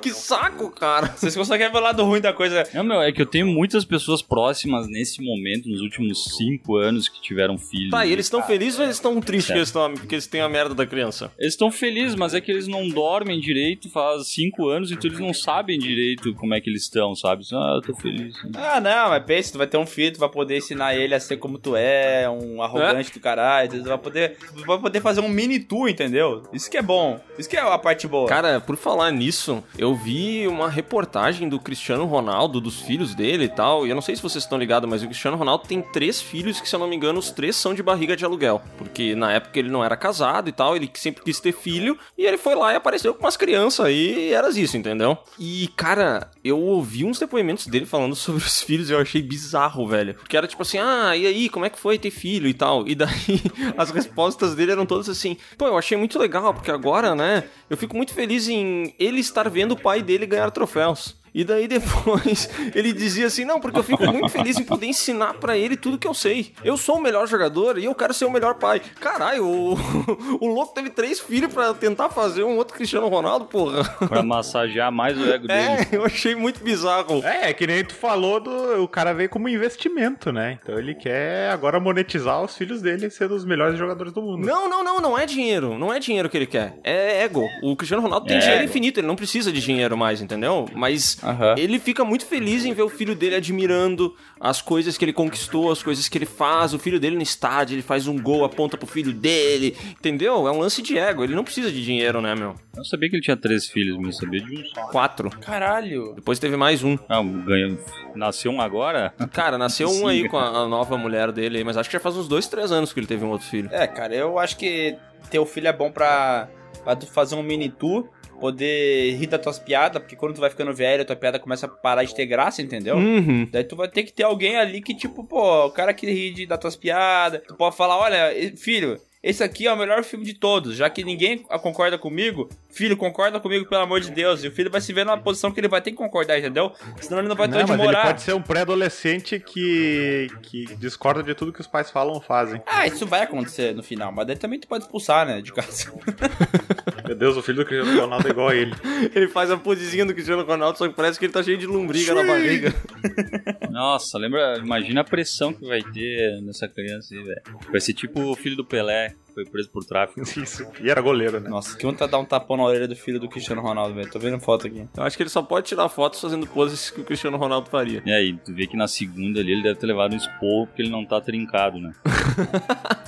[0.00, 1.08] Que saco, cara.
[1.08, 2.64] Vocês conseguem ver o lado ruim da coisa.
[2.72, 7.06] Não, meu, é que eu tenho muitas pessoas próximas nesse momento, nos últimos cinco anos,
[7.08, 7.90] que tiveram filhos.
[7.90, 9.54] Tá, e eles estão Ah, felizes ou eles estão tristes Certo.
[9.56, 11.30] que eles, tão, porque eles têm a merda da criança?
[11.38, 15.20] Eles estão felizes, mas é que eles não dormem direito faz cinco anos, então eles
[15.20, 17.44] não sabem direito como é que eles estão, sabe?
[17.52, 18.34] Ah, eu tô feliz.
[18.54, 21.36] Ah, não, mas pensa, tu vai ter um tu vai poder ensinar ele a ser
[21.36, 25.28] como tu é, um arrogante do caralho, tu vai poder, tu vai poder fazer um
[25.28, 26.42] mini tu, entendeu?
[26.52, 28.28] Isso que é bom, isso que é a parte boa.
[28.28, 33.48] Cara, por falar nisso, eu vi uma reportagem do Cristiano Ronaldo, dos filhos dele e
[33.48, 36.20] tal, e eu não sei se vocês estão ligados, mas o Cristiano Ronaldo tem três
[36.20, 38.62] filhos que, se eu não me engano, os três são de barriga de aluguel.
[38.78, 42.24] Porque na época ele não era casado e tal, ele sempre quis ter filho, e
[42.24, 45.16] ele foi lá e apareceu com umas crianças aí, e era isso, entendeu?
[45.38, 49.69] E, cara, eu ouvi uns depoimentos dele falando sobre os filhos e eu achei bizarro,
[49.86, 50.14] velho.
[50.14, 52.86] Porque era tipo assim, ah, e aí, como é que foi ter filho e tal?
[52.86, 53.40] E daí
[53.76, 57.76] as respostas dele eram todas assim, pô, eu achei muito legal, porque agora, né, eu
[57.76, 61.19] fico muito feliz em ele estar vendo o pai dele ganhar troféus.
[61.34, 65.34] E daí depois ele dizia assim: Não, porque eu fico muito feliz em poder ensinar
[65.34, 66.52] pra ele tudo que eu sei.
[66.64, 68.80] Eu sou o melhor jogador e eu quero ser o melhor pai.
[69.00, 69.74] Caralho, o,
[70.40, 73.84] o louco teve três filhos pra tentar fazer um outro Cristiano Ronaldo, porra.
[74.08, 75.60] Pra massagear mais o ego dele.
[75.60, 77.22] É, eu achei muito bizarro.
[77.24, 78.82] É, é que nem tu falou do.
[78.82, 80.58] O cara veio como investimento, né?
[80.62, 84.46] Então ele quer agora monetizar os filhos dele sendo os melhores jogadores do mundo.
[84.46, 85.78] Não, não, não, não é dinheiro.
[85.78, 86.74] Não é dinheiro que ele quer.
[86.82, 87.46] É ego.
[87.62, 88.70] O Cristiano Ronaldo tem É dinheiro ego.
[88.70, 90.66] infinito, ele não precisa de dinheiro mais, entendeu?
[90.74, 91.54] Mas Aham.
[91.58, 95.70] ele fica muito feliz em ver o filho dele admirando as coisas que ele conquistou,
[95.70, 96.72] as coisas que ele faz.
[96.72, 100.46] O filho dele no estádio, ele faz um gol, aponta pro filho dele, entendeu?
[100.48, 101.22] É um lance de ego.
[101.24, 102.50] Ele não precisa de dinheiro, né, meu?
[102.50, 104.82] Eu não sabia que ele tinha três filhos, mas eu sabia de um só.
[104.88, 105.30] Quatro.
[105.30, 106.14] Caralho.
[106.14, 106.96] Depois teve mais um.
[107.08, 107.78] Ah, ganhou.
[108.14, 109.12] Nasceu um agora?
[109.32, 112.00] Cara, nasceu um aí com a, a nova mulher dele, aí, mas acho que já
[112.00, 113.68] faz uns dois, três anos que ele teve um outro filho.
[113.72, 114.96] É, cara, eu acho que
[115.30, 116.48] ter o filho é bom pra,
[116.82, 118.08] pra tu fazer um mini tour,
[118.40, 121.66] poder rir das tuas piadas, porque quando tu vai ficando velho, a tua piada começa
[121.66, 122.96] a parar de ter graça, entendeu?
[122.96, 123.46] Uhum.
[123.50, 126.32] Daí tu vai ter que ter alguém ali que, tipo, pô, o cara que ri
[126.32, 130.24] de, das tuas piadas, tu pode falar, olha, filho, esse aqui é o melhor filme
[130.24, 134.48] de todos, já que ninguém concorda comigo, filho, concorda comigo, pelo amor de Deus, e
[134.48, 136.72] o filho vai se ver numa posição que ele vai ter que concordar, entendeu?
[137.00, 138.06] Senão ele não vai ter Não, onde mas ele morar.
[138.06, 142.62] pode ser um pré-adolescente que, que discorda de tudo que os pais falam ou fazem.
[142.66, 145.92] Ah, isso vai acontecer no final, mas daí também tu pode expulsar, né, de casa.
[147.06, 148.72] Meu Deus, o filho do Cristiano Ronaldo é igual a ele.
[149.14, 151.66] Ele faz a posezinha do Cristiano Ronaldo, só que parece que ele tá cheio de
[151.66, 152.72] lombriga na barriga.
[153.70, 154.58] Nossa, lembra?
[154.58, 157.42] Imagina a pressão que vai ter nessa criança aí, velho.
[157.70, 160.20] Vai ser tipo o filho do Pelé, foi preso por tráfico.
[160.40, 160.66] Isso.
[160.80, 161.48] E era goleiro, né?
[161.48, 164.10] Nossa, que vontade de dar um tapão na orelha do filho do Cristiano Ronaldo, velho.
[164.10, 164.86] Tô vendo foto aqui.
[164.96, 168.02] Eu acho que ele só pode tirar fotos fazendo poses que o Cristiano Ronaldo faria.
[168.04, 170.82] E aí, tu vê que na segunda ali ele deve ter levado um esporro porque
[170.82, 171.92] ele não tá trincado, né?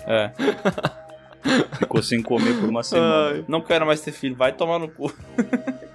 [0.05, 0.33] É.
[1.79, 3.45] Ficou sem comer por uma semana.
[3.49, 5.13] Não quero mais ter filho, vai tomar no cu.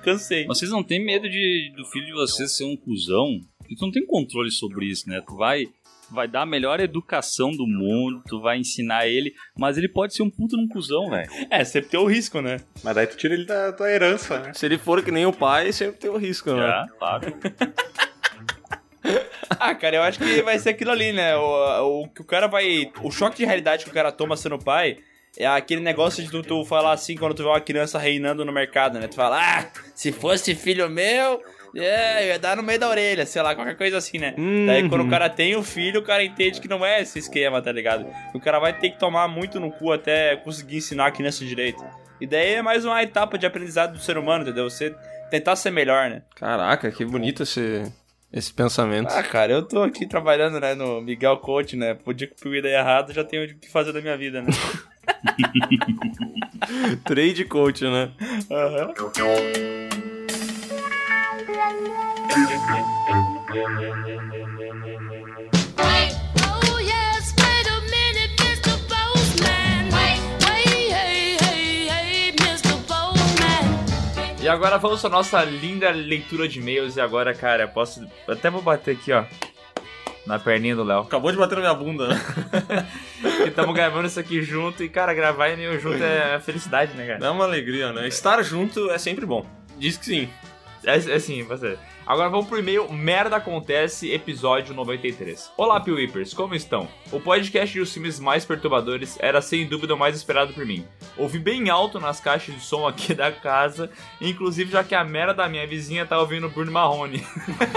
[0.03, 0.45] Cansei.
[0.45, 3.41] Vocês não têm medo de, do filho de vocês ser um cuzão?
[3.57, 5.21] Porque tu não tem controle sobre isso, né?
[5.27, 5.65] Tu vai,
[6.11, 10.23] vai dar a melhor educação do mundo, tu vai ensinar ele, mas ele pode ser
[10.23, 11.29] um puta num cuzão, velho.
[11.49, 12.59] É, sempre tem o risco, né?
[12.83, 14.53] Mas daí tu tira ele da tua herança, né?
[14.53, 16.61] Se ele for que nem o pai, sempre tem o risco, né?
[16.61, 17.33] Já, claro.
[19.59, 21.35] Ah, cara, eu acho que vai ser aquilo ali, né?
[21.37, 22.91] O, o que o cara vai.
[23.01, 24.97] O choque de realidade que o cara toma sendo pai
[25.37, 28.51] é aquele negócio de tu, tu falar assim quando tu vê uma criança reinando no
[28.51, 29.07] mercado, né?
[29.07, 31.41] Tu fala, ah, se fosse filho meu,
[31.79, 34.33] é, ia dar no meio da orelha, sei lá, qualquer coisa assim, né?
[34.65, 37.61] Daí quando o cara tem o filho, o cara entende que não é esse esquema,
[37.61, 38.05] tá ligado?
[38.33, 41.83] O cara vai ter que tomar muito no cu até conseguir ensinar a criança direito.
[42.19, 44.69] E daí é mais uma etapa de aprendizado do ser humano, entendeu?
[44.69, 44.95] Você
[45.29, 46.23] tentar ser melhor, né?
[46.35, 47.83] Caraca, que bonito esse,
[48.33, 49.11] esse pensamento.
[49.11, 51.93] Ah, cara, eu tô aqui trabalhando, né, no Miguel Coach, né?
[51.93, 54.47] Podia que o der errado, já tenho o que fazer da minha vida, né?
[57.05, 58.11] Trade coach, né?
[58.51, 58.93] Aham.
[58.99, 59.96] Oh
[74.47, 76.95] E agora vamos à nossa linda leitura de e-mails.
[76.95, 78.07] E agora, cara, eu posso.
[78.25, 79.25] Até vou bater aqui, ó.
[80.25, 81.01] Na perninha do Léo.
[81.01, 82.15] Acabou de bater na minha bunda, né?
[83.45, 84.81] Estamos gravando isso aqui junto.
[84.85, 87.25] E, cara, gravar e-mail junto é felicidade, né, cara?
[87.25, 88.07] É uma alegria, né?
[88.07, 89.45] Estar junto é sempre bom.
[89.77, 90.29] Diz que sim.
[90.87, 91.77] É, é sim, você.
[92.05, 95.51] Agora vamos pro e-mail Merda Acontece, episódio 93.
[95.57, 96.87] Olá, Piwipers, como estão?
[97.11, 100.87] O podcast dos filmes mais perturbadores era sem dúvida o mais esperado por mim.
[101.17, 103.91] Ouvi bem alto nas caixas de som aqui da casa,
[104.21, 107.21] inclusive já que a merda da minha vizinha tá ouvindo Bruno Marrone.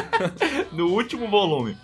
[0.70, 1.77] no último volume.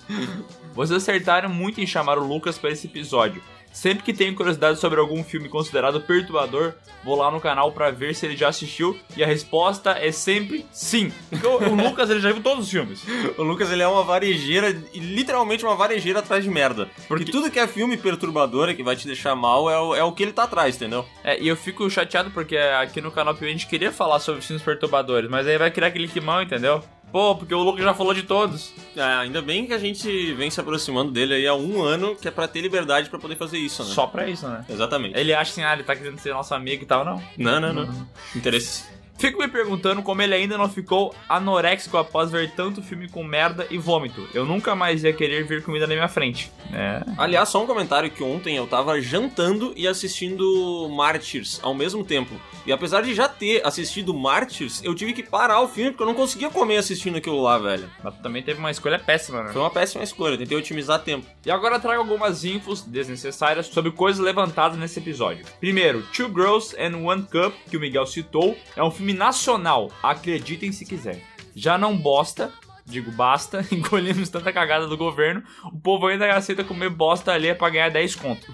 [0.75, 3.43] Vocês acertaram muito em chamar o Lucas para esse episódio.
[3.77, 6.73] Sempre que tenho curiosidade sobre algum filme considerado perturbador,
[7.05, 10.65] vou lá no canal pra ver se ele já assistiu e a resposta é sempre
[10.73, 11.13] sim.
[11.29, 13.05] Porque o, o Lucas ele já viu todos os filmes.
[13.37, 16.89] O Lucas ele é uma varejeira, e literalmente uma varejeira atrás de merda.
[17.07, 20.03] Porque tudo que é filme perturbador e que vai te deixar mal é o, é
[20.03, 21.05] o que ele tá atrás, entendeu?
[21.23, 24.41] É, e eu fico chateado porque aqui no canal Pio a gente queria falar sobre
[24.41, 26.83] filmes perturbadores, mas aí vai criar aquele climão, entendeu?
[27.13, 28.73] Pô, porque o Lucas já falou de todos.
[28.95, 32.29] É, ainda bem que a gente vem se aproximando dele aí há um ano, que
[32.29, 33.91] é pra ter liberdade pra poder fazer isso, né?
[33.95, 34.65] Só pra isso, né?
[34.69, 35.19] Exatamente.
[35.19, 37.23] Ele acha assim, ah, ele tá querendo ser nosso amigo e tal, não.
[37.39, 38.09] Não, não, não.
[38.35, 38.96] Interesses.
[39.19, 43.67] Fico me perguntando como ele ainda não ficou anoréxico após ver tanto filme com merda
[43.71, 44.29] e vômito.
[44.35, 46.51] Eu nunca mais ia querer ver comida na minha frente.
[46.73, 47.03] É.
[47.17, 52.35] Aliás, só um comentário que ontem eu tava jantando e assistindo Martyrs ao mesmo tempo.
[52.67, 56.07] E apesar de já ter assistido Martyrs, eu tive que parar o filme porque eu
[56.07, 57.89] não conseguia comer assistindo aquilo lá, velho.
[58.03, 59.53] Mas tu também teve uma escolha péssima, né?
[59.53, 61.27] Foi uma péssima escolha, tentei otimizar tempo.
[61.45, 65.47] E agora trago algumas infos desnecessárias sobre coisas levantadas nesse episódio.
[65.61, 69.91] Primeiro, Two Girls and One Cup, que o Miguel citou, é um filme nacional.
[70.03, 71.23] Acreditem se quiser.
[71.55, 72.53] Já não bosta,
[72.85, 77.71] digo basta, encolhemos tanta cagada do governo, o povo ainda aceita comer bosta ali pra
[77.71, 78.47] ganhar 10 conto.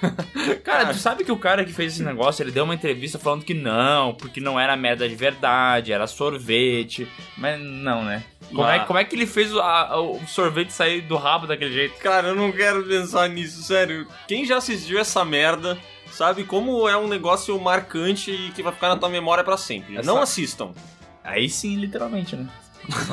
[0.62, 3.44] cara, tu sabe que o cara que fez esse negócio, ele deu uma entrevista falando
[3.44, 8.22] que não, porque não era merda de verdade, era sorvete, mas não, né?
[8.50, 8.84] Como, é, Ah.
[8.84, 11.98] como é que ele fez o, a- o sorvete sair do rabo daquele jeito?
[11.98, 14.06] Cara, eu não quero pensar nisso, sério.
[14.26, 15.78] Quem já assistiu essa merda
[16.12, 19.96] sabe como é um negócio marcante e que vai ficar na tua memória pra sempre.
[19.96, 20.72] Essa- Não assistam.
[21.24, 22.48] Aí sim, literalmente, né?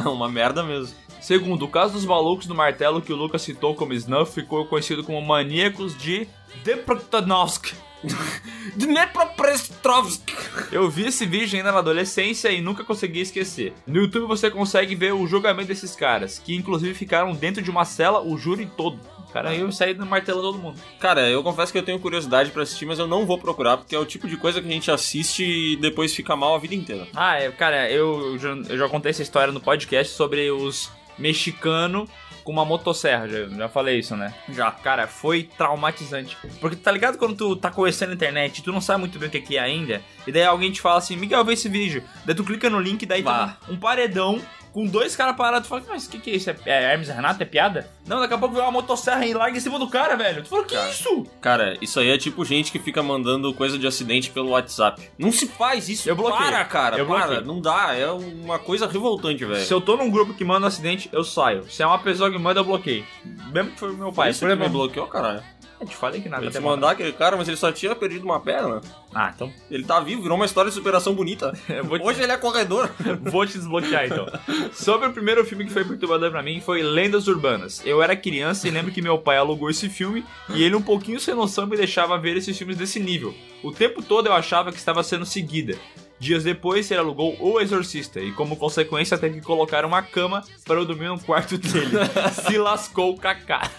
[0.04, 0.96] Não, uma merda mesmo.
[1.22, 5.04] Segundo, o caso dos malucos do martelo que o Lucas citou como Snuff ficou conhecido
[5.04, 6.28] como maníacos de
[6.64, 7.74] Depraktanovsk.
[8.78, 10.30] Dnepropetrovsk.
[10.72, 13.74] Eu vi esse vídeo ainda na adolescência e nunca consegui esquecer.
[13.86, 17.86] No YouTube você consegue ver o julgamento desses caras, que inclusive ficaram dentro de uma
[17.86, 19.00] cela o júri todo.
[19.44, 20.80] Cara, eu saí do martelo todo mundo.
[21.00, 23.96] Cara, eu confesso que eu tenho curiosidade pra assistir, mas eu não vou procurar, porque
[23.96, 26.76] é o tipo de coisa que a gente assiste e depois fica mal a vida
[26.76, 27.08] inteira.
[27.16, 32.10] Ah, é, cara, eu, já, eu já contei essa história no podcast sobre os mexicanos
[32.48, 34.34] com uma motosserra, já, já falei isso, né?
[34.50, 34.72] Já.
[34.72, 36.38] Cara, foi traumatizante.
[36.62, 39.32] Porque tá ligado quando tu tá conhecendo a internet tu não sabe muito bem o
[39.32, 42.02] que que é ainda, e daí alguém te fala assim, Miguel, vê esse vídeo.
[42.24, 43.58] Daí tu clica no link, daí Vá.
[43.66, 44.42] tem um paredão
[44.78, 45.68] com dois caras parados.
[45.68, 46.52] Tu fala, mas o que que é isso?
[46.52, 47.42] É, é Hermes Renato?
[47.42, 47.90] É piada?
[48.06, 50.44] Não, daqui a pouco vem uma motosserra e larga em cima do cara, velho.
[50.44, 51.26] Tu falou, que isso?
[51.42, 55.10] Cara, isso aí é tipo gente que fica mandando coisa de acidente pelo WhatsApp.
[55.18, 56.08] Não se faz isso.
[56.08, 56.52] Eu bloqueio.
[56.52, 56.96] Para, cara.
[56.96, 57.26] Eu para.
[57.26, 57.48] bloqueio.
[57.48, 57.96] Não dá.
[57.96, 59.66] É uma coisa revoltante, velho.
[59.66, 61.68] Se eu tô num grupo que manda um acidente, eu saio.
[61.72, 63.04] Se é uma pessoa que manda, eu bloqueio.
[63.52, 64.32] Mesmo que foi meu pai.
[64.32, 65.42] Que me bloqueou, caralho.
[65.80, 67.96] Eu te falei que nada Eu te até mandar aquele cara, mas ele só tinha
[67.96, 68.82] perdido uma perna.
[69.14, 69.52] Ah, então.
[69.70, 71.52] Ele tá vivo, virou uma história de superação bonita.
[71.68, 72.90] te- Hoje ele é corredor.
[73.22, 74.26] Vou te desbloquear então.
[74.74, 77.82] Sobre o primeiro filme que foi perturbador pra mim foi Lendas Urbanas.
[77.86, 81.20] Eu era criança e lembro que meu pai alugou esse filme e ele, um pouquinho
[81.20, 83.34] sem noção, me deixava ver esses filmes desse nível.
[83.64, 85.76] O tempo todo eu achava que estava sendo seguida.
[86.20, 90.76] Dias depois, ele alugou O Exorcista e, como consequência, teve que colocar uma cama para
[90.80, 91.92] eu dormir no quarto dele.
[92.48, 93.70] Se lascou o Kaká.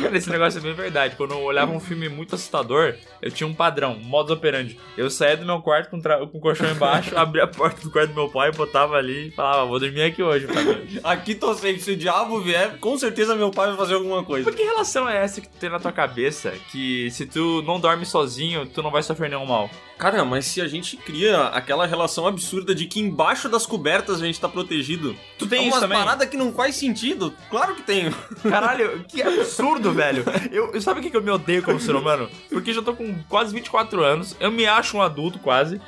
[0.00, 1.16] Cara, esse negócio é bem verdade.
[1.16, 4.78] Quando eu olhava um filme muito assustador, eu tinha um padrão, um modus operandi.
[4.96, 7.90] Eu saía do meu quarto com, tra- com o colchão embaixo, abria a porta do
[7.90, 10.86] quarto do meu pai, botava ali e falava, vou dormir aqui hoje, pai.
[11.04, 14.46] Aqui tô safe, se o diabo vier, com certeza meu pai vai fazer alguma coisa.
[14.50, 17.78] Mas que relação é essa que tu tem na tua cabeça que se tu não
[17.78, 19.68] dorme sozinho, tu não vai sofrer nenhum mal?
[20.02, 24.26] Cara, mas se a gente cria aquela relação absurda de que embaixo das cobertas a
[24.26, 25.96] gente tá protegido, Tu tem é isso também?
[25.96, 27.32] paradas que não faz sentido.
[27.48, 28.12] Claro que tenho.
[28.42, 30.24] Caralho, que absurdo, velho.
[30.50, 32.28] Eu, sabe o que eu me odeio como ser humano?
[32.50, 35.80] Porque já tô com quase 24 anos, eu me acho um adulto quase.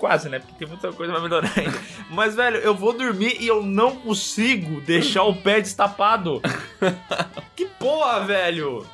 [0.00, 0.38] Quase, né?
[0.38, 1.78] Porque tem muita coisa pra melhorar ainda.
[2.08, 6.40] Mas, velho, eu vou dormir e eu não consigo deixar o pé destapado.
[7.54, 8.86] que porra, velho!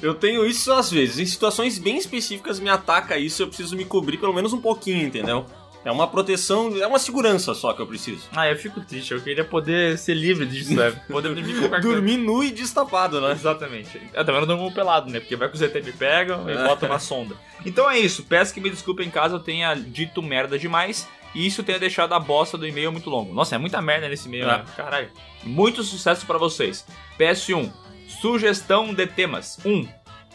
[0.00, 1.18] Eu tenho isso às vezes.
[1.18, 5.04] Em situações bem específicas me ataca isso, eu preciso me cobrir pelo menos um pouquinho,
[5.04, 5.44] entendeu?
[5.84, 8.28] É uma proteção, é uma segurança só que eu preciso.
[8.36, 9.12] Ah, eu fico triste.
[9.12, 10.90] Eu queria poder ser livre disso, né?
[11.08, 11.88] Poder dormir com qualquer coisa.
[11.96, 13.32] Dormir nu e destapado, né?
[13.32, 14.00] Exatamente.
[14.12, 15.20] Eu também não durmo pelado, né?
[15.20, 16.64] Porque vai que os ET me pegam e É.
[16.66, 17.34] botam uma sonda.
[17.64, 18.24] Então é isso.
[18.24, 21.08] Peço que me desculpem caso eu tenha dito merda demais.
[21.34, 23.32] E isso tenha deixado a bosta do e-mail muito longo.
[23.32, 24.58] Nossa, é muita merda nesse e-mail, É.
[24.58, 24.64] né?
[24.76, 25.08] Caralho.
[25.44, 26.84] Muito sucesso pra vocês.
[27.18, 27.70] PS1.
[28.20, 29.58] Sugestão de temas.
[29.64, 29.88] 1.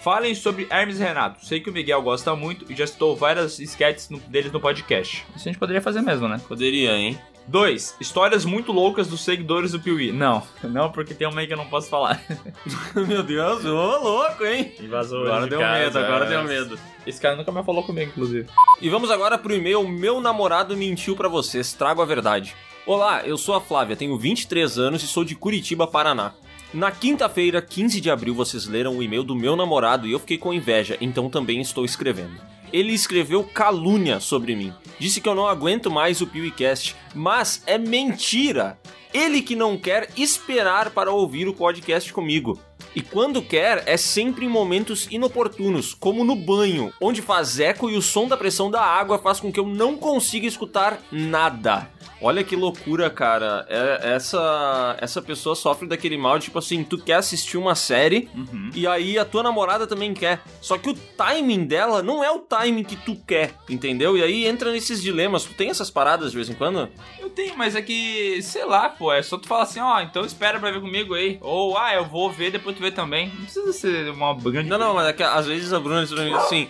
[0.05, 1.43] Falem sobre Hermes e Renato.
[1.43, 5.25] Sei que o Miguel gosta muito e já citou várias sketches deles no podcast.
[5.35, 6.39] Isso a gente poderia fazer mesmo, né?
[6.47, 7.19] Poderia, hein?
[7.47, 7.95] 2.
[7.99, 10.11] Histórias muito loucas dos seguidores do Piuí.
[10.11, 12.21] Não, não, porque tem uma aí que eu não posso falar.
[12.95, 14.75] Meu Deus, ô louco, hein?
[14.79, 16.29] Invasou Agora de deu casa, medo, agora é.
[16.29, 16.79] deu medo.
[17.07, 18.47] Esse cara nunca mais falou comigo, inclusive.
[18.79, 22.55] E vamos agora pro e-mail Meu namorado mentiu pra vocês, trago a verdade.
[22.85, 26.35] Olá, eu sou a Flávia, tenho 23 anos e sou de Curitiba, Paraná.
[26.75, 30.37] Na quinta-feira, 15 de abril, vocês leram o e-mail do meu namorado e eu fiquei
[30.37, 32.35] com inveja, então também estou escrevendo.
[32.73, 34.73] Ele escreveu calúnia sobre mim.
[34.99, 38.77] Disse que eu não aguento mais o PewCast, mas é mentira!
[39.13, 42.59] Ele que não quer esperar para ouvir o podcast comigo.
[42.93, 47.95] E quando quer, é sempre em momentos inoportunos, como no banho, onde faz eco e
[47.95, 51.89] o som da pressão da água faz com que eu não consiga escutar nada.
[52.25, 53.67] Olha que loucura, cara.
[53.69, 58.27] É- essa, essa pessoa sofre daquele mal, tipo assim, tu quer assistir uma série
[58.73, 60.41] e aí a tua namorada também quer.
[60.59, 64.17] Só que o timing dela não é o timing que tu quer, entendeu?
[64.17, 65.43] E aí entra nesses dilemas.
[65.43, 66.89] Tu tem essas paradas de vez em quando?
[67.19, 70.25] Eu tenho, mas é que, sei lá, pô, é só tu falar assim, ó, então
[70.25, 71.37] espera pra ver comigo aí.
[71.41, 73.27] Ou, ah, eu vou ver, depois tu vê também.
[73.29, 74.67] Não precisa ser uma grande...
[74.67, 76.67] Não, não, mas é que às vezes a Bruna diz assim.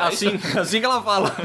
[0.00, 1.34] Assim, assim que ela fala.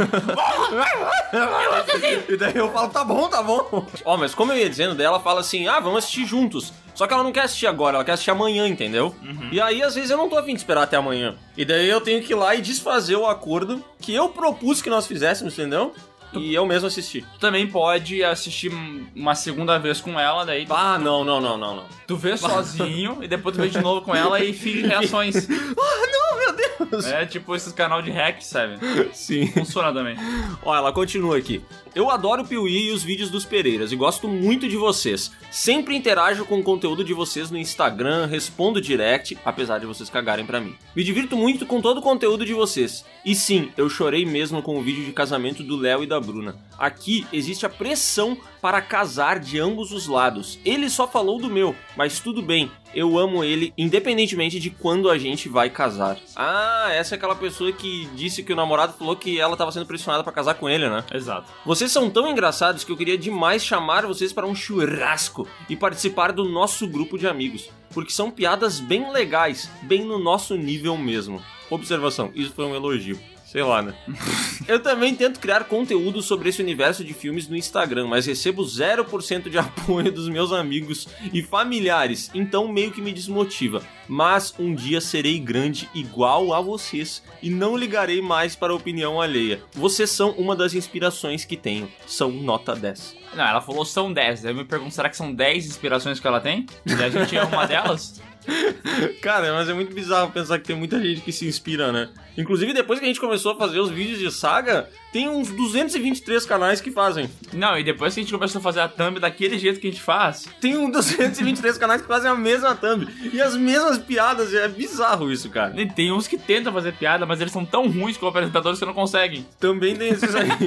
[2.28, 3.86] e daí eu falo, tá bom, tá bom.
[4.04, 6.74] Ó, mas como eu ia dizendo, daí ela fala assim, ah, vamos assistir juntos.
[6.94, 9.16] Só que ela não quer assistir agora, ela quer assistir amanhã, entendeu?
[9.52, 11.36] E aí, às vezes, eu não tô afim de esperar até amanhã.
[11.56, 14.90] E daí eu tenho que ir lá e desfazer o acordo que eu propus que
[14.90, 15.94] nós fizéssemos, entendeu?
[16.34, 17.22] E eu mesmo assisti.
[17.34, 18.72] Tu também pode assistir
[19.16, 21.86] uma segunda vez com ela, daí Ah, não, não, não, não, não.
[22.06, 25.48] tu vê sozinho e depois tu vê de novo com ela e finge reações.
[25.50, 26.54] Ah, não, meu
[26.92, 27.06] Deus!
[27.06, 28.78] É tipo esses canal de hack, sabe?
[29.14, 29.48] Sim.
[29.48, 30.16] Funciona também.
[30.64, 31.64] Ó, ela continua aqui.
[31.98, 35.32] Eu adoro o Piuí e os vídeos dos Pereiras e gosto muito de vocês.
[35.50, 40.46] Sempre interajo com o conteúdo de vocês no Instagram, respondo direct, apesar de vocês cagarem
[40.46, 40.76] pra mim.
[40.96, 43.04] Me divirto muito com todo o conteúdo de vocês.
[43.26, 46.56] E sim, eu chorei mesmo com o vídeo de casamento do Léo e da Bruna.
[46.78, 50.60] Aqui existe a pressão para casar de ambos os lados.
[50.64, 52.72] Ele só falou do meu, mas tudo bem.
[52.94, 56.18] Eu amo ele, independentemente de quando a gente vai casar.
[56.36, 59.86] Ah, essa é aquela pessoa que disse que o namorado falou que ela estava sendo
[59.86, 61.04] pressionada pra casar com ele, né?
[61.14, 61.52] Exato.
[61.88, 66.34] Vocês são tão engraçados que eu queria demais chamar vocês para um churrasco e participar
[66.34, 71.42] do nosso grupo de amigos, porque são piadas bem legais, bem no nosso nível mesmo.
[71.70, 73.18] Observação, isso foi um elogio.
[73.58, 73.96] Sei lá, né?
[74.68, 79.50] Eu também tento criar conteúdo sobre esse universo de filmes no Instagram, mas recebo 0%
[79.50, 83.82] de apoio dos meus amigos e familiares, então meio que me desmotiva.
[84.08, 89.20] Mas um dia serei grande igual a vocês e não ligarei mais para a opinião
[89.20, 89.60] alheia.
[89.74, 91.92] Vocês são uma das inspirações que tenho.
[92.06, 93.16] São nota 10.
[93.34, 94.46] Não, ela falou são 10.
[94.46, 96.68] Aí eu me pergunto, será que são 10 inspirações que ela tem?
[96.86, 98.22] E a gente é uma delas?
[99.22, 102.10] Cara, mas é muito bizarro pensar que tem muita gente que se inspira, né?
[102.38, 106.46] Inclusive, depois que a gente começou a fazer os vídeos de saga, tem uns 223
[106.46, 107.30] canais que fazem.
[107.52, 109.92] Não, e depois que a gente começou a fazer a thumb daquele jeito que a
[109.92, 113.08] gente faz, Tem uns 223 canais que fazem a mesma thumb.
[113.34, 114.54] E as mesmas piadas.
[114.54, 115.80] É bizarro isso, cara.
[115.80, 118.86] e tem uns que tentam fazer piada, mas eles são tão ruins como apresentadores que
[118.86, 119.46] não conseguem.
[119.60, 120.50] Também tem esses aí.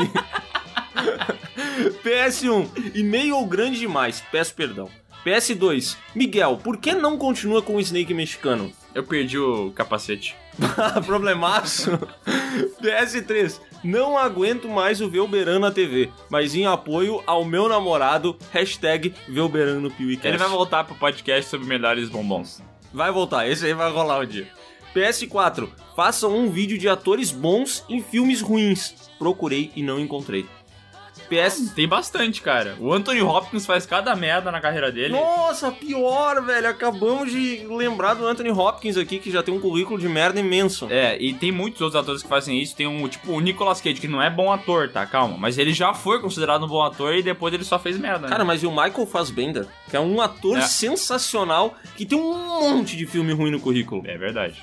[2.04, 4.90] PS1, e-mail grande demais, peço perdão.
[5.24, 8.72] PS2, Miguel, por que não continua com o Snake mexicano?
[8.94, 10.34] Eu perdi o capacete.
[11.06, 11.90] Problemaço.
[12.82, 19.14] PS3, Não aguento mais o Velberan na TV, mas em apoio ao meu namorado, hashtag
[19.28, 19.92] Velberan no.
[19.98, 22.62] Ele vai voltar pro podcast sobre melhores bombons.
[22.92, 24.48] Vai voltar, esse aí vai rolar um dia.
[24.94, 28.94] PS4, façam um vídeo de atores bons em filmes ruins.
[29.18, 30.46] Procurei e não encontrei.
[31.30, 31.72] PS.
[31.74, 32.76] Tem bastante, cara.
[32.80, 35.12] O Anthony Hopkins faz cada merda na carreira dele.
[35.14, 36.68] Nossa, pior, velho.
[36.68, 40.88] Acabamos de lembrar do Anthony Hopkins aqui, que já tem um currículo de merda imenso.
[40.90, 42.74] É, e tem muitos outros atores que fazem isso.
[42.76, 45.06] Tem um, tipo, o Nicolas Cage, que não é bom ator, tá?
[45.06, 45.36] Calma.
[45.38, 48.22] Mas ele já foi considerado um bom ator e depois ele só fez merda.
[48.26, 48.28] né?
[48.28, 50.62] Cara, mas e o Michael Fassbender, que é um ator É.
[50.62, 52.34] sensacional, que tem um
[52.74, 54.02] monte de filme ruim no currículo.
[54.06, 54.62] É verdade.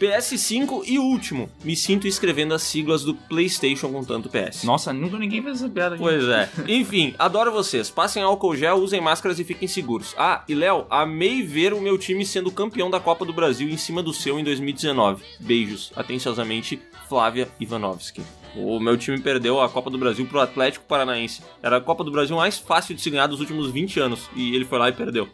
[0.00, 4.64] PS5 e último, me sinto escrevendo as siglas do PlayStation com tanto PS.
[4.64, 6.02] Nossa, nunca ninguém fez essa piada aqui.
[6.02, 6.48] Pois é.
[6.68, 7.90] Enfim, adoro vocês.
[7.90, 10.14] Passem álcool gel, usem máscaras e fiquem seguros.
[10.18, 13.76] Ah, e Léo, amei ver o meu time sendo campeão da Copa do Brasil em
[13.76, 15.22] cima do seu em 2019.
[15.40, 15.92] Beijos.
[15.94, 18.22] Atenciosamente, Flávia Ivanovski.
[18.56, 21.42] O meu time perdeu a Copa do Brasil pro Atlético Paranaense.
[21.62, 24.30] Era a Copa do Brasil mais fácil de se ganhar dos últimos 20 anos.
[24.36, 25.28] E ele foi lá e perdeu.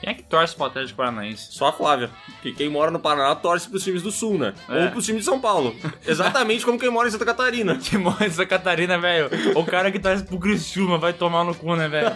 [0.00, 1.48] Quem é que torce pro Atlético Paranaense?
[1.50, 2.10] Só a Flávia.
[2.42, 4.54] Que quem mora no Paraná torce pros times do Sul, né?
[4.68, 4.84] É.
[4.84, 5.74] Ou pros times de São Paulo.
[6.06, 7.78] Exatamente como quem mora em Santa Catarina.
[7.86, 9.30] Que mora em Santa Catarina, velho.
[9.54, 12.10] O cara que torce pro Criciúma vai tomar no cu, né, velho?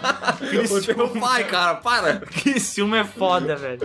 [0.70, 2.16] O teu pai, cara, para.
[2.42, 3.80] Criciúma é foda, velho.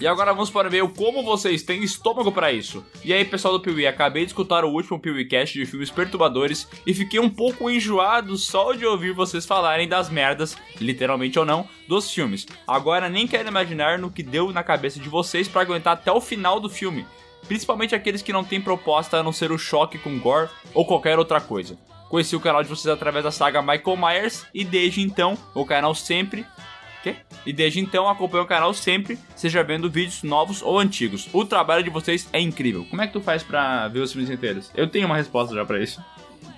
[0.00, 2.84] E agora vamos para ver como vocês têm estômago pra isso.
[3.04, 6.94] E aí, pessoal do Piuí, acabei de escutar o último PeeWeeCast de filmes perturbadores e
[6.94, 12.10] fiquei um pouco enjoado só de ouvir vocês falarem das merdas, literalmente ou não, dos
[12.10, 12.46] filmes.
[12.66, 16.20] Agora nem quero imaginar no que deu na cabeça de vocês pra aguentar até o
[16.20, 17.06] final do filme.
[17.46, 21.18] Principalmente aqueles que não têm proposta a não ser o choque com gore ou qualquer
[21.18, 21.78] outra coisa.
[22.08, 25.94] Conheci o canal de vocês através da saga Michael Myers e desde então o canal
[25.94, 26.44] sempre
[27.02, 27.16] Quê?
[27.44, 31.28] E desde então acompanho o canal sempre, seja vendo vídeos novos ou antigos.
[31.32, 32.84] O trabalho de vocês é incrível.
[32.88, 34.70] Como é que tu faz pra ver os filmes inteiros?
[34.74, 36.00] Eu tenho uma resposta já pra isso.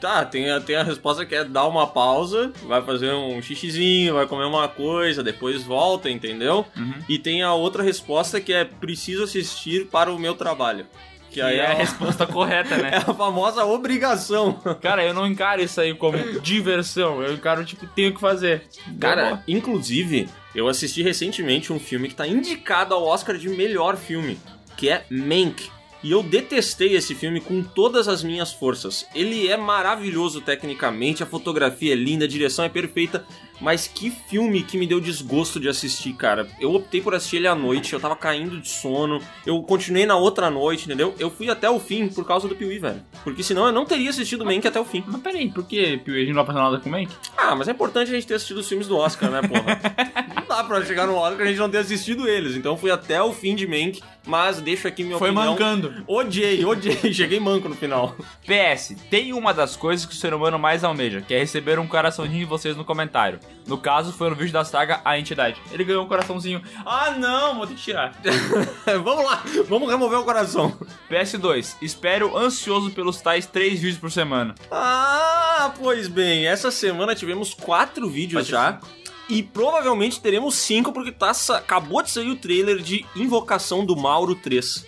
[0.00, 4.14] Tá, tem, a- tem a resposta que é dar uma pausa, vai fazer um xixizinho,
[4.14, 6.66] vai comer uma coisa, depois volta, entendeu?
[7.08, 10.86] E tem a outra resposta que é preciso assistir para o meu trabalho.
[11.34, 12.90] Que Que aí é a a- resposta correta, é né?
[13.04, 14.52] a famosa obrigação.
[14.80, 17.20] Cara, eu não encaro isso aí como diversão.
[17.22, 18.62] Eu encaro, tipo, tenho que fazer.
[19.00, 24.38] Cara, inclusive, eu assisti recentemente um filme que tá indicado ao Oscar de melhor filme,
[24.76, 25.68] que é Mank.
[26.04, 29.06] E eu detestei esse filme com todas as minhas forças.
[29.14, 33.24] Ele é maravilhoso tecnicamente, a fotografia é linda, a direção é perfeita,
[33.60, 36.48] mas que filme que me deu desgosto de assistir, cara.
[36.60, 40.16] Eu optei por assistir ele à noite, eu tava caindo de sono, eu continuei na
[40.16, 41.14] outra noite, entendeu?
[41.18, 43.02] Eu fui até o fim por causa do Piuí, velho.
[43.22, 45.02] Porque senão eu não teria assistido Mank até o fim.
[45.06, 47.10] Mas peraí, por que Piuí, a gente não vai fazer nada com o Mank?
[47.36, 49.80] Ah, mas é importante a gente ter assistido os filmes do Oscar, né, porra?
[50.36, 52.56] não dá pra chegar no Oscar a gente não ter assistido eles.
[52.56, 55.52] Então fui até o fim de Mank, mas deixo aqui minha Foi opinião.
[55.52, 56.04] mancando.
[56.06, 56.94] Odiei, odiei.
[57.12, 58.16] Cheguei manco no final.
[58.46, 61.86] PS, tem uma das coisas que o ser humano mais almeja, que é receber um
[61.86, 63.38] coraçãozinho de vocês no comentário.
[63.66, 65.60] No caso, foi no vídeo da saga A Entidade.
[65.72, 66.62] Ele ganhou um coraçãozinho.
[66.84, 68.14] Ah, não, vou ter que tirar.
[69.02, 70.76] vamos lá, vamos remover o coração.
[71.10, 74.54] PS2, espero ansioso pelos tais três vídeos por semana.
[74.70, 78.80] Ah, pois bem, essa semana tivemos quatro vídeos Pode já.
[79.28, 84.34] E provavelmente teremos cinco, porque tá, acabou de sair o trailer de Invocação do Mauro
[84.34, 84.86] 3.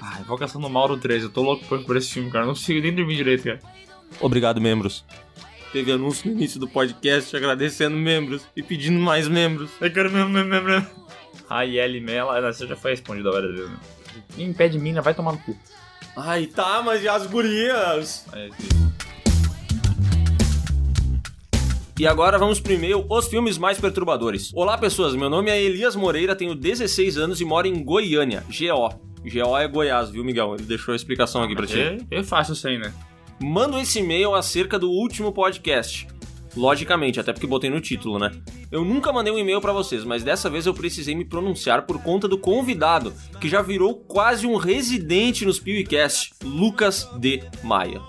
[0.00, 2.44] Ah, Invocação do Mauro 3, eu tô louco por, esse filme, cara.
[2.44, 3.60] Não consigo nem dormir direito, cara.
[4.20, 5.04] Obrigado, membros.
[5.72, 9.70] Teve anúncio no início do podcast agradecendo membros e pedindo mais membros.
[9.80, 10.86] Eu quero mesmo, mesmo, mesmo, mesmo.
[11.48, 13.76] Raiele Mela, ah, você já foi respondida várias vezes, né?
[14.34, 15.56] Quem impede mina, vai tomar no cu.
[16.16, 18.24] Ai, tá, mas e as gurias?
[18.32, 18.48] É,
[21.98, 24.52] E agora vamos e-mail Os Filmes Mais Perturbadores.
[24.54, 25.14] Olá, pessoas.
[25.14, 28.88] Meu nome é Elias Moreira, tenho 16 anos e moro em Goiânia, GO.
[29.24, 30.54] GO é Goiás, viu, Miguel?
[30.54, 31.78] Ele deixou a explicação aqui pra ti.
[31.80, 32.92] é, é fácil isso aí, né?
[33.40, 36.08] Mando esse e-mail acerca do último podcast.
[36.56, 38.32] Logicamente, até porque botei no título, né?
[38.72, 42.02] Eu nunca mandei um e-mail pra vocês, mas dessa vez eu precisei me pronunciar por
[42.02, 47.42] conta do convidado, que já virou quase um residente nos PewCast, Lucas D.
[47.62, 48.00] Maia.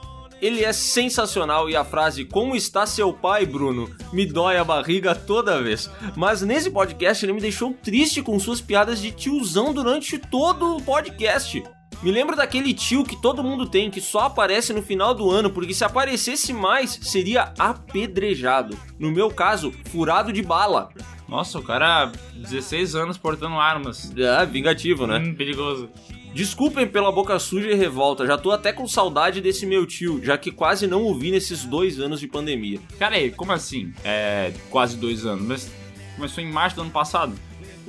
[0.42, 3.90] Ele é sensacional e a frase Como está seu pai, Bruno?
[4.14, 5.90] me dói a barriga toda vez.
[6.16, 10.82] Mas nesse podcast ele me deixou triste com suas piadas de tiozão durante todo o
[10.82, 11.64] podcast.
[12.02, 15.50] Me lembro daquele tio que todo mundo tem, que só aparece no final do ano,
[15.50, 18.78] porque se aparecesse mais, seria apedrejado.
[19.00, 20.90] No meu caso, furado de bala.
[21.28, 24.14] Nossa, o cara, 16 anos portando armas.
[24.16, 25.18] É, vingativo, né?
[25.18, 25.90] Hum, perigoso.
[26.34, 30.38] Desculpem pela boca suja e revolta, já tô até com saudade desse meu tio, já
[30.38, 32.80] que quase não ouvi nesses dois anos de pandemia.
[33.00, 33.92] Cara aí, como assim?
[34.04, 35.72] É, quase dois anos, mas
[36.16, 37.34] começou em março do ano passado.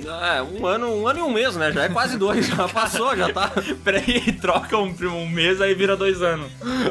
[0.06, 1.72] É, um ano, um ano e um mês, né?
[1.72, 3.50] Já é quase dois, já passou, já tá.
[3.82, 6.50] Peraí, troca um, um mês, aí vira dois anos.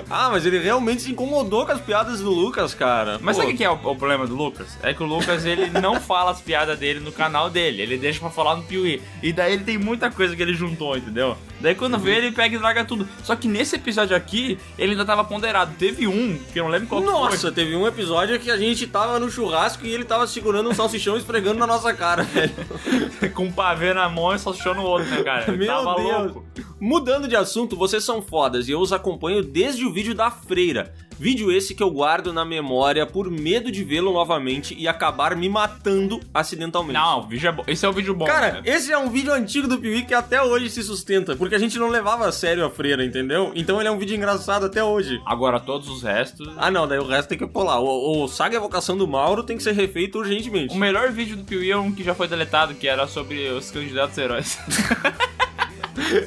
[0.10, 3.18] Ah, mas ele realmente se incomodou com as piadas do Lucas, cara.
[3.22, 4.78] Mas Pô, sabe o que é o, o problema do Lucas?
[4.84, 8.20] É que o Lucas, ele não fala as piadas dele no canal dele, ele deixa
[8.20, 9.02] pra falar no Piuí.
[9.24, 11.38] E daí ele tem muita coisa que ele juntou, entendeu?
[11.60, 13.08] Daí quando vê, ele pega e larga tudo.
[13.24, 15.74] Só que nesse episódio aqui, ele ainda tava ponderado.
[15.78, 19.20] Teve um, que eu não lembro qual Nossa, teve um episódio que a gente tava
[19.20, 22.54] no churrasco e ele tava segurando um salsichão esfregando na nossa cara, velho.
[23.34, 25.46] Com um pavê na mão e só no outro, né, cara?
[25.48, 26.34] Ele Meu tava Deus.
[26.34, 26.46] louco.
[26.80, 30.94] Mudando de assunto, vocês são fodas e eu os acompanho desde o vídeo da freira.
[31.20, 35.50] Vídeo esse que eu guardo na memória por medo de vê-lo novamente e acabar me
[35.50, 36.94] matando acidentalmente.
[36.94, 37.64] Não, o vídeo é bom.
[37.66, 38.26] Esse é o vídeo bom.
[38.26, 38.62] Cara, né?
[38.66, 41.80] esse é um vídeo antigo do Piuí que até hoje se sustenta, porque a gente
[41.80, 43.52] não levava a sério a freira, entendeu?
[43.56, 45.20] Então ele é um vídeo engraçado até hoje.
[45.26, 46.48] Agora todos os restos.
[46.56, 47.80] Ah não, daí o resto tem que pular.
[47.80, 50.76] O, o Saga Evocação do Mauro tem que ser refeito urgentemente.
[50.76, 53.70] O melhor vídeo do Piuí é um que já foi deletado, que era sobre os
[53.72, 54.58] candidatos heróis.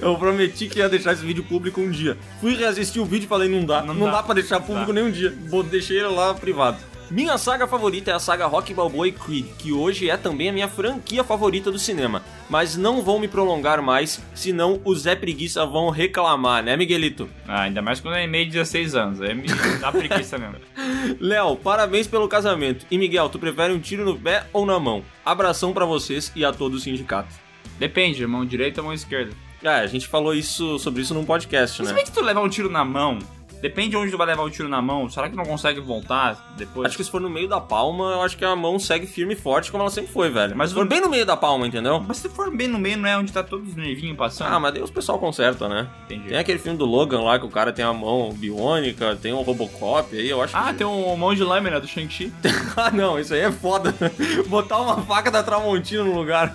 [0.03, 2.19] Eu prometi que ia deixar esse vídeo público um dia.
[2.41, 3.82] Fui reassistir o vídeo e falei, não dá.
[3.82, 4.12] Não, Não dá.
[4.16, 4.23] dá.
[4.23, 4.93] pra deixar público Dá.
[4.95, 5.32] nem um dia.
[5.70, 6.77] Deixei ele lá privado.
[7.11, 10.53] Minha saga favorita é a saga Rock Balboa e Creed, que hoje é também a
[10.53, 12.23] minha franquia favorita do cinema.
[12.49, 17.28] Mas não vou me prolongar mais, senão o Zé Preguiça vão reclamar, né, Miguelito?
[17.49, 19.19] ah, ainda mais quando é meio de 16 anos.
[19.19, 19.43] Me
[19.81, 20.57] dá preguiça mesmo.
[21.19, 22.87] Léo, parabéns pelo casamento.
[22.89, 25.03] E Miguel, tu prefere um tiro no pé ou na mão?
[25.24, 27.35] Abração pra vocês e a todo o sindicato.
[27.77, 29.32] Depende, mão direita ou mão esquerda.
[29.65, 31.95] Ah, a gente falou isso sobre isso num podcast, Mas né?
[31.95, 33.19] se bem que tu levar um tiro na mão,
[33.62, 35.09] depende de onde tu vai levar o tiro na mão.
[35.09, 36.87] Será que não consegue voltar depois?
[36.89, 39.35] Acho que se for no meio da palma, eu acho que a mão segue firme
[39.35, 40.57] e forte como ela sempre foi, velho.
[40.57, 42.03] Mas se for o- bem no meio da palma, entendeu?
[42.07, 44.53] Mas se for bem no meio, não é onde tá todos os nervinhos passando?
[44.55, 45.89] Ah, mas daí os pessoal conserta, né?
[46.07, 46.28] Entendi.
[46.28, 49.43] Tem aquele filme do Logan lá que o cara tem a mão biônica, tem um
[49.43, 50.78] Robocop aí, eu acho Ah, que...
[50.78, 52.32] tem um mão de lâmina do Shang-Chi.
[52.77, 53.95] ah, não, isso aí é foda.
[54.49, 56.55] Botar uma faca da Tramontina no lugar.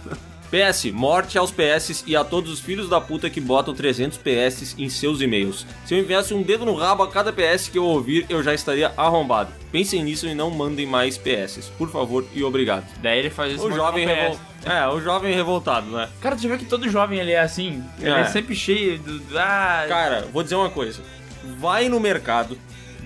[0.55, 4.75] PS, morte aos PS e a todos os filhos da puta que botam 300 PS
[4.79, 5.65] em seus e-mails.
[5.85, 8.53] Se eu enviasse um dedo no rabo a cada PS que eu ouvir, eu já
[8.53, 9.51] estaria arrombado.
[9.71, 11.69] Pensem nisso e não mandem mais PS.
[11.77, 12.85] Por favor e obrigado.
[13.01, 14.39] Daí ele faz isso O jovem revol...
[14.65, 16.07] É, o jovem revoltado, né?
[16.21, 17.83] Cara, tu viu que todo jovem ele é assim?
[17.99, 18.25] Ele é, É.
[18.25, 19.19] sempre cheio do.
[19.19, 21.01] do- Ah, Cara, vou dizer uma coisa.
[21.59, 22.57] Vai no mercado,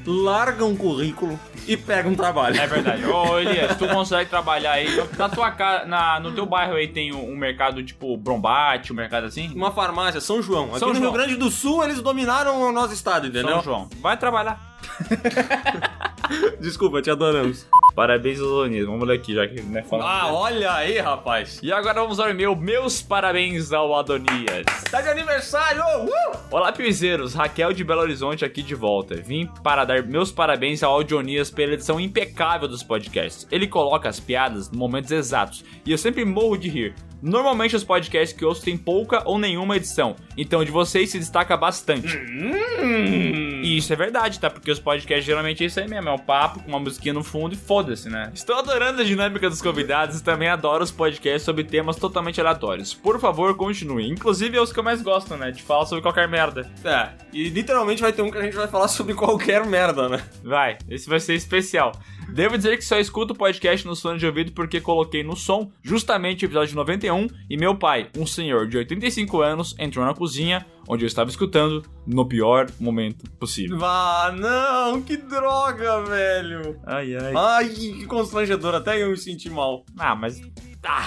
[0.05, 2.59] larga um currículo e pega um trabalho.
[2.59, 3.05] É verdade.
[3.05, 4.87] Ô, Elias, tu consegue trabalhar aí.
[5.17, 8.95] Na tua casa, na, no teu bairro aí tem um, um mercado tipo Brombate, um
[8.95, 9.51] mercado assim?
[9.55, 10.69] Uma farmácia, São João.
[10.69, 11.11] Aqui São no João.
[11.11, 13.55] Rio Grande do Sul, eles dominaram o nosso estado, entendeu?
[13.55, 13.89] São João.
[14.01, 14.68] Vai trabalhar.
[16.59, 17.65] Desculpa, te adoramos.
[17.95, 18.85] Parabéns aos Onis.
[18.85, 20.07] Vamos ler aqui, já que né, falando.
[20.07, 21.59] Ah, olha aí, rapaz.
[21.61, 22.55] E agora vamos ao e-mail.
[22.55, 24.65] Meus parabéns ao Adonias.
[24.89, 25.81] Tá de aniversário!
[26.05, 26.37] Uh!
[26.51, 27.33] Olá, piuizeiros.
[27.33, 29.15] Raquel de Belo Horizonte aqui de volta.
[29.15, 33.47] Vim para dar meus parabéns ao Audionias pela edição impecável dos podcasts.
[33.51, 36.95] Ele coloca as piadas nos momentos exatos e eu sempre morro de rir.
[37.21, 41.57] Normalmente os podcasts que ouço têm pouca ou nenhuma edição, então de vocês se destaca
[41.57, 42.15] bastante.
[42.15, 43.48] E
[43.79, 44.49] isso é verdade, tá?
[44.49, 47.23] Porque os podcasts geralmente é isso aí mesmo, é um papo com uma musiquinha no
[47.23, 48.31] fundo e foda-se, né?
[48.33, 52.93] Estou adorando a dinâmica dos convidados e também adoro os podcasts sobre temas totalmente aleatórios.
[52.93, 54.07] Por favor, continue.
[54.07, 55.51] Inclusive é os que eu mais gosto, né?
[55.51, 56.69] De falar sobre qualquer merda.
[56.83, 60.21] É, e literalmente vai ter um que a gente vai falar sobre qualquer merda, né?
[60.43, 61.93] Vai, esse vai ser especial.
[62.31, 65.71] Devo dizer que só escuto o podcast no fone de ouvido porque coloquei no som
[65.81, 70.65] justamente o episódio 91 e meu pai, um senhor de 85 anos, entrou na cozinha
[70.89, 73.77] onde eu estava escutando no pior momento possível.
[73.85, 76.79] Ah, não, que droga, velho.
[76.83, 77.33] Ai, ai.
[77.35, 79.85] Ai, que constrangedor, até eu me senti mal.
[79.95, 80.41] Ah, mas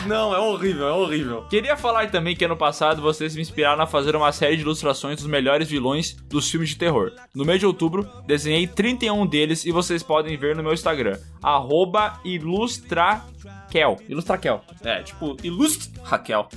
[0.07, 1.43] Não, é horrível, é horrível.
[1.49, 5.17] Queria falar também que ano passado vocês me inspiraram a fazer uma série de ilustrações
[5.17, 7.11] dos melhores vilões dos filmes de terror.
[7.35, 12.21] No mês de outubro, desenhei 31 deles e vocês podem ver no meu Instagram, arroba
[12.25, 13.99] ilustraquel.
[14.09, 14.63] Ilustraquel.
[14.85, 16.49] É, tipo, ilustre Raquel.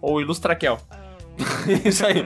[0.00, 0.78] Ou ilustraquel.
[1.84, 2.24] Isso aí.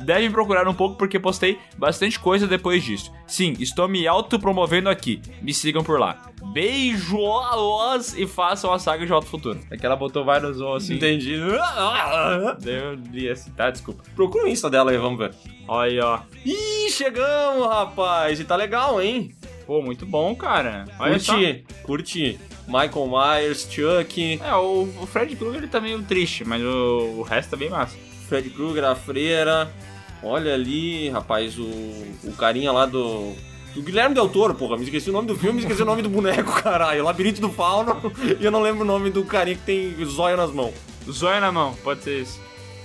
[0.00, 3.12] Devem procurar um pouco porque postei bastante coisa depois disso.
[3.26, 5.20] Sim, estou me autopromovendo aqui.
[5.42, 6.30] Me sigam por lá.
[6.52, 9.58] Beijos e façam a saga de Alto Futuro.
[9.70, 10.94] É que ela botou vários O assim.
[10.94, 11.34] Entendi.
[12.64, 13.70] Eu li assim, tá?
[13.70, 14.02] Desculpa.
[14.14, 15.34] Procura o Insta dela aí, vamos ver.
[15.68, 16.20] Olha aí, ó.
[16.44, 18.38] Ih, chegamos, rapaz.
[18.38, 19.34] E tá legal, hein?
[19.66, 20.84] Pô, muito bom, cara.
[20.98, 21.32] Olha só.
[21.34, 22.38] Curti, curti.
[22.66, 27.22] Michael Myers, Chuck, É, o, o Fred Krueger ele tá meio triste, mas o, o
[27.22, 27.96] resto tá bem massa.
[28.28, 29.70] Fred Krueger, a freira.
[30.22, 31.64] Olha ali, rapaz, o,
[32.24, 33.32] o carinha lá do.
[33.74, 34.76] Do Guilherme Del Toro, porra.
[34.78, 37.04] Me esqueci o nome do filme, me esqueci o nome do boneco, caralho.
[37.04, 38.00] Labirinto do Fauno.
[38.40, 40.72] e eu não lembro o nome do carinha que tem zóio nas mãos.
[41.10, 42.40] Zóio na mão, pode ser isso.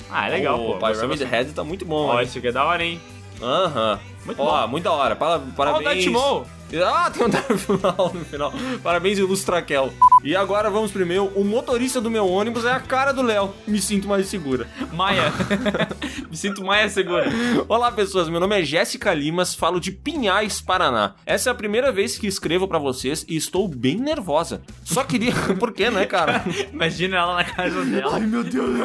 [0.09, 0.79] Ah, é legal, o pô.
[0.79, 1.23] Pyramid bastante.
[1.31, 2.99] Head tá muito bom, Ó, isso aqui é da hora, hein?
[3.41, 3.99] Aham.
[4.25, 4.67] Muito Ó, bom.
[4.67, 5.15] muito da hora.
[5.15, 6.05] Para- Parabéns.
[6.07, 6.45] Ó, o Maul.
[6.79, 8.53] Ah, tem um Maul no final.
[8.81, 9.91] Parabéns, Ilustraquel.
[10.23, 11.25] E agora vamos pro meu.
[11.35, 13.53] O motorista do meu ônibus é a cara do Léo.
[13.67, 14.67] Me sinto mais segura.
[14.93, 15.33] Maia.
[16.29, 17.29] Me sinto Maia segura.
[17.67, 18.29] Olá, pessoas.
[18.29, 21.15] Meu nome é Jéssica Limas, falo de Pinhais, Paraná.
[21.25, 24.61] Essa é a primeira vez que escrevo pra vocês e estou bem nervosa.
[24.85, 25.33] Só queria.
[25.59, 26.45] Por quê, né, cara?
[26.71, 28.13] Imagina ela na casa dela.
[28.15, 28.79] Ai, meu Deus.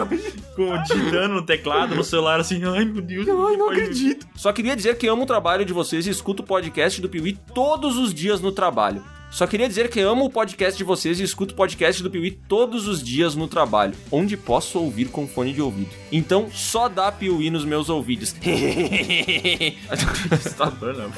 [0.57, 2.61] Com, digitando no teclado, no celular, assim.
[2.65, 3.29] Ai, meu Deus.
[3.29, 4.27] Ai, não acredito.
[4.35, 7.39] Só queria dizer que amo o trabalho de vocês e escuto o podcast do Piuí
[7.77, 9.05] todos os dias no trabalho.
[9.31, 12.31] Só queria dizer que amo o podcast de vocês e escuto o podcast do Piuí
[12.31, 15.91] todos os dias no trabalho, onde posso ouvir com fone de ouvido.
[16.11, 18.35] Então, só dá Piuí nos meus ouvidos.
[20.31, 21.11] Assustador, né?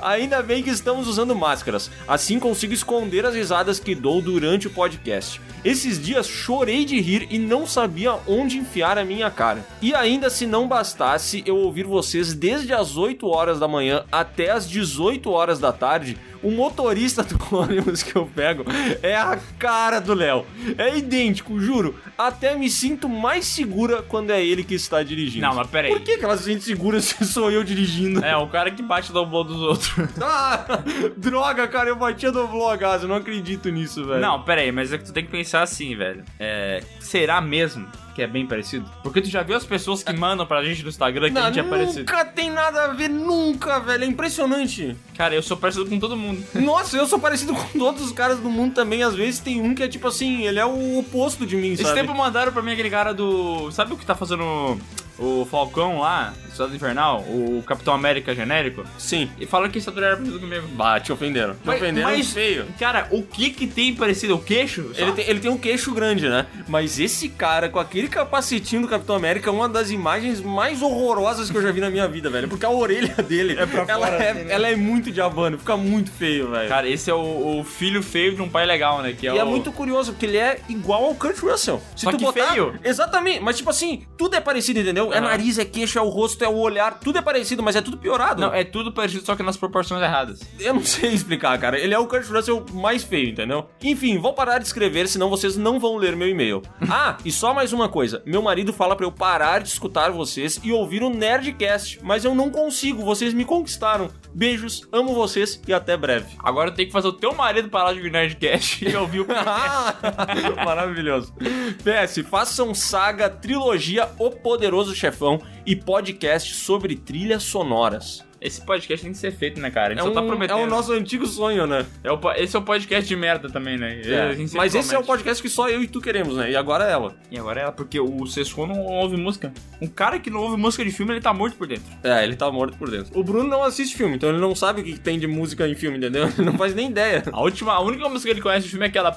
[0.00, 4.70] Ainda bem que estamos usando máscaras, assim consigo esconder as risadas que dou durante o
[4.70, 5.40] podcast.
[5.64, 9.64] Esses dias chorei de rir e não sabia onde enfiar a minha cara.
[9.80, 14.50] E ainda se não bastasse eu ouvir vocês desde as 8 horas da manhã até
[14.50, 18.64] as 18 horas da tarde, o motorista do ônibus que eu pego
[19.02, 20.44] é a cara do Léo.
[20.76, 21.94] É idêntico, juro.
[22.16, 25.46] Até me sinto mais segura quando é ele que está dirigindo.
[25.46, 25.92] Não, mas peraí.
[25.92, 28.24] Por que, que ela se sente segura se sou eu dirigindo?
[28.24, 29.92] É, o cara que bate no bloco dos outros.
[30.24, 30.82] Ah,
[31.16, 34.20] droga, cara, eu batia no vlogaz, eu não acredito nisso, velho.
[34.20, 36.24] Não, peraí, mas é que tu tem que pensar assim, velho.
[36.38, 38.88] É, será mesmo que é bem parecido?
[39.02, 41.60] Porque tu já viu as pessoas que mandam pra gente no Instagram que a gente
[41.60, 41.98] é parecido?
[42.00, 44.04] nunca tem nada a ver, nunca, velho.
[44.04, 44.96] É impressionante.
[45.16, 46.42] Cara, eu sou parecido com todo mundo.
[46.54, 49.02] Nossa, eu sou parecido com todos os caras do mundo também.
[49.02, 51.82] Às vezes tem um que é tipo assim, ele é o oposto de mim, Esse
[51.82, 52.00] sabe?
[52.00, 53.70] tempo mandaram pra mim aquele cara do.
[53.70, 54.78] Sabe o que tá fazendo
[55.18, 57.20] o Falcão lá, Estado Invernal?
[57.20, 58.84] O Capitão América genérico?
[58.98, 59.30] Sim.
[59.38, 60.66] E fala que esse ator era parecido comigo.
[60.74, 61.54] Bah, te ofenderam.
[61.54, 62.66] Te Mas- ofenderam mas- feio.
[62.78, 64.34] Cara, o que que tem parecido?
[64.34, 64.92] O queixo?
[64.94, 65.02] Só?
[65.02, 66.46] Ele tem, ele tem um queixo grande, né?
[66.68, 71.50] Mas esse cara, com aquele capacetinho do Capitão América, é uma das imagens mais horrorosas
[71.50, 72.48] que eu já vi na minha vida, velho.
[72.48, 73.56] Porque a orelha dele,
[73.88, 74.52] ela, é, assim, né?
[74.54, 76.68] ela é muito diabano, fica muito feio, velho.
[76.68, 79.12] Cara, esse é o, o filho feio de um pai legal, né?
[79.18, 81.80] Que é e é o- muito curioso, porque ele é igual ao Kurt Russell.
[81.96, 82.48] Se Só tu que botar...
[82.52, 82.74] feio.
[82.84, 85.11] Exatamente, mas tipo assim, tudo é parecido, entendeu?
[85.14, 87.80] É nariz, é queixo, é o rosto, é o olhar, tudo é parecido, mas é
[87.80, 88.40] tudo piorado.
[88.40, 90.40] Não, é tudo parecido, só que nas proporções erradas.
[90.58, 91.78] Eu não sei explicar, cara.
[91.78, 93.68] Ele é o Kurt Russell mais feio, entendeu?
[93.82, 96.62] Enfim, vou parar de escrever, senão vocês não vão ler meu e-mail.
[96.88, 98.22] ah, e só mais uma coisa.
[98.24, 102.34] Meu marido fala pra eu parar de escutar vocês e ouvir o Nerdcast, mas eu
[102.34, 104.10] não consigo, vocês me conquistaram.
[104.34, 106.34] Beijos, amo vocês e até breve.
[106.38, 109.26] Agora tem que fazer o teu marido parar de ouvir Nerdcast e ouvir o
[110.64, 111.34] Maravilhoso.
[111.82, 118.24] PS, façam saga, trilogia O Poderoso Chefão e podcast sobre trilhas sonoras.
[118.40, 119.86] Esse podcast tem que ser feito, né, cara?
[119.86, 120.58] A gente É, só um, tá prometendo.
[120.58, 121.86] é o nosso antigo sonho, né?
[122.02, 124.02] É o esse é o podcast de merda também, né?
[124.02, 126.50] Sempre Mas esse é o podcast que só eu e tu queremos, né?
[126.50, 127.14] E agora ela.
[127.30, 129.52] E agora é ela, porque o Sescon não ouve música.
[129.80, 131.84] Um cara que não ouve música de filme, ele tá morto por dentro.
[132.02, 133.16] É, ele tá morto por dentro.
[133.16, 135.76] O Bruno não assiste filme, então ele não sabe o que tem de música em
[135.76, 136.24] filme, entendeu?
[136.36, 137.22] Ele não faz nem ideia.
[137.32, 139.16] A última, a única música que ele conhece de filme é aquela.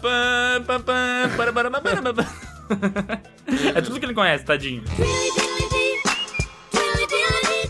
[3.75, 4.83] É tudo que ele conhece, tadinho.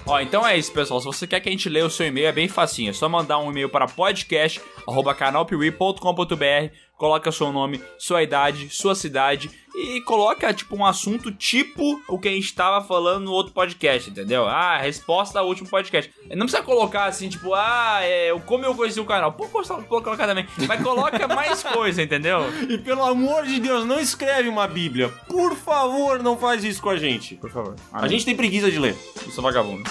[0.07, 0.99] Ó, então é isso, pessoal.
[0.99, 2.91] Se você quer que a gente leia o seu e-mail, é bem facinho.
[2.91, 9.99] É só mandar um e-mail para podcast@canalpiuí.com.br, coloca seu nome, sua idade, sua cidade e
[10.01, 14.45] coloca tipo um assunto tipo o que a gente tava falando no outro podcast, entendeu?
[14.45, 16.09] Ah, resposta ao último podcast.
[16.29, 19.33] Não precisa colocar assim, tipo, ah, é, eu- como eu conheci o canal.
[19.33, 20.47] Pô, pode colocar também.
[20.67, 22.39] Mas coloca mais coisa, entendeu?
[22.69, 25.09] E pelo amor de Deus, não escreve uma bíblia.
[25.27, 27.35] Por favor, não faz isso com a gente.
[27.35, 27.75] Por favor.
[27.91, 28.95] A gente tem preguiça de ler.
[29.25, 29.83] Eu sou vagabundo.